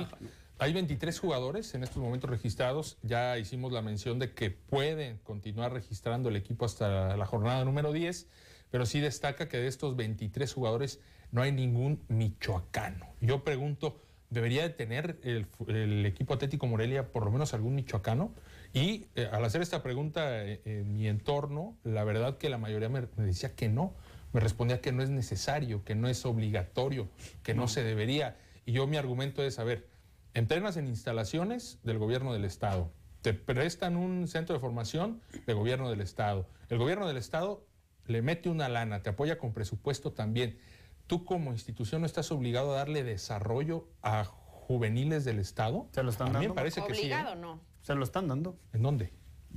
Hay 0.60 0.72
23 0.72 1.16
jugadores 1.20 1.72
en 1.74 1.84
estos 1.84 2.02
momentos 2.02 2.28
registrados. 2.28 2.98
Ya 3.02 3.38
hicimos 3.38 3.72
la 3.72 3.80
mención 3.80 4.18
de 4.18 4.34
que 4.34 4.50
pueden 4.50 5.18
continuar 5.18 5.72
registrando 5.72 6.30
el 6.30 6.36
equipo 6.36 6.64
hasta 6.64 7.16
la 7.16 7.26
jornada 7.26 7.64
número 7.64 7.92
10 7.92 8.26
pero 8.70 8.86
sí 8.86 9.00
destaca 9.00 9.48
que 9.48 9.58
de 9.58 9.66
estos 9.66 9.96
23 9.96 10.52
jugadores 10.52 11.00
no 11.30 11.42
hay 11.42 11.52
ningún 11.52 12.02
michoacano. 12.08 13.06
Yo 13.20 13.44
pregunto, 13.44 14.00
¿debería 14.30 14.62
de 14.62 14.70
tener 14.70 15.18
el, 15.22 16.06
equipo 16.06 16.34
Atlético 16.34 16.66
Morelia 16.66 17.12
por 17.12 17.24
lo 17.24 17.30
menos 17.30 17.54
algún 17.54 17.74
michoacano? 17.74 18.32
Y 18.72 19.06
eh, 19.14 19.28
al 19.32 19.44
hacer 19.44 19.62
esta 19.62 19.82
pregunta 19.82 20.44
eh, 20.44 20.60
en 20.64 20.92
mi 20.92 21.08
entorno, 21.08 21.76
la 21.84 22.04
verdad 22.04 22.38
que 22.38 22.48
la 22.48 22.58
mayoría 22.58 22.88
me, 22.88 23.02
decía 23.16 23.54
que 23.54 23.68
no. 23.68 23.94
Me 24.32 24.40
respondía 24.40 24.82
que 24.82 24.92
no 24.92 25.02
es 25.02 25.08
necesario, 25.08 25.84
que 25.84 25.94
no 25.94 26.08
es 26.08 26.26
obligatorio, 26.26 27.08
que 27.42 27.54
no, 27.54 27.66
se 27.66 27.82
debería. 27.82 28.36
Y 28.66 28.72
yo 28.72 28.86
mi 28.86 28.98
argumento 28.98 29.42
es, 29.42 29.58
a 29.58 29.64
ver, 29.64 29.86
entrenas 30.34 30.76
en 30.76 30.86
instalaciones 30.86 31.78
del 31.82 31.96
gobierno 31.98 32.34
del 32.34 32.44
Estado, 32.44 32.92
te 33.22 33.32
prestan 33.32 33.96
un 33.96 34.28
centro 34.28 34.54
de 34.54 34.60
formación 34.60 35.20
del 35.46 35.56
gobierno 35.56 35.90
del 35.90 36.02
Estado. 36.02 36.46
El 36.68 36.78
gobierno 36.78 37.08
del 37.08 37.16
Estado 37.16 37.64
le 38.08 38.22
mete 38.22 38.48
una 38.48 38.68
lana, 38.68 39.02
te 39.02 39.10
apoya 39.10 39.38
con 39.38 39.52
presupuesto 39.52 40.12
también. 40.12 40.58
Tú 41.06 41.24
como 41.24 41.52
institución 41.52 42.00
no 42.00 42.06
estás 42.06 42.32
obligado 42.32 42.72
a 42.72 42.76
darle 42.76 43.04
desarrollo 43.04 43.88
a 44.02 44.24
juveniles 44.24 45.24
del 45.24 45.38
Estado. 45.38 45.88
Se 45.92 46.02
lo 46.02 46.10
están 46.10 46.32
dando. 46.32 46.48
me 46.48 46.54
parece 46.54 46.82
que 46.84 46.94
sí. 46.94 47.10
¿eh? 47.12 47.24
No. 47.36 47.60
Se 47.80 47.94
lo 47.94 48.04
están 48.04 48.28
dando. 48.28 48.58
¿En 48.72 48.82
dónde? 48.82 49.12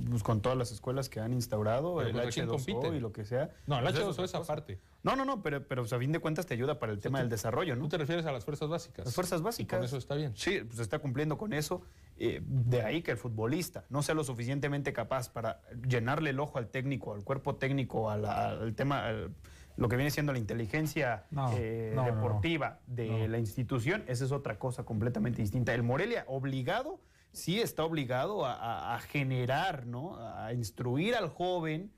Pues 0.08 0.22
con 0.22 0.40
todas 0.40 0.56
las 0.58 0.72
escuelas 0.72 1.08
que 1.08 1.20
han 1.20 1.32
instaurado, 1.32 2.00
el 2.02 2.14
H2O 2.14 2.96
y 2.96 3.00
lo 3.00 3.12
que 3.12 3.24
sea. 3.24 3.50
No, 3.66 3.78
el 3.78 3.84
Pues 3.84 3.96
H2O 3.96 4.10
eso 4.10 4.24
es 4.24 4.34
aparte. 4.34 4.78
No, 5.02 5.16
no, 5.16 5.24
no, 5.24 5.42
pero, 5.42 5.66
pero 5.66 5.82
pues, 5.82 5.92
a 5.92 5.98
fin 5.98 6.12
de 6.12 6.18
cuentas 6.20 6.46
te 6.46 6.54
ayuda 6.54 6.78
para 6.78 6.92
el 6.92 7.00
tema 7.00 7.18
del 7.20 7.28
desarrollo, 7.28 7.74
¿no? 7.76 7.82
Tú 7.82 7.88
te 7.90 7.98
refieres 7.98 8.24
a 8.26 8.32
las 8.32 8.44
fuerzas 8.44 8.68
básicas. 8.68 9.04
Las 9.04 9.14
fuerzas 9.14 9.40
Y 9.40 9.44
básicas. 9.44 9.78
con 9.78 9.84
eso 9.84 9.96
está 9.96 10.14
bien. 10.14 10.32
Sí, 10.36 10.60
pues 10.66 10.78
está 10.78 10.98
cumpliendo 10.98 11.36
con 11.38 11.52
eso. 11.52 11.82
Eh, 12.18 12.40
de 12.44 12.82
ahí 12.82 13.02
que 13.02 13.10
el 13.12 13.16
futbolista 13.16 13.84
no 13.90 14.02
sea 14.02 14.14
lo 14.14 14.22
suficientemente 14.24 14.92
capaz 14.92 15.28
para 15.28 15.60
llenarle 15.88 16.30
el 16.30 16.40
ojo 16.40 16.58
al 16.58 16.68
técnico, 16.68 17.14
al 17.14 17.24
cuerpo 17.24 17.56
técnico, 17.56 18.10
a 18.10 18.16
la- 18.16 18.50
al 18.50 18.74
tema, 18.74 19.06
al- 19.06 19.34
lo 19.76 19.88
que 19.88 19.96
viene 19.96 20.10
siendo 20.10 20.32
la 20.32 20.38
inteligencia 20.38 21.24
No, 21.30 21.50
eh, 21.56 21.92
no, 21.94 22.02
no, 22.04 22.10
no. 22.10 22.14
deportiva 22.16 22.78
de 22.86 23.26
la 23.28 23.38
institución, 23.38 24.04
esa 24.06 24.24
es 24.26 24.30
otra 24.32 24.58
cosa 24.58 24.84
completamente 24.84 25.40
distinta. 25.40 25.72
El 25.74 25.82
Morelia, 25.82 26.24
obligado, 26.28 27.00
sí 27.32 27.60
está 27.60 27.84
obligado 27.84 28.44
a, 28.44 28.54
a- 28.54 28.94
a 28.94 29.00
generar, 29.00 29.86
¿no? 29.86 30.16
A 30.18 30.52
instruir 30.52 31.14
al 31.14 31.28
joven 31.28 31.90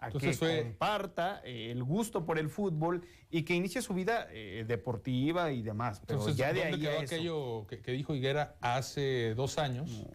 a 0.00 0.06
Entonces 0.06 0.38
que 0.38 0.62
comparta 0.62 1.42
eh, 1.44 1.70
el 1.70 1.84
gusto 1.84 2.24
por 2.24 2.38
el 2.38 2.48
fútbol 2.48 3.02
y 3.30 3.42
que 3.42 3.54
inicie 3.54 3.82
su 3.82 3.92
vida 3.92 4.28
eh, 4.30 4.64
deportiva 4.66 5.52
y 5.52 5.60
demás. 5.62 6.00
Pero 6.06 6.20
Entonces, 6.20 6.38
ya 6.38 6.52
de 6.54 6.60
¿dónde 6.60 6.74
ahí 6.76 6.80
quedó 6.80 6.90
a 6.90 7.02
eso. 7.02 7.14
aquello 7.14 7.66
que, 7.68 7.80
que 7.82 7.92
dijo 7.92 8.14
Higuera 8.14 8.56
hace 8.62 9.34
dos 9.34 9.58
años? 9.58 10.06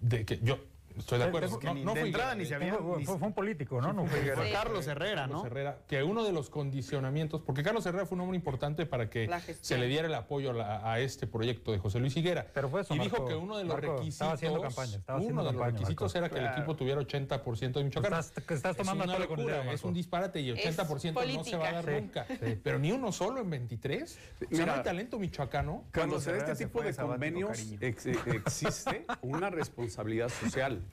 De 0.00 0.24
que 0.24 0.38
yo 0.40 0.58
estoy 0.98 1.18
de 1.18 1.24
acuerdo. 1.24 1.58
No, 1.62 1.74
ni 1.74 1.84
no 1.84 1.94
de 1.94 2.00
fue 2.00 2.08
entrada 2.08 2.34
ni 2.34 2.44
se 2.44 2.54
había- 2.54 2.74
Fue, 2.74 3.04
fue- 3.04 3.18
fue 3.18 3.26
un 3.28 3.32
político, 3.34 3.80
¿no? 3.80 3.92
No 3.92 4.02
fue 4.06 4.20
Fue 4.20 4.32
Higuera. 4.34 4.52
Carlos 4.52 4.86
Herrera, 4.86 5.22
Carlos 5.22 5.42
¿no? 5.42 5.46
Herrera, 5.46 5.78
que 5.88 6.02
uno 6.02 6.24
de 6.24 6.32
los 6.32 6.50
condicionamientos, 6.50 7.40
porque 7.42 7.62
Carlos 7.62 7.84
Herrera 7.86 8.06
fue 8.06 8.16
un 8.16 8.22
hombre 8.22 8.36
importante 8.36 8.86
para 8.86 9.08
que 9.10 9.28
se 9.60 9.78
le 9.78 9.86
diera 9.86 10.06
el 10.08 10.14
apoyo 10.14 10.50
a, 10.50 10.54
la- 10.54 10.92
a 10.92 11.00
este 11.00 11.26
proyecto 11.26 11.72
de 11.72 11.78
José 11.78 11.98
Luis 12.00 12.16
Higuera. 12.16 12.46
Pero 12.52 12.68
fue 12.68 12.82
eso, 12.82 12.94
y 12.94 12.98
dijo 12.98 13.16
Marco. 13.16 13.28
que 13.28 13.34
uno 13.34 13.56
de 13.58 13.64
los 13.64 13.74
Marco, 13.74 13.92
requisitos, 13.92 14.14
estaba 14.14 14.32
haciendo 14.34 14.60
campaña, 14.62 14.96
estaba 14.96 15.18
uno 15.18 15.26
de 15.28 15.34
los 15.34 15.44
campaña, 15.52 15.70
requisitos 15.72 16.14
Marco. 16.14 16.18
era 16.18 16.28
que 16.28 16.34
el 16.36 16.40
Claro. 16.44 16.58
equipo 16.58 16.76
tuviera 16.76 17.00
80% 17.00 17.78
de 17.80 17.84
Michoacán. 17.84 18.12
Estás- 18.20 18.44
que 18.46 18.54
estás 18.54 18.70
Es 18.72 18.76
tomando 18.78 19.04
una 19.04 19.12
con 19.14 19.22
el 19.22 19.28
locura, 19.28 19.62
dedo, 19.62 19.72
es 19.72 19.84
un 19.84 19.94
disparate 19.94 20.40
y 20.40 20.50
80% 20.52 21.26
no 21.36 21.44
se 21.44 21.56
va 21.56 21.68
a 21.68 21.72
dar 21.72 21.84
política. 21.84 22.26
nunca. 22.28 22.46
Sí. 22.46 22.60
Pero 22.62 22.78
ni 22.78 22.92
uno 22.92 23.12
solo 23.12 23.40
en 23.40 23.50
23. 23.50 24.02
O 24.02 24.38
sea, 24.38 24.48
Mira, 24.50 24.66
no 24.66 24.72
hay 24.74 24.82
talento 24.82 25.18
michoacano. 25.18 25.84
Cuando 25.94 26.20
se 26.20 26.32
da 26.32 26.38
este 26.38 26.54
tipo 26.66 26.80
fue 26.80 26.92
de 26.92 26.96
convenios, 26.96 27.58
eh, 27.80 27.94
existe 28.34 29.04
una 29.22 29.50
responsabilidad 29.50 30.28
social. 30.28 30.83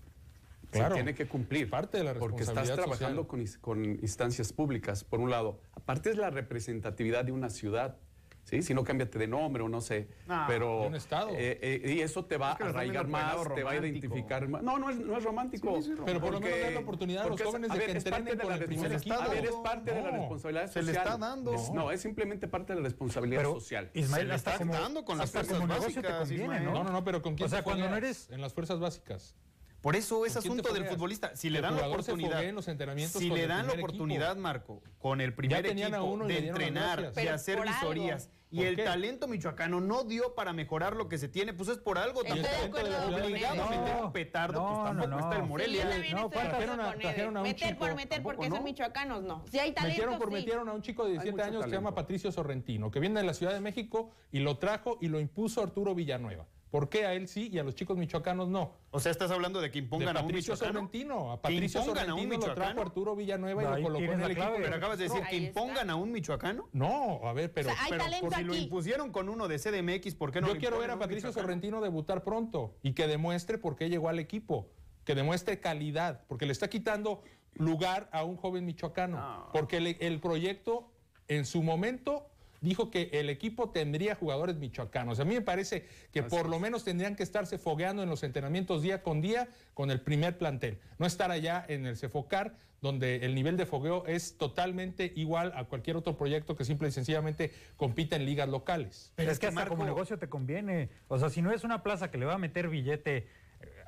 Claro. 0.72 0.96
Se 0.96 1.02
tiene 1.04 1.14
que 1.16 1.28
cumplir. 1.28 1.70
Parte 1.70 1.98
de 1.98 2.04
la 2.06 2.14
Porque 2.14 2.44
estás 2.44 2.56
responsabilidad 2.56 2.76
trabajando 2.98 3.28
con, 3.28 3.42
is- 3.42 3.58
con 3.58 3.84
instancias 3.86 4.54
públicas, 4.54 5.04
por 5.04 5.20
un 5.20 5.30
lado. 5.30 5.60
Aparte 5.74 6.10
es 6.10 6.18
la 6.18 6.30
representatividad 6.30 7.26
de 7.26 7.32
una 7.32 7.50
ciudad. 7.50 7.98
¿sí? 8.44 8.64
Si 8.64 8.74
no, 8.74 8.84
cámbiate 8.84 9.20
de 9.20 9.28
nombre 9.28 9.62
o 9.62 9.70
no 9.70 9.82
sé. 9.82 10.08
Ah, 10.28 10.46
pero, 10.48 10.82
de 10.82 10.88
un 10.88 10.96
estado. 10.96 11.30
eh, 11.32 11.60
eh, 11.62 11.94
y 11.94 12.00
eso 12.02 12.26
te 12.26 12.38
va 12.38 12.54
Es 12.54 12.58
que 12.58 12.64
a 12.64 12.66
lo 12.68 12.72
arraigar 12.72 13.08
más, 13.08 13.36
te 13.54 13.64
va 13.64 13.72
a 13.72 13.76
identificar 13.76 14.48
más. 14.48 14.64
No, 14.64 14.80
no 14.80 14.90
es, 14.90 14.98
no 14.98 15.16
es 15.18 15.24
romántico. 15.24 15.78
Pero 16.06 16.20
por 16.20 16.32
lo 16.32 16.40
Porque- 16.40 16.50
menos 16.50 16.62
dar 16.64 16.74
la 16.74 16.80
oportunidad 16.80 17.24
a 17.26 17.30
los 17.30 17.40
es- 17.40 17.46
jóvenes 17.46 17.70
a 17.70 17.74
de 17.76 17.80
ver, 17.80 17.92
que 17.92 17.98
es 18.00 18.04
parte 18.04 18.18
entrenen 18.18 18.38
de 18.38 18.44
con 18.44 18.50
la 18.52 18.58
el 18.58 18.66
primer 18.66 18.92
responsabilidad- 18.92 19.36
equipo. 19.36 19.52
A 19.52 19.60
ver, 19.60 19.66
es 19.68 19.72
parte 19.72 19.94
de 19.94 20.02
la 20.02 20.12
No. 20.12 20.18
responsabilidad 20.18 20.64
Se 20.68 20.74
social. 20.74 20.86
le 20.86 20.92
está 20.94 21.18
dando. 21.18 21.52
No, 21.54 21.74
no, 21.74 21.92
es 21.92 22.02
simplemente 22.02 22.48
parte 22.48 22.74
de 22.74 22.80
la 22.80 22.84
responsabilidad 22.86 23.42
Pero, 23.42 23.54
social. 23.54 23.92
Ismael, 23.94 24.22
Se 24.24 24.28
le 24.30 24.36
está 24.36 24.58
como, 24.58 24.74
dando 24.74 25.06
con 25.06 25.18
las 25.20 25.32
fuerzas 25.32 25.68
básicas, 25.68 26.18
conviene. 26.28 26.60
¿no? 26.62 26.74
No, 26.74 26.84
no, 26.84 26.92
no, 26.92 27.04
pero 27.04 27.22
¿con 27.22 27.36
quién 27.36 27.46
O 27.46 27.50
sea, 27.50 27.64
cuando 27.64 27.88
no 27.90 27.96
eres- 27.96 28.30
en 28.32 28.42
las 28.42 28.54
fuerzas 28.54 28.80
básicas? 28.80 29.36
Por 29.82 29.96
eso 29.96 30.26
es 30.28 30.34
¿Con 30.34 30.42
quién 30.44 30.54
te 30.56 30.62
asunto 30.62 30.74
del 30.80 30.86
futbolista. 30.90 31.36
Si 31.36 31.50
le 31.50 31.60
dan 31.60 31.76
la 31.76 31.88
oportunidad, 31.88 32.34
foguee 32.38 32.50
en 32.50 32.56
los 32.56 32.68
entrenamientos 32.68 33.20
si 33.20 33.30
le 33.30 33.48
dan 33.48 33.66
la 33.66 33.74
equipo. 33.74 33.88
oportunidad, 33.88 34.36
Marco, 34.38 34.82
con 35.00 35.22
el 35.22 35.34
primer 35.34 35.66
a 35.66 35.70
equipo 35.70 36.18
de 36.28 36.38
entrenar, 36.38 37.14
de 37.14 37.30
hacer 37.30 37.62
visorías 37.62 38.30
y 38.52 38.58
¿Por 38.58 38.66
el 38.66 38.76
qué? 38.76 38.84
talento 38.84 39.28
michoacano 39.28 39.80
no 39.80 40.04
dio 40.04 40.36
para 40.36 40.52
mejorar 40.54 40.96
lo 40.98 41.08
que 41.08 41.18
se 41.18 41.30
tiene, 41.30 41.54
pues 41.54 41.70
es 41.70 41.78
por 41.78 41.98
algo. 41.98 42.22
Con 42.22 42.32
obligado 42.34 43.64
a 43.64 43.68
Eder. 43.70 43.80
meter 43.80 44.04
un 44.04 44.12
petardo, 44.12 44.62
No, 44.62 44.68
pues 44.68 44.78
no, 44.78 44.84
tampoco 44.84 45.08
no. 45.08 45.20
está 45.20 45.38
el 45.38 45.44
Morelia. 45.48 45.82
Sí, 45.84 45.88
también 45.90 46.16
No, 46.18 46.30
Trajeron 46.30 46.80
a- 46.82 46.94
trajeron 46.94 47.38
a 47.38 47.40
un 47.40 47.48
Meter 47.48 47.68
chico. 47.70 47.80
por 47.80 47.96
meter, 47.96 48.22
porque 48.24 48.50
¿no? 48.50 48.56
son 48.58 48.66
michoacanos, 48.66 49.24
no. 49.24 49.46
Si 49.50 49.58
hay 49.58 49.72
talento, 49.72 49.90
Metieron 49.98 50.20
por 50.20 50.28
sí. 50.28 50.34
metieron 50.36 50.70
a 50.70 50.74
un 50.74 50.82
chico 50.82 51.06
de 51.06 51.12
17 51.12 51.32
mucho 51.32 51.44
años 51.48 51.64
que 51.64 51.70
se 51.70 51.76
llama. 51.76 51.96
Patricio 51.96 52.32
Sorrentino, 52.32 52.92
que 52.92 53.00
viene 53.00 53.20
de 53.22 53.26
la 53.26 53.34
Ciudad 53.34 53.54
de 53.54 53.62
México 53.62 54.12
y 54.32 54.40
lo 54.42 54.58
trajo 54.58 54.98
y 55.02 55.08
lo 55.08 55.20
impuso 55.20 55.64
Arturo 55.64 55.96
Villanueva. 55.96 56.46
¿Por 56.72 56.88
qué 56.88 57.06
a 57.06 57.14
él 57.14 57.28
sí 57.28 57.50
y 57.52 57.60
a 57.60 57.64
los 57.64 57.76
chicos 57.76 57.98
michoacanos 57.98 58.48
no? 58.48 58.72
O 58.92 59.00
sea, 59.02 59.12
estás 59.12 59.30
hablando 59.30 59.60
de 59.60 59.70
que 59.70 59.80
De 59.80 59.84
impongan 59.84 60.16
a 60.16 60.22
un 60.22 60.28
Patricio 60.28 60.54
michoacano. 60.54 60.80
Sorrentino. 60.80 61.32
A 61.34 61.36
¿Que 61.36 61.42
Patricio 61.42 61.82
impongan 61.82 62.10
a 62.10 62.14
un 62.14 62.22
Sorrentino 62.22 62.48
lo 62.48 62.56
trajo? 62.56 62.82
Arturo 62.82 63.16
Villanueva 63.18 63.62
y 63.62 63.66
lo 63.66 63.90
colocó 63.90 64.14
en 64.14 64.22
el 64.22 64.32
equipo. 64.32 64.54
Pero 64.56 64.76
acabas 64.76 64.98
de 64.98 65.04
decir 65.04 65.22
que 65.30 65.36
está. 65.36 65.48
impongan 65.48 65.90
a 65.90 65.96
un 65.98 66.12
michoacano. 66.14 66.70
No, 66.72 67.28
a 67.28 67.34
ver, 67.34 67.52
pero... 67.52 67.70
O 67.70 67.74
sea, 67.74 67.84
hay 67.84 67.92
Pero 67.92 68.22
por 68.22 68.34
si 68.36 68.44
lo 68.46 68.56
impusieron 68.56 69.12
con 69.12 69.28
uno 69.28 69.50
de 69.50 69.60
CDMX, 69.60 70.16
¿por 70.16 70.32
qué 70.32 70.40
no 70.40 70.48
Yo 70.48 70.54
lo 70.54 70.60
quiero 70.62 70.80
ver 70.80 70.92
a 70.92 70.98
Patricio 70.98 71.28
michoacano? 71.28 71.46
Sorrentino 71.46 71.82
debutar 71.82 72.24
pronto 72.24 72.78
y 72.82 72.94
que 72.94 73.06
demuestre 73.06 73.58
por 73.58 73.76
qué 73.76 73.90
llegó 73.90 74.08
al 74.08 74.20
equipo, 74.20 74.70
que 75.04 75.14
demuestre 75.14 75.60
calidad, 75.60 76.24
porque 76.30 76.46
le 76.46 76.54
está 76.54 76.70
quitando 76.70 77.22
lugar 77.54 78.10
a 78.14 78.24
un 78.24 78.38
joven 78.38 78.66
michoacano, 78.66 79.50
porque 79.52 79.98
el 80.00 80.22
proyecto 80.22 80.90
en 81.28 81.46
su 81.46 81.64
momento 81.64 82.31
dijo 82.62 82.90
que 82.90 83.10
el 83.14 83.30
equipo 83.30 83.72
tendría 83.72 84.16
jugadores 84.16 84.56
michoacanos. 84.56 85.20
A 85.20 85.26
mí 85.26 85.34
me 85.34 85.42
parece 85.42 85.86
que 86.14 86.24
por 86.24 86.48
lo 86.48 86.60
menos 86.60 86.84
tendrían 86.84 87.16
que 87.16 87.24
estarse 87.24 87.58
fogueando 87.58 88.04
en 88.04 88.10
los 88.10 88.24
entrenamientos 88.24 88.82
día 88.82 89.04
con 89.04 89.22
día 89.22 89.50
con 89.74 89.92
el 89.92 90.02
primer 90.02 90.38
plantel, 90.38 90.80
no 91.00 91.06
estar 91.06 91.32
allá 91.32 91.66
en 91.68 91.86
el 91.86 91.98
Cefocar 91.98 92.56
donde 92.82 93.18
el 93.18 93.36
nivel 93.36 93.58
de 93.58 93.68
fogueo 93.68 94.06
es 94.08 94.38
totalmente 94.38 95.14
igual 95.16 95.54
a 95.56 95.66
cualquier 95.66 95.98
otro 95.98 96.18
proyecto 96.18 96.56
que 96.56 96.66
simple 96.66 96.90
y 96.90 96.92
sencillamente 96.92 97.54
compita 97.78 98.16
en 98.16 98.26
ligas 98.26 98.50
locales. 98.50 99.14
Pero 99.16 99.32
es 99.32 99.38
que 99.38 99.48
hasta 99.48 99.68
como 99.68 99.86
negocio 99.86 100.18
te 100.18 100.30
conviene. 100.30 100.90
O 101.08 101.20
sea, 101.20 101.30
si 101.30 101.44
no 101.44 101.52
es 101.52 101.64
una 101.64 101.84
plaza 101.84 102.10
que 102.10 102.18
le 102.18 102.26
va 102.26 102.34
a 102.34 102.38
meter 102.40 102.70
billete 102.70 103.18
eh, 103.18 103.28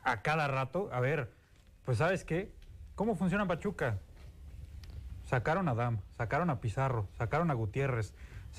a 0.04 0.22
cada 0.22 0.48
rato, 0.48 0.90
a 0.94 1.00
ver, 1.00 1.32
pues 1.86 1.98
¿sabes 1.98 2.24
qué? 2.24 2.54
¿Cómo 2.94 3.16
funciona 3.16 3.48
Pachuca? 3.48 3.98
Sacaron 5.26 5.68
a 5.70 5.74
Dam, 5.74 6.00
sacaron 6.16 6.52
a 6.52 6.62
Pizarro, 6.62 7.08
sacaron 7.18 7.50
a 7.50 7.56
Gutiérrez, 7.56 8.14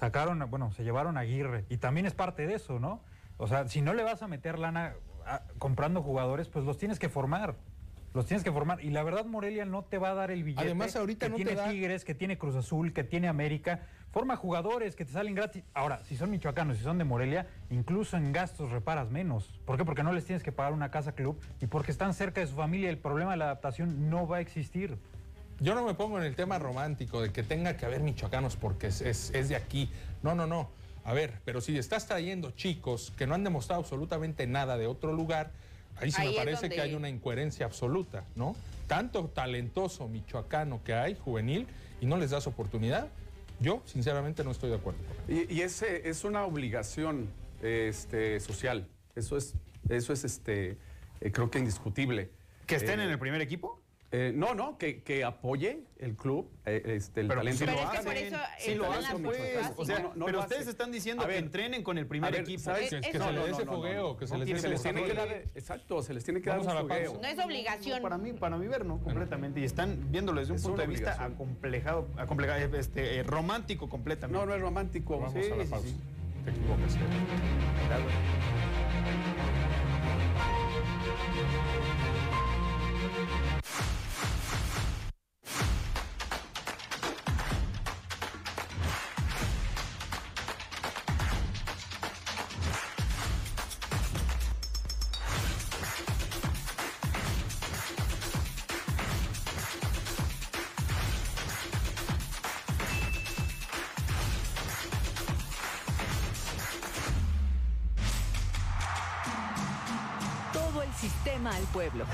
sacaron, 0.04 0.44
bueno, 0.50 0.70
se 0.72 0.84
llevaron 0.84 1.16
a 1.16 1.20
Aguirre. 1.20 1.64
Y 1.70 1.78
también 1.78 2.04
es 2.04 2.12
parte 2.14 2.46
de 2.46 2.54
eso, 2.54 2.78
¿no? 2.78 3.00
O 3.38 3.46
sea, 3.46 3.66
si 3.68 3.80
no 3.80 3.94
le 3.94 4.02
vas 4.02 4.22
a 4.22 4.28
meter 4.28 4.58
lana 4.58 4.94
a- 5.26 5.42
comprando 5.58 6.02
jugadores, 6.02 6.48
pues 6.48 6.64
los 6.66 6.76
tienes 6.76 6.98
que 6.98 7.08
formar. 7.08 7.56
Los 8.12 8.26
tienes 8.26 8.44
que 8.44 8.52
formar. 8.52 8.80
Y 8.84 8.90
la 8.90 9.02
verdad, 9.02 9.24
Morelia 9.24 9.64
no 9.64 9.82
te 9.82 9.98
va 9.98 10.10
a 10.10 10.14
dar 10.14 10.30
el 10.30 10.44
billete. 10.44 10.62
Además, 10.62 10.94
ahorita 10.94 11.26
que 11.26 11.30
no 11.30 11.36
te 11.36 11.44
tiene 11.44 11.60
da- 11.60 11.68
Tigres, 11.68 12.04
que 12.04 12.14
tiene 12.14 12.38
Cruz 12.38 12.54
Azul, 12.54 12.92
que 12.92 13.02
tiene 13.02 13.26
América. 13.26 13.80
Forma 14.12 14.36
jugadores 14.36 14.94
que 14.94 15.04
te 15.04 15.10
salen 15.10 15.34
gratis. 15.34 15.64
Ahora, 15.74 15.98
si 16.04 16.16
son 16.16 16.30
michoacanos, 16.30 16.76
si 16.78 16.84
son 16.84 16.98
de 16.98 17.02
Morelia, 17.04 17.48
incluso 17.70 18.16
en 18.16 18.32
gastos 18.32 18.70
reparas 18.70 19.10
menos. 19.10 19.60
¿Por 19.64 19.76
qué? 19.76 19.84
Porque 19.84 20.04
no 20.04 20.12
les 20.12 20.24
tienes 20.24 20.44
que 20.44 20.52
pagar 20.52 20.72
una 20.72 20.92
casa 20.92 21.12
club 21.16 21.40
y 21.60 21.66
porque 21.66 21.90
están 21.90 22.14
cerca 22.14 22.40
de 22.40 22.46
su 22.46 22.54
familia. 22.54 22.88
El 22.90 22.98
problema 22.98 23.32
de 23.32 23.38
la 23.38 23.46
adaptación 23.46 24.08
no 24.10 24.28
va 24.28 24.36
a 24.36 24.40
existir. 24.40 24.96
Yo 25.64 25.74
no 25.74 25.82
me 25.82 25.94
pongo 25.94 26.18
en 26.18 26.24
el 26.24 26.36
tema 26.36 26.58
romántico 26.58 27.22
de 27.22 27.32
que 27.32 27.42
tenga 27.42 27.78
que 27.78 27.86
haber 27.86 28.02
michoacanos 28.02 28.54
porque 28.56 28.88
es, 28.88 29.00
es- 29.00 29.30
es 29.34 29.48
de 29.48 29.56
aquí. 29.56 29.88
No, 30.22 30.34
no, 30.34 30.46
no. 30.46 30.68
A 31.04 31.14
ver, 31.14 31.40
pero 31.46 31.62
si 31.62 31.78
estás 31.78 32.06
trayendo 32.06 32.50
chicos 32.50 33.14
que 33.16 33.26
no 33.26 33.34
han 33.34 33.44
demostrado 33.44 33.80
absolutamente 33.80 34.46
nada 34.46 34.76
de 34.76 34.86
otro 34.86 35.14
lugar, 35.14 35.52
ahí 35.96 36.10
sí 36.12 36.20
Ahí 36.20 36.28
me 36.28 36.34
parece 36.34 36.60
donde- 36.64 36.76
que 36.76 36.82
hay 36.82 36.94
una 36.94 37.08
incoherencia 37.08 37.64
absoluta, 37.64 38.24
¿no? 38.36 38.54
Tanto 38.88 39.24
talentoso 39.28 40.06
michoacano 40.06 40.84
que 40.84 40.92
hay, 40.92 41.14
juvenil, 41.14 41.66
y 42.02 42.04
no 42.04 42.18
les 42.18 42.28
das 42.30 42.46
oportunidad. 42.46 43.08
Yo, 43.58 43.80
sinceramente, 43.86 44.44
no 44.44 44.50
estoy 44.50 44.68
de 44.68 44.76
acuerdo. 44.76 44.98
Y, 45.28 45.50
y 45.50 45.62
ese 45.62 46.10
es 46.10 46.24
una 46.24 46.44
obligación 46.44 47.30
este, 47.62 48.38
social. 48.40 48.86
Eso 49.16 49.38
es, 49.38 49.54
eso 49.88 50.12
es 50.12 50.24
este, 50.24 50.76
eh, 51.22 51.32
creo 51.32 51.50
que 51.50 51.58
indiscutible. 51.58 52.30
¿Que 52.66 52.76
estén 52.76 53.00
Eh, 53.00 53.04
en 53.04 53.10
el 53.10 53.18
primer 53.18 53.40
equipo? 53.40 53.80
Eh, 54.16 54.32
no, 54.32 54.54
no, 54.54 54.78
que, 54.78 55.02
que 55.02 55.24
apoye 55.24 55.80
el 55.98 56.14
club, 56.14 56.48
eh, 56.66 56.82
este, 56.86 57.22
el 57.22 57.26
Pero 57.26 57.40
talento. 57.40 57.58
sí 57.58 57.64
Pero 57.64 57.76
lo 57.76 57.92
es 57.92 57.98
que 57.98 58.04
por 58.04 58.16
eso 58.16 58.36
sí 58.58 58.74
lo 58.76 58.92
hacen, 58.92 59.22
pues. 59.24 59.72
O 59.76 59.84
sea, 59.84 59.98
No, 59.98 60.12
no 60.14 60.26
pero 60.26 60.38
lo 60.38 60.42
ustedes 60.44 60.68
están 60.68 60.92
diciendo 60.92 61.24
A 61.24 61.26
que 61.26 61.32
ver, 61.32 61.42
entrenen 61.42 61.82
con 61.82 61.98
el 61.98 62.06
primer 62.06 62.30
ver, 62.30 62.42
equipo. 62.42 62.62
¿sabes? 62.62 62.90
Que, 62.90 63.00
que 63.00 63.08
eso 63.08 63.18
se 63.18 63.24
no, 63.24 63.32
le 63.32 63.44
dé 63.46 63.50
ese 63.50 63.64
fogueo, 63.66 64.16
que 64.16 64.26
se 64.28 64.38
les 64.38 64.48
se 64.48 64.54
ese 64.54 64.68
les 64.68 64.82
tiene 64.82 65.02
que 65.04 65.14
dar, 65.14 65.28
exacto, 65.54 66.00
se 66.02 66.14
les 66.14 66.22
tiene 66.22 66.40
que 66.40 66.50
Vamos 66.50 66.66
dar 66.66 66.76
a 66.76 66.82
un 66.82 66.88
fogueo. 66.88 67.18
No 67.20 67.26
es 67.26 67.38
obligación. 67.38 68.02
Para 68.02 68.18
mí, 68.18 68.32
para 68.32 68.56
mí 68.56 68.68
ver, 68.68 68.84
no, 68.84 69.00
completamente. 69.00 69.58
Y 69.58 69.64
están 69.64 70.12
viéndolo 70.12 70.38
desde 70.38 70.52
un 70.52 70.58
Es 70.58 70.62
punto 70.64 70.80
de 70.82 70.86
vista 70.86 71.24
acomplejado, 71.24 72.06
acomplejado 72.16 72.76
este, 72.78 73.16
eh, 73.16 73.22
romántico 73.24 73.88
completamente. 73.88 74.38
No, 74.38 74.46
no 74.46 74.54
es 74.54 74.60
romántico. 74.60 75.18
Vamos 75.18 75.32
Sí, 75.44 75.50
a 75.50 75.56
la 75.56 75.64
sí, 75.64 75.70
pausa. 75.70 75.88
sí. 75.88 75.96
Te 76.44 76.50
equivocas. 76.50 76.98
Sistema 110.94 111.50
al 111.54 111.62
pueblo. 111.64 112.04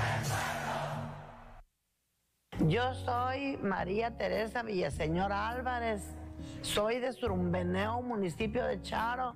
Yo 2.67 2.93
soy 2.93 3.57
María 3.57 4.17
Teresa 4.17 4.61
Villaseñor 4.63 5.31
Álvarez. 5.31 6.15
Soy 6.61 6.99
de 6.99 7.13
Surumbeneo, 7.13 8.01
municipio 8.01 8.65
de 8.65 8.81
Charo. 8.81 9.33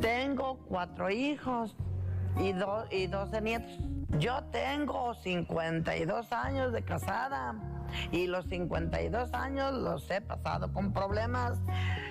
Tengo 0.00 0.58
cuatro 0.68 1.10
hijos 1.10 1.76
y, 2.38 2.52
do- 2.52 2.86
y 2.90 3.06
12 3.06 3.40
nietos. 3.40 3.78
Yo 4.18 4.44
tengo 4.52 5.14
52 5.14 6.32
años 6.32 6.72
de 6.72 6.82
casada 6.82 7.54
y 8.12 8.26
los 8.26 8.46
52 8.46 9.32
años 9.34 9.72
los 9.74 10.08
he 10.10 10.20
pasado 10.20 10.72
con 10.72 10.92
problemas, 10.92 11.58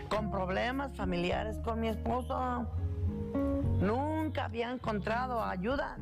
con 0.09 0.31
problemas 0.31 0.95
familiares 0.97 1.57
con 1.59 1.79
mi 1.79 1.87
esposo. 1.89 2.67
Nunca 3.79 4.45
había 4.45 4.71
encontrado 4.71 5.41
ayuda, 5.43 5.97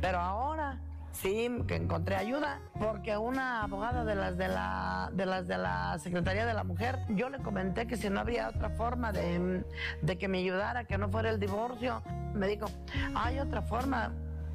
pero 0.00 0.18
ahora 0.18 0.78
sí 1.12 1.48
que 1.68 1.76
encontré 1.76 2.16
ayuda 2.16 2.60
porque 2.80 3.16
una 3.16 3.62
abogada 3.62 4.04
de 4.04 4.14
las 4.14 4.36
de 4.38 4.48
la 4.48 5.10
de 5.12 5.26
las 5.26 5.46
de 5.46 5.58
la 5.58 5.98
Secretaría 5.98 6.46
de 6.46 6.54
la 6.54 6.64
Mujer, 6.64 6.98
yo 7.10 7.28
le 7.28 7.38
comenté 7.38 7.86
que 7.86 7.96
si 7.96 8.08
no 8.10 8.20
había 8.20 8.48
otra 8.48 8.70
forma 8.70 9.12
de, 9.12 9.64
de 10.00 10.18
que 10.18 10.28
me 10.28 10.38
ayudara, 10.38 10.84
que 10.84 10.98
no 10.98 11.08
fuera 11.08 11.30
el 11.30 11.38
divorcio, 11.38 12.02
me 12.34 12.48
dijo, 12.48 12.66
hay 13.14 13.38
otra 13.38 13.62
forma 13.62 14.12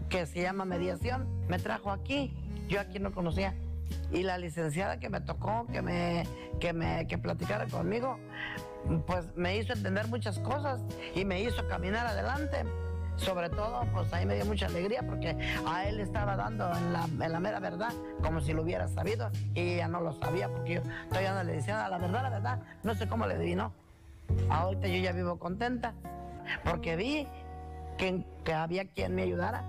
que 0.09 0.25
se 0.25 0.41
llama 0.41 0.65
mediación. 0.65 1.28
Me 1.47 1.59
trajo 1.59 1.91
aquí, 1.91 2.34
yo 2.67 2.80
aquí 2.80 2.99
no 2.99 3.11
conocía. 3.11 3.53
Y 4.11 4.23
la 4.23 4.38
licenciada 4.38 4.99
que 4.99 5.09
me 5.09 5.21
tocó, 5.21 5.65
que 5.71 5.82
me, 5.82 6.25
que 6.59 6.73
me 6.73 7.07
que 7.07 7.17
platicara 7.17 7.67
conmigo, 7.67 8.19
pues 9.05 9.25
me 9.36 9.57
hizo 9.57 9.73
entender 9.73 10.07
muchas 10.07 10.39
cosas 10.39 10.82
y 11.15 11.25
me 11.25 11.41
hizo 11.41 11.67
caminar 11.67 12.07
adelante. 12.07 12.63
Sobre 13.18 13.49
todo, 13.49 13.84
pues 13.93 14.13
ahí 14.13 14.26
me 14.26 14.36
dio 14.36 14.45
mucha 14.45 14.68
alegría 14.68 15.01
porque 15.05 15.36
a 15.68 15.88
él 15.88 15.99
estaba 15.99 16.36
dando 16.36 16.72
en 16.72 16.93
la, 16.93 17.05
en 17.05 17.32
la 17.32 17.39
mera 17.39 17.59
verdad, 17.59 17.91
como 18.24 18.39
si 18.41 18.53
lo 18.53 18.61
hubiera 18.61 18.88
sabido, 18.88 19.30
y 19.53 19.74
ella 19.74 19.88
no 19.88 20.01
lo 20.01 20.13
sabía 20.13 20.49
porque 20.49 20.76
yo 20.76 20.82
estoy 21.03 21.26
le 21.45 21.53
diciendo 21.53 21.84
la 21.89 21.97
verdad, 21.97 22.24
la 22.24 22.30
verdad, 22.30 22.59
no 22.84 22.95
sé 22.95 23.07
cómo 23.07 23.26
le 23.26 23.34
adivinó. 23.34 23.74
Ahorita 24.49 24.88
yo 24.88 24.97
ya 24.97 25.11
vivo 25.11 25.38
contenta 25.39 25.93
porque 26.63 26.95
vi 26.95 27.28
que, 27.97 28.24
que 28.43 28.53
había 28.53 28.86
quien 28.86 29.15
me 29.15 29.24
ayudara. 29.24 29.63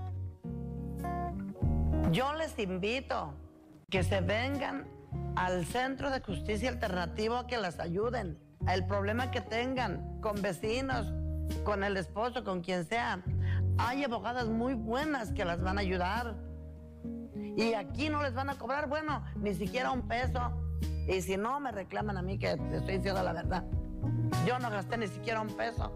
Yo 2.12 2.34
les 2.34 2.58
invito 2.58 3.34
que 3.90 4.02
se 4.02 4.20
vengan 4.20 4.86
al 5.36 5.64
Centro 5.64 6.10
de 6.10 6.20
Justicia 6.20 6.68
Alternativo 6.68 7.36
a 7.36 7.46
que 7.46 7.58
las 7.58 7.80
ayuden. 7.80 8.38
El 8.68 8.86
problema 8.86 9.30
que 9.30 9.40
tengan 9.40 10.20
con 10.20 10.42
vecinos, 10.42 11.12
con 11.64 11.84
el 11.84 11.96
esposo, 11.96 12.44
con 12.44 12.60
quien 12.60 12.84
sea. 12.84 13.22
Hay 13.78 14.04
abogadas 14.04 14.48
muy 14.48 14.74
buenas 14.74 15.32
que 15.32 15.44
las 15.44 15.62
van 15.62 15.78
a 15.78 15.80
ayudar. 15.80 16.36
Y 17.56 17.74
aquí 17.74 18.08
no 18.08 18.22
les 18.22 18.34
van 18.34 18.50
a 18.50 18.54
cobrar, 18.54 18.88
bueno, 18.88 19.24
ni 19.36 19.54
siquiera 19.54 19.90
un 19.90 20.06
peso. 20.06 20.40
Y 21.08 21.22
si 21.22 21.36
no, 21.36 21.58
me 21.60 21.72
reclaman 21.72 22.16
a 22.16 22.22
mí 22.22 22.38
que 22.38 22.56
te 22.56 22.76
estoy 22.76 22.96
diciendo 22.96 23.22
la 23.22 23.32
verdad. 23.32 23.64
Yo 24.46 24.58
no 24.58 24.70
gasté 24.70 24.98
ni 24.98 25.06
siquiera 25.06 25.40
un 25.40 25.48
peso. 25.48 25.92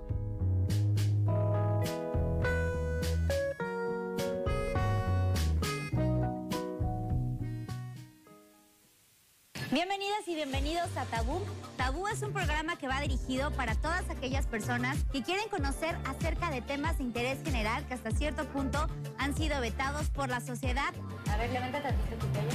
Bienvenidas 9.72 10.28
y 10.28 10.34
bienvenidos 10.34 10.94
a 10.98 11.06
Tabú. 11.06 11.40
Tabú 11.78 12.06
es 12.06 12.20
un 12.20 12.34
programa 12.34 12.76
que 12.76 12.88
va 12.88 13.00
dirigido 13.00 13.50
para 13.52 13.74
todas 13.74 14.10
aquellas 14.10 14.44
personas 14.44 14.98
que 15.10 15.22
quieren 15.22 15.48
conocer 15.48 15.96
acerca 16.04 16.50
de 16.50 16.60
temas 16.60 16.98
de 16.98 17.04
interés 17.04 17.42
general 17.42 17.86
que 17.86 17.94
hasta 17.94 18.10
cierto 18.10 18.44
punto 18.48 18.86
han 19.16 19.34
sido 19.34 19.58
vetados 19.62 20.10
por 20.10 20.28
la 20.28 20.42
sociedad. 20.42 20.92
A 21.30 21.38
ver, 21.38 21.48
levanta 21.52 21.82
tantito 21.82 22.16
tu 22.16 22.26
pelo. 22.32 22.50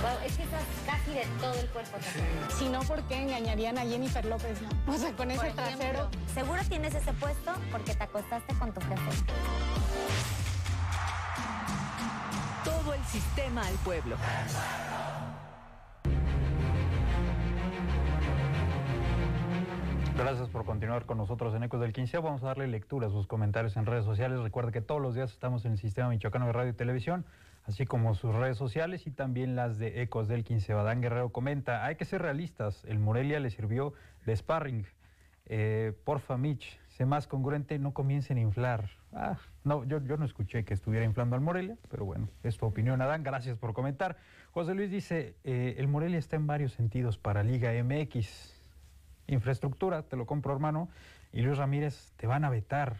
Wow, 0.00 0.24
es 0.24 0.36
que 0.36 0.44
estás 0.44 0.62
casi 0.86 1.10
de 1.10 1.26
todo 1.40 1.54
el 1.54 1.66
cuerpo. 1.70 1.98
Si 2.56 2.68
no, 2.68 2.82
¿por 2.82 3.02
qué 3.08 3.20
engañarían 3.20 3.76
a 3.76 3.80
Jennifer 3.80 4.24
López, 4.24 4.62
no? 4.62 4.94
O 4.94 4.96
sea, 4.96 5.10
con 5.16 5.28
ese 5.28 5.50
trasero. 5.50 6.08
Seguro 6.32 6.62
tienes 6.68 6.94
ese 6.94 7.12
puesto 7.14 7.52
porque 7.72 7.96
te 7.96 8.04
acostaste 8.04 8.54
con 8.54 8.72
tu 8.72 8.80
jefe. 8.80 9.24
Todo 12.62 12.94
el 12.94 13.04
sistema 13.06 13.66
al 13.66 13.74
pueblo. 13.78 14.16
Gracias 20.16 20.50
por 20.50 20.64
continuar 20.66 21.06
con 21.06 21.16
nosotros 21.16 21.54
en 21.54 21.62
Ecos 21.62 21.80
del 21.80 21.92
15. 21.92 22.18
Vamos 22.18 22.42
a 22.42 22.48
darle 22.48 22.68
lectura 22.68 23.06
a 23.06 23.10
sus 23.10 23.26
comentarios 23.26 23.76
en 23.76 23.86
redes 23.86 24.04
sociales. 24.04 24.40
Recuerde 24.40 24.70
que 24.70 24.82
todos 24.82 25.00
los 25.00 25.14
días 25.14 25.32
estamos 25.32 25.64
en 25.64 25.72
el 25.72 25.78
sistema 25.78 26.10
michoacano 26.10 26.46
de 26.46 26.52
radio 26.52 26.70
y 26.70 26.74
televisión, 26.74 27.24
así 27.64 27.86
como 27.86 28.14
sus 28.14 28.34
redes 28.34 28.58
sociales 28.58 29.06
y 29.06 29.10
también 29.10 29.56
las 29.56 29.78
de 29.78 30.02
Ecos 30.02 30.28
del 30.28 30.44
15. 30.44 30.74
Badán 30.74 31.00
Guerrero 31.00 31.30
comenta, 31.30 31.86
hay 31.86 31.96
que 31.96 32.04
ser 32.04 32.20
realistas, 32.20 32.84
el 32.84 32.98
Morelia 32.98 33.40
le 33.40 33.48
sirvió 33.50 33.94
de 34.26 34.36
sparring. 34.36 34.86
Eh, 35.46 35.92
porfa, 36.04 36.36
Mitch, 36.36 36.78
sé 36.88 37.06
más 37.06 37.26
congruente, 37.26 37.78
no 37.78 37.94
comiencen 37.94 38.36
a 38.36 38.42
inflar. 38.42 38.90
Ah, 39.12 39.38
no, 39.64 39.84
yo, 39.84 40.04
yo 40.04 40.18
no 40.18 40.26
escuché 40.26 40.64
que 40.64 40.74
estuviera 40.74 41.06
inflando 41.06 41.36
al 41.36 41.42
Morelia, 41.42 41.76
pero 41.90 42.04
bueno, 42.04 42.28
es 42.42 42.58
tu 42.58 42.66
opinión, 42.66 43.00
Adán. 43.00 43.22
Gracias 43.22 43.56
por 43.56 43.72
comentar. 43.72 44.16
José 44.52 44.74
Luis 44.74 44.90
dice, 44.90 45.36
eh, 45.44 45.76
el 45.78 45.88
Morelia 45.88 46.18
está 46.18 46.36
en 46.36 46.46
varios 46.46 46.72
sentidos 46.74 47.16
para 47.16 47.42
Liga 47.42 47.72
MX 47.82 48.51
infraestructura, 49.26 50.02
te 50.02 50.16
lo 50.16 50.26
compro 50.26 50.52
hermano, 50.52 50.88
y 51.32 51.42
Luis 51.42 51.58
Ramírez 51.58 52.12
te 52.16 52.26
van 52.26 52.44
a 52.44 52.50
vetar. 52.50 52.96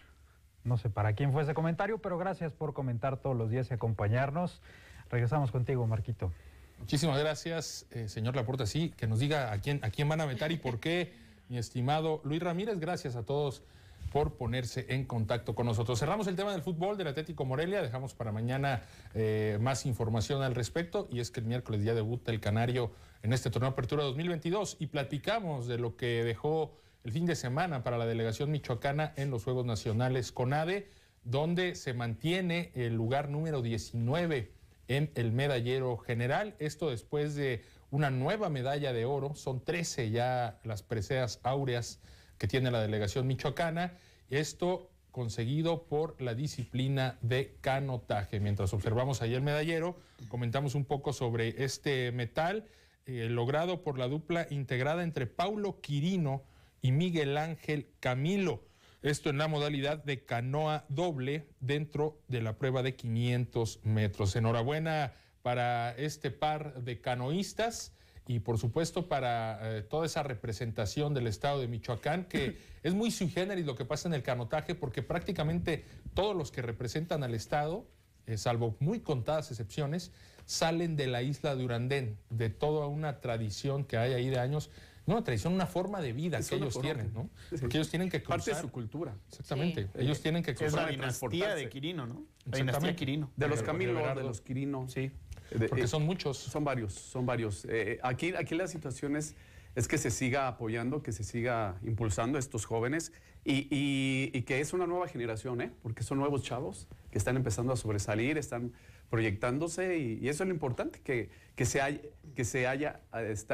No 0.64 0.76
sé 0.76 0.90
para 0.90 1.14
quién 1.14 1.32
fue 1.32 1.42
ese 1.42 1.54
comentario, 1.54 1.98
pero 1.98 2.18
gracias 2.18 2.52
por 2.52 2.72
comentar 2.72 3.16
todos 3.16 3.36
los 3.36 3.50
días 3.50 3.70
y 3.70 3.74
acompañarnos. 3.74 4.62
Regresamos 5.10 5.50
contigo, 5.50 5.86
Marquito. 5.86 6.32
Muchísimas 6.78 7.18
gracias, 7.18 7.86
eh, 7.90 8.08
señor 8.08 8.34
Laporta. 8.34 8.66
Sí, 8.66 8.92
que 8.96 9.06
nos 9.06 9.18
diga 9.18 9.52
a 9.52 9.58
quién, 9.60 9.84
a 9.84 9.90
quién 9.90 10.08
van 10.08 10.20
a 10.20 10.26
vetar 10.26 10.52
y 10.52 10.56
por 10.56 10.80
qué, 10.80 11.12
mi 11.48 11.58
estimado 11.58 12.20
Luis 12.24 12.42
Ramírez. 12.42 12.78
Gracias 12.78 13.16
a 13.16 13.24
todos 13.24 13.62
por 14.12 14.34
ponerse 14.34 14.86
en 14.90 15.04
contacto 15.04 15.54
con 15.54 15.66
nosotros. 15.66 15.98
Cerramos 15.98 16.26
el 16.26 16.36
tema 16.36 16.52
del 16.52 16.62
fútbol 16.62 16.96
del 16.96 17.08
Atlético 17.08 17.44
Morelia, 17.44 17.82
dejamos 17.82 18.14
para 18.14 18.30
mañana 18.30 18.82
eh, 19.14 19.58
más 19.60 19.86
información 19.86 20.42
al 20.42 20.54
respecto 20.54 21.08
y 21.10 21.20
es 21.20 21.30
que 21.30 21.40
el 21.40 21.46
miércoles 21.46 21.82
día 21.82 21.94
debuta 21.94 22.30
el 22.30 22.40
Canario 22.40 22.92
en 23.22 23.32
este 23.32 23.50
torneo 23.50 23.70
Apertura 23.70 24.02
2022 24.04 24.76
y 24.80 24.88
platicamos 24.88 25.66
de 25.68 25.78
lo 25.78 25.96
que 25.96 26.24
dejó 26.24 26.76
el 27.04 27.12
fin 27.12 27.24
de 27.24 27.36
semana 27.36 27.82
para 27.84 27.98
la 27.98 28.06
delegación 28.06 28.50
michoacana 28.50 29.12
en 29.16 29.30
los 29.30 29.44
Juegos 29.44 29.64
Nacionales 29.64 30.32
CONADE, 30.32 30.88
donde 31.22 31.76
se 31.76 31.94
mantiene 31.94 32.72
el 32.74 32.94
lugar 32.94 33.28
número 33.28 33.62
19 33.62 34.52
en 34.88 35.12
el 35.14 35.32
medallero 35.32 35.96
general. 35.98 36.56
Esto 36.58 36.90
después 36.90 37.36
de 37.36 37.62
una 37.90 38.10
nueva 38.10 38.48
medalla 38.48 38.92
de 38.92 39.04
oro, 39.04 39.34
son 39.34 39.64
13 39.64 40.10
ya 40.10 40.60
las 40.64 40.82
preseas 40.82 41.38
áureas 41.44 42.00
que 42.38 42.48
tiene 42.48 42.72
la 42.72 42.80
delegación 42.80 43.26
michoacana. 43.26 43.94
Esto 44.30 44.90
conseguido 45.12 45.84
por 45.84 46.20
la 46.20 46.34
disciplina 46.34 47.18
de 47.20 47.56
canotaje. 47.60 48.40
Mientras 48.40 48.72
observamos 48.72 49.22
ahí 49.22 49.34
el 49.34 49.42
medallero, 49.42 49.96
comentamos 50.28 50.74
un 50.74 50.86
poco 50.86 51.12
sobre 51.12 51.62
este 51.62 52.10
metal 52.12 52.66
eh, 53.06 53.28
logrado 53.28 53.82
por 53.82 53.98
la 53.98 54.08
dupla 54.08 54.46
integrada 54.50 55.02
entre 55.02 55.26
Paulo 55.26 55.80
Quirino 55.80 56.44
y 56.80 56.92
Miguel 56.92 57.36
Ángel 57.36 57.88
Camilo. 58.00 58.64
Esto 59.02 59.30
en 59.30 59.38
la 59.38 59.48
modalidad 59.48 60.04
de 60.04 60.24
canoa 60.24 60.84
doble 60.88 61.48
dentro 61.60 62.20
de 62.28 62.42
la 62.42 62.56
prueba 62.56 62.82
de 62.82 62.94
500 62.94 63.80
metros. 63.84 64.36
Enhorabuena 64.36 65.14
para 65.42 65.90
este 65.96 66.30
par 66.30 66.82
de 66.84 67.00
canoístas 67.00 67.92
y 68.26 68.38
por 68.38 68.58
supuesto 68.58 69.08
para 69.08 69.78
eh, 69.78 69.82
toda 69.82 70.06
esa 70.06 70.22
representación 70.22 71.14
del 71.14 71.26
estado 71.26 71.60
de 71.60 71.68
Michoacán, 71.68 72.24
que 72.26 72.58
es 72.82 72.94
muy 72.94 73.10
sui 73.10 73.28
generis 73.28 73.66
lo 73.66 73.74
que 73.74 73.84
pasa 73.84 74.08
en 74.08 74.14
el 74.14 74.22
canotaje, 74.22 74.74
porque 74.74 75.02
prácticamente 75.02 75.84
todos 76.14 76.36
los 76.36 76.52
que 76.52 76.62
representan 76.62 77.24
al 77.24 77.34
estado, 77.34 77.86
eh, 78.26 78.38
salvo 78.38 78.76
muy 78.78 79.00
contadas 79.00 79.50
excepciones, 79.50 80.12
salen 80.46 80.96
de 80.96 81.06
la 81.06 81.22
isla 81.22 81.56
de 81.56 81.64
Urandén, 81.64 82.18
de 82.30 82.50
toda 82.50 82.86
una 82.86 83.20
tradición 83.20 83.84
que 83.84 83.96
hay 83.96 84.12
ahí 84.12 84.28
de 84.28 84.38
años, 84.38 84.70
no 85.06 85.14
una 85.14 85.24
tradición, 85.24 85.52
una 85.52 85.66
forma 85.66 86.00
de 86.00 86.12
vida 86.12 86.40
que 86.40 86.54
ellos 86.54 86.80
tienen, 86.80 87.12
¿no? 87.12 87.28
Porque 87.60 87.78
ellos 87.78 87.90
tienen 87.90 88.08
que 88.08 88.22
cruzar. 88.22 88.38
Parte 88.38 88.54
de 88.54 88.60
su 88.60 88.70
cultura. 88.70 89.16
Exactamente. 89.28 89.88
Ellos 89.96 90.20
tienen 90.20 90.42
que 90.42 90.54
cruzar. 90.54 90.68
Es 90.68 90.84
la 90.84 90.90
dinastía 90.90 91.54
de 91.54 91.68
Quirino, 91.68 92.06
¿no? 92.06 92.24
La 92.44 92.58
dinastía 92.58 92.94
Quirino. 92.94 93.30
De 93.36 93.48
los 93.48 93.62
Camilo, 93.62 93.94
de 94.14 94.22
los 94.22 94.40
Quirino. 94.40 94.88
Sí. 94.88 95.10
Porque 95.68 95.88
son 95.88 96.04
muchos. 96.04 96.38
Son 96.38 96.62
varios, 96.62 96.94
son 96.94 97.26
varios. 97.26 97.66
Eh, 97.68 97.98
aquí, 98.02 98.32
aquí 98.34 98.54
la 98.54 98.68
situación 98.68 99.16
es, 99.16 99.34
es 99.74 99.88
que 99.88 99.98
se 99.98 100.10
siga 100.10 100.46
apoyando, 100.46 101.02
que 101.02 101.10
se 101.10 101.24
siga 101.24 101.78
impulsando 101.82 102.38
a 102.38 102.40
estos 102.40 102.64
jóvenes 102.64 103.12
y, 103.44 104.30
y, 104.32 104.42
que 104.42 104.60
es 104.60 104.72
una 104.72 104.86
nueva 104.86 105.08
generación, 105.08 105.60
¿eh? 105.62 105.72
porque 105.82 106.04
son 106.04 106.18
nuevos 106.18 106.42
chavos 106.42 106.86
que 107.10 107.18
están 107.18 107.36
empezando 107.36 107.72
a 107.72 107.76
sobresalir, 107.76 108.38
están 108.38 108.72
proyectándose 109.12 109.98
y, 109.98 110.26
eso 110.26 110.42
es 110.42 110.48
lo 110.48 110.54
importante, 110.54 110.98
que, 111.04 111.28
que 111.54 111.66
se 111.66 111.82
haya, 111.82 112.00
que 112.34 112.46
se 112.46 112.66
haya, 112.66 113.02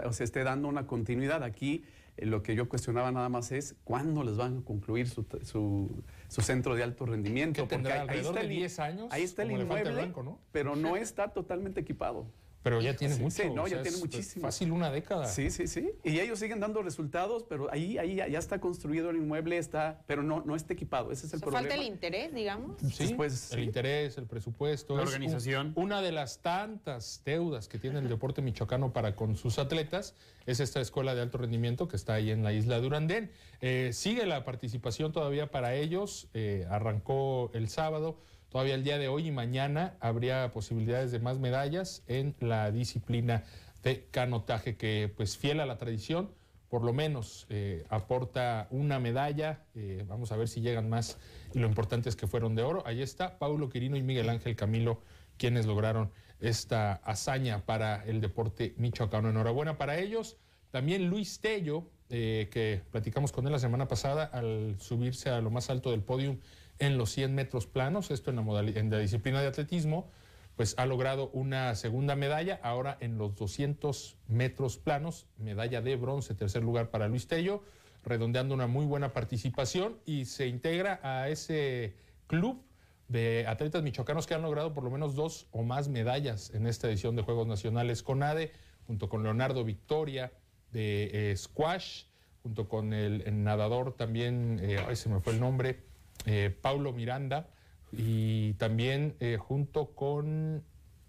o 0.06 0.12
se 0.12 0.22
esté 0.22 0.44
dando 0.44 0.68
una 0.68 0.86
continuidad. 0.86 1.42
Aquí 1.42 1.82
eh, 2.16 2.26
lo 2.26 2.44
que 2.44 2.54
yo 2.54 2.68
cuestionaba 2.68 3.10
nada 3.10 3.28
más 3.28 3.50
es 3.50 3.74
cuándo 3.82 4.22
les 4.22 4.36
van 4.36 4.58
a 4.58 4.62
concluir 4.62 5.08
su, 5.08 5.26
su, 5.42 6.04
su 6.28 6.42
centro 6.42 6.76
de 6.76 6.84
alto 6.84 7.06
rendimiento. 7.06 7.66
Porque 7.66 7.92
ahí, 7.92 8.20
está 8.20 8.40
el, 8.40 8.48
10 8.48 8.78
años. 8.78 9.08
Ahí 9.10 9.24
está 9.24 9.42
el 9.42 9.50
inmueble, 9.50 10.12
pero 10.52 10.76
no 10.76 10.96
está 10.96 11.26
totalmente 11.32 11.80
equipado. 11.80 12.26
Pero 12.62 12.80
ya 12.80 12.94
tiene 12.94 13.16
mucho. 13.16 13.42
Sí, 13.42 13.50
no, 13.50 13.66
ya 13.68 13.82
tiene 13.82 13.98
muchísimo. 13.98 14.42
Fácil 14.42 14.72
una 14.72 14.90
década. 14.90 15.26
Sí, 15.26 15.50
sí, 15.50 15.68
sí. 15.68 15.90
Y 16.04 16.18
ellos 16.18 16.38
siguen 16.38 16.60
dando 16.60 16.82
resultados, 16.82 17.44
pero 17.48 17.72
ahí, 17.72 17.98
ahí 17.98 18.16
ya, 18.16 18.38
está 18.38 18.60
construido 18.60 19.10
el 19.10 19.16
inmueble, 19.16 19.58
está, 19.58 20.02
pero 20.06 20.22
no, 20.22 20.42
no 20.44 20.56
está 20.56 20.72
equipado. 20.72 21.12
Ese 21.12 21.26
es 21.26 21.34
el 21.34 21.40
problema. 21.40 21.60
Falta 21.60 21.74
el 21.76 21.86
interés, 21.86 22.34
digamos. 22.34 22.76
Sí, 22.92 23.16
el 23.52 23.62
interés, 23.62 24.18
el 24.18 24.26
presupuesto. 24.26 24.96
La 24.96 25.02
organización. 25.02 25.72
una 25.76 26.02
de 26.02 26.12
las 26.12 26.40
tantas 26.40 27.22
deudas 27.24 27.68
que 27.68 27.78
tiene 27.78 28.00
el 28.00 28.08
deporte 28.08 28.42
michoacano 28.42 28.92
para 28.92 29.14
con 29.14 29.36
sus 29.36 29.58
atletas 29.58 30.14
es 30.46 30.60
esta 30.60 30.80
escuela 30.80 31.14
de 31.14 31.22
alto 31.22 31.38
rendimiento 31.38 31.88
que 31.88 31.96
está 31.96 32.14
ahí 32.14 32.30
en 32.30 32.42
la 32.42 32.52
isla 32.52 32.80
de 32.80 32.86
Urandén. 32.86 33.30
Eh, 33.60 33.90
sigue 33.92 34.26
la 34.26 34.44
participación 34.44 35.12
todavía 35.12 35.50
para 35.50 35.74
ellos. 35.74 36.28
Eh, 36.34 36.66
arrancó 36.70 37.50
el 37.54 37.68
sábado. 37.68 38.18
Todavía 38.50 38.74
el 38.74 38.84
día 38.84 38.98
de 38.98 39.08
hoy 39.08 39.28
y 39.28 39.30
mañana 39.30 39.96
habría 40.00 40.50
posibilidades 40.52 41.12
de 41.12 41.18
más 41.18 41.38
medallas 41.38 42.02
en 42.06 42.34
la 42.40 42.70
disciplina 42.70 43.44
de 43.82 44.06
canotaje 44.10 44.76
que, 44.76 45.12
pues 45.14 45.36
fiel 45.36 45.60
a 45.60 45.66
la 45.66 45.76
tradición, 45.76 46.30
por 46.70 46.82
lo 46.82 46.92
menos 46.92 47.46
eh, 47.50 47.84
aporta 47.90 48.66
una 48.70 48.98
medalla. 48.98 49.64
Eh, 49.74 50.04
vamos 50.08 50.32
a 50.32 50.36
ver 50.36 50.48
si 50.48 50.60
llegan 50.60 50.88
más. 50.88 51.18
Y 51.54 51.58
lo 51.58 51.66
importante 51.66 52.08
es 52.08 52.16
que 52.16 52.26
fueron 52.26 52.54
de 52.54 52.62
oro. 52.62 52.82
Ahí 52.86 53.02
está 53.02 53.38
Paulo 53.38 53.68
Quirino 53.68 53.96
y 53.96 54.02
Miguel 54.02 54.28
Ángel 54.30 54.56
Camilo, 54.56 55.02
quienes 55.36 55.66
lograron 55.66 56.10
esta 56.40 56.94
hazaña 56.94 57.66
para 57.66 58.04
el 58.04 58.20
deporte 58.20 58.74
michoacano. 58.78 59.28
Enhorabuena 59.28 59.76
para 59.76 59.98
ellos. 59.98 60.38
También 60.70 61.08
Luis 61.08 61.40
Tello, 61.40 61.84
eh, 62.10 62.48
que 62.50 62.82
platicamos 62.90 63.32
con 63.32 63.46
él 63.46 63.52
la 63.52 63.58
semana 63.58 63.88
pasada 63.88 64.24
al 64.24 64.76
subirse 64.78 65.30
a 65.30 65.40
lo 65.40 65.50
más 65.50 65.70
alto 65.70 65.90
del 65.90 66.02
podio 66.02 66.38
en 66.78 66.98
los 66.98 67.10
100 67.10 67.34
metros 67.34 67.66
planos, 67.66 68.10
esto 68.10 68.30
en 68.30 68.36
la, 68.36 68.60
en 68.60 68.90
la 68.90 68.98
disciplina 68.98 69.40
de 69.40 69.48
atletismo, 69.48 70.10
pues 70.56 70.74
ha 70.76 70.86
logrado 70.86 71.30
una 71.34 71.74
segunda 71.76 72.16
medalla, 72.16 72.58
ahora 72.62 72.96
en 73.00 73.16
los 73.16 73.36
200 73.36 74.16
metros 74.26 74.76
planos, 74.76 75.26
medalla 75.38 75.80
de 75.80 75.94
bronce, 75.94 76.34
tercer 76.34 76.64
lugar 76.64 76.90
para 76.90 77.06
Luis 77.06 77.28
Tello, 77.28 77.62
redondeando 78.04 78.54
una 78.54 78.66
muy 78.66 78.84
buena 78.84 79.12
participación 79.12 79.98
y 80.04 80.24
se 80.24 80.48
integra 80.48 80.98
a 81.02 81.28
ese 81.28 81.94
club 82.26 82.64
de 83.06 83.46
atletas 83.46 83.82
michoacanos 83.82 84.26
que 84.26 84.34
han 84.34 84.42
logrado 84.42 84.74
por 84.74 84.84
lo 84.84 84.90
menos 84.90 85.14
dos 85.14 85.46
o 85.52 85.62
más 85.62 85.88
medallas 85.88 86.52
en 86.54 86.66
esta 86.66 86.88
edición 86.88 87.16
de 87.16 87.22
Juegos 87.22 87.46
Nacionales 87.46 88.02
con 88.02 88.22
ADE, 88.22 88.52
junto 88.86 89.08
con 89.08 89.22
Leonardo 89.22 89.64
Victoria 89.64 90.32
de 90.72 91.30
eh, 91.30 91.36
squash, 91.36 92.04
junto 92.42 92.68
con 92.68 92.92
el, 92.92 93.22
nadador 93.44 93.94
también, 93.96 94.58
eh, 94.62 94.78
ay, 94.86 94.96
se 94.96 95.08
me 95.08 95.20
fue 95.20 95.34
el 95.34 95.40
nombre, 95.40 95.84
eh, 96.26 96.56
Paulo 96.60 96.92
Miranda, 96.92 97.48
y 97.92 98.52
también 98.54 99.16
eh, 99.20 99.36
junto 99.38 99.94
con 99.94 100.62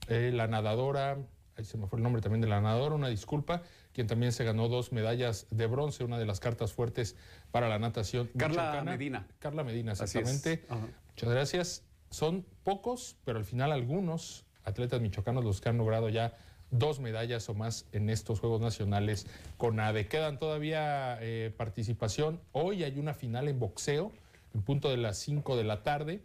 eh, 0.07 0.31
la 0.33 0.47
nadadora, 0.47 1.17
ahí 1.57 1.65
se 1.65 1.77
me 1.77 1.87
fue 1.87 1.99
el 1.99 2.03
nombre 2.03 2.21
también 2.21 2.41
de 2.41 2.47
la 2.47 2.61
nadadora, 2.61 2.95
una 2.95 3.09
disculpa, 3.09 3.63
quien 3.93 4.07
también 4.07 4.31
se 4.31 4.43
ganó 4.43 4.69
dos 4.69 4.91
medallas 4.91 5.47
de 5.51 5.67
bronce, 5.67 6.03
una 6.03 6.17
de 6.17 6.25
las 6.25 6.39
cartas 6.39 6.71
fuertes 6.73 7.15
para 7.51 7.67
la 7.67 7.79
natación. 7.79 8.29
Carla 8.37 8.81
Medina. 8.83 9.27
Carla 9.39 9.63
Medina, 9.63 9.91
exactamente. 9.91 10.63
Muchas 11.09 11.29
gracias. 11.29 11.83
Son 12.09 12.45
pocos, 12.63 13.17
pero 13.25 13.39
al 13.39 13.45
final 13.45 13.71
algunos 13.71 14.45
atletas 14.63 15.01
michoacanos 15.01 15.43
los 15.43 15.61
que 15.61 15.69
han 15.69 15.77
logrado 15.77 16.09
ya 16.09 16.37
dos 16.71 16.99
medallas 16.99 17.49
o 17.49 17.53
más 17.53 17.85
en 17.91 18.09
estos 18.09 18.39
Juegos 18.39 18.61
Nacionales 18.61 19.27
con 19.57 19.79
ADE. 19.79 20.07
Quedan 20.07 20.37
todavía 20.39 21.17
eh, 21.21 21.53
participación. 21.55 22.39
Hoy 22.51 22.83
hay 22.83 22.97
una 22.99 23.13
final 23.13 23.47
en 23.47 23.59
boxeo, 23.59 24.11
en 24.53 24.61
punto 24.61 24.89
de 24.89 24.97
las 24.97 25.17
5 25.19 25.57
de 25.57 25.63
la 25.63 25.83
tarde. 25.83 26.21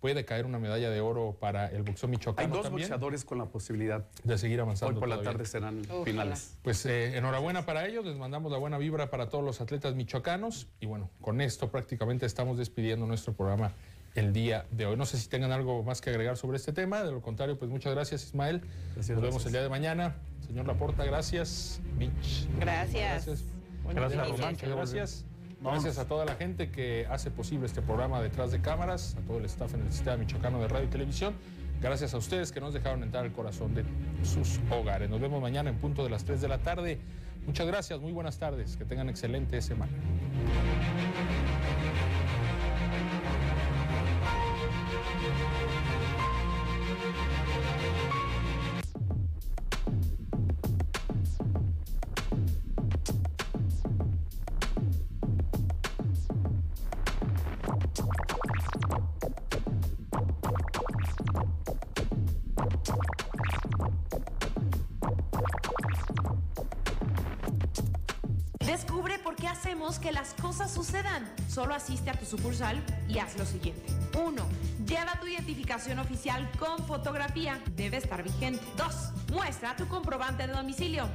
Puede 0.00 0.24
caer 0.24 0.46
una 0.46 0.58
medalla 0.58 0.90
de 0.90 1.00
oro 1.00 1.36
para 1.38 1.66
el 1.66 1.84
boxeo 1.84 2.08
michoacano. 2.08 2.44
Hay 2.44 2.52
dos 2.52 2.64
también, 2.64 2.88
boxeadores 2.88 3.24
con 3.24 3.38
la 3.38 3.46
posibilidad 3.46 4.04
de 4.24 4.36
seguir 4.36 4.60
avanzando. 4.60 4.96
Hoy 4.96 5.00
por 5.00 5.08
la 5.08 5.22
tarde 5.22 5.44
serán 5.44 5.84
finales. 6.04 6.58
Pues 6.62 6.84
eh, 6.86 7.16
enhorabuena 7.16 7.64
para 7.66 7.86
ellos, 7.86 8.04
les 8.04 8.16
mandamos 8.16 8.50
la 8.50 8.58
buena 8.58 8.78
vibra 8.78 9.10
para 9.10 9.28
todos 9.28 9.44
los 9.44 9.60
atletas 9.60 9.94
michoacanos 9.94 10.66
y 10.80 10.86
bueno, 10.86 11.08
con 11.20 11.40
esto 11.40 11.70
prácticamente 11.70 12.26
estamos 12.26 12.58
despidiendo 12.58 13.06
nuestro 13.06 13.32
programa 13.34 13.74
el 14.16 14.32
día 14.32 14.66
de 14.72 14.86
hoy. 14.86 14.96
No 14.96 15.06
sé 15.06 15.18
si 15.18 15.28
tengan 15.28 15.52
algo 15.52 15.84
más 15.84 16.00
que 16.00 16.10
agregar 16.10 16.36
sobre 16.36 16.56
este 16.56 16.72
tema, 16.72 17.02
de 17.04 17.12
lo 17.12 17.22
contrario, 17.22 17.56
pues 17.56 17.70
muchas 17.70 17.94
gracias 17.94 18.24
Ismael. 18.24 18.62
Nos 18.96 19.06
vemos 19.06 19.22
gracias. 19.22 19.46
el 19.46 19.52
día 19.52 19.62
de 19.62 19.68
mañana. 19.68 20.16
Señor 20.46 20.66
Laporta, 20.66 21.04
gracias. 21.04 21.80
Mitch. 21.96 22.48
Gracias. 22.58 23.26
Gracias. 23.26 23.44
Gracias, 23.94 24.28
Román. 24.28 24.54
Muchas 24.54 24.68
gracias. 24.68 25.24
Gracias 25.62 25.98
a 25.98 26.06
toda 26.06 26.24
la 26.24 26.34
gente 26.34 26.70
que 26.70 27.06
hace 27.08 27.30
posible 27.30 27.66
este 27.66 27.82
programa 27.82 28.20
detrás 28.20 28.50
de 28.50 28.60
cámaras, 28.60 29.16
a 29.16 29.26
todo 29.26 29.38
el 29.38 29.44
staff 29.44 29.72
en 29.74 29.82
el 29.82 29.92
sistema 29.92 30.16
michoacano 30.16 30.60
de 30.60 30.68
radio 30.68 30.86
y 30.86 30.90
televisión. 30.90 31.34
Gracias 31.80 32.14
a 32.14 32.18
ustedes 32.18 32.50
que 32.50 32.60
nos 32.60 32.74
dejaron 32.74 33.02
entrar 33.02 33.24
al 33.24 33.32
corazón 33.32 33.74
de 33.74 33.84
sus 34.24 34.60
hogares. 34.70 35.08
Nos 35.08 35.20
vemos 35.20 35.40
mañana 35.40 35.70
en 35.70 35.76
punto 35.76 36.02
de 36.02 36.10
las 36.10 36.24
3 36.24 36.40
de 36.40 36.48
la 36.48 36.58
tarde. 36.58 36.98
Muchas 37.46 37.66
gracias, 37.66 38.00
muy 38.00 38.12
buenas 38.12 38.38
tardes. 38.38 38.76
Que 38.76 38.84
tengan 38.84 39.08
excelente 39.08 39.60
semana. 39.62 39.92
Y 73.08 73.18
haz 73.18 73.38
lo 73.38 73.46
siguiente. 73.46 73.86
1. 74.14 74.46
Lleva 74.86 75.18
tu 75.18 75.26
identificación 75.26 75.98
oficial 75.98 76.50
con 76.58 76.86
fotografía. 76.86 77.58
Debe 77.74 77.96
estar 77.96 78.22
vigente. 78.22 78.62
2. 78.76 79.32
Muestra 79.32 79.74
tu 79.74 79.88
comprobante 79.88 80.46
de 80.46 80.52
domicilio. 80.52 81.08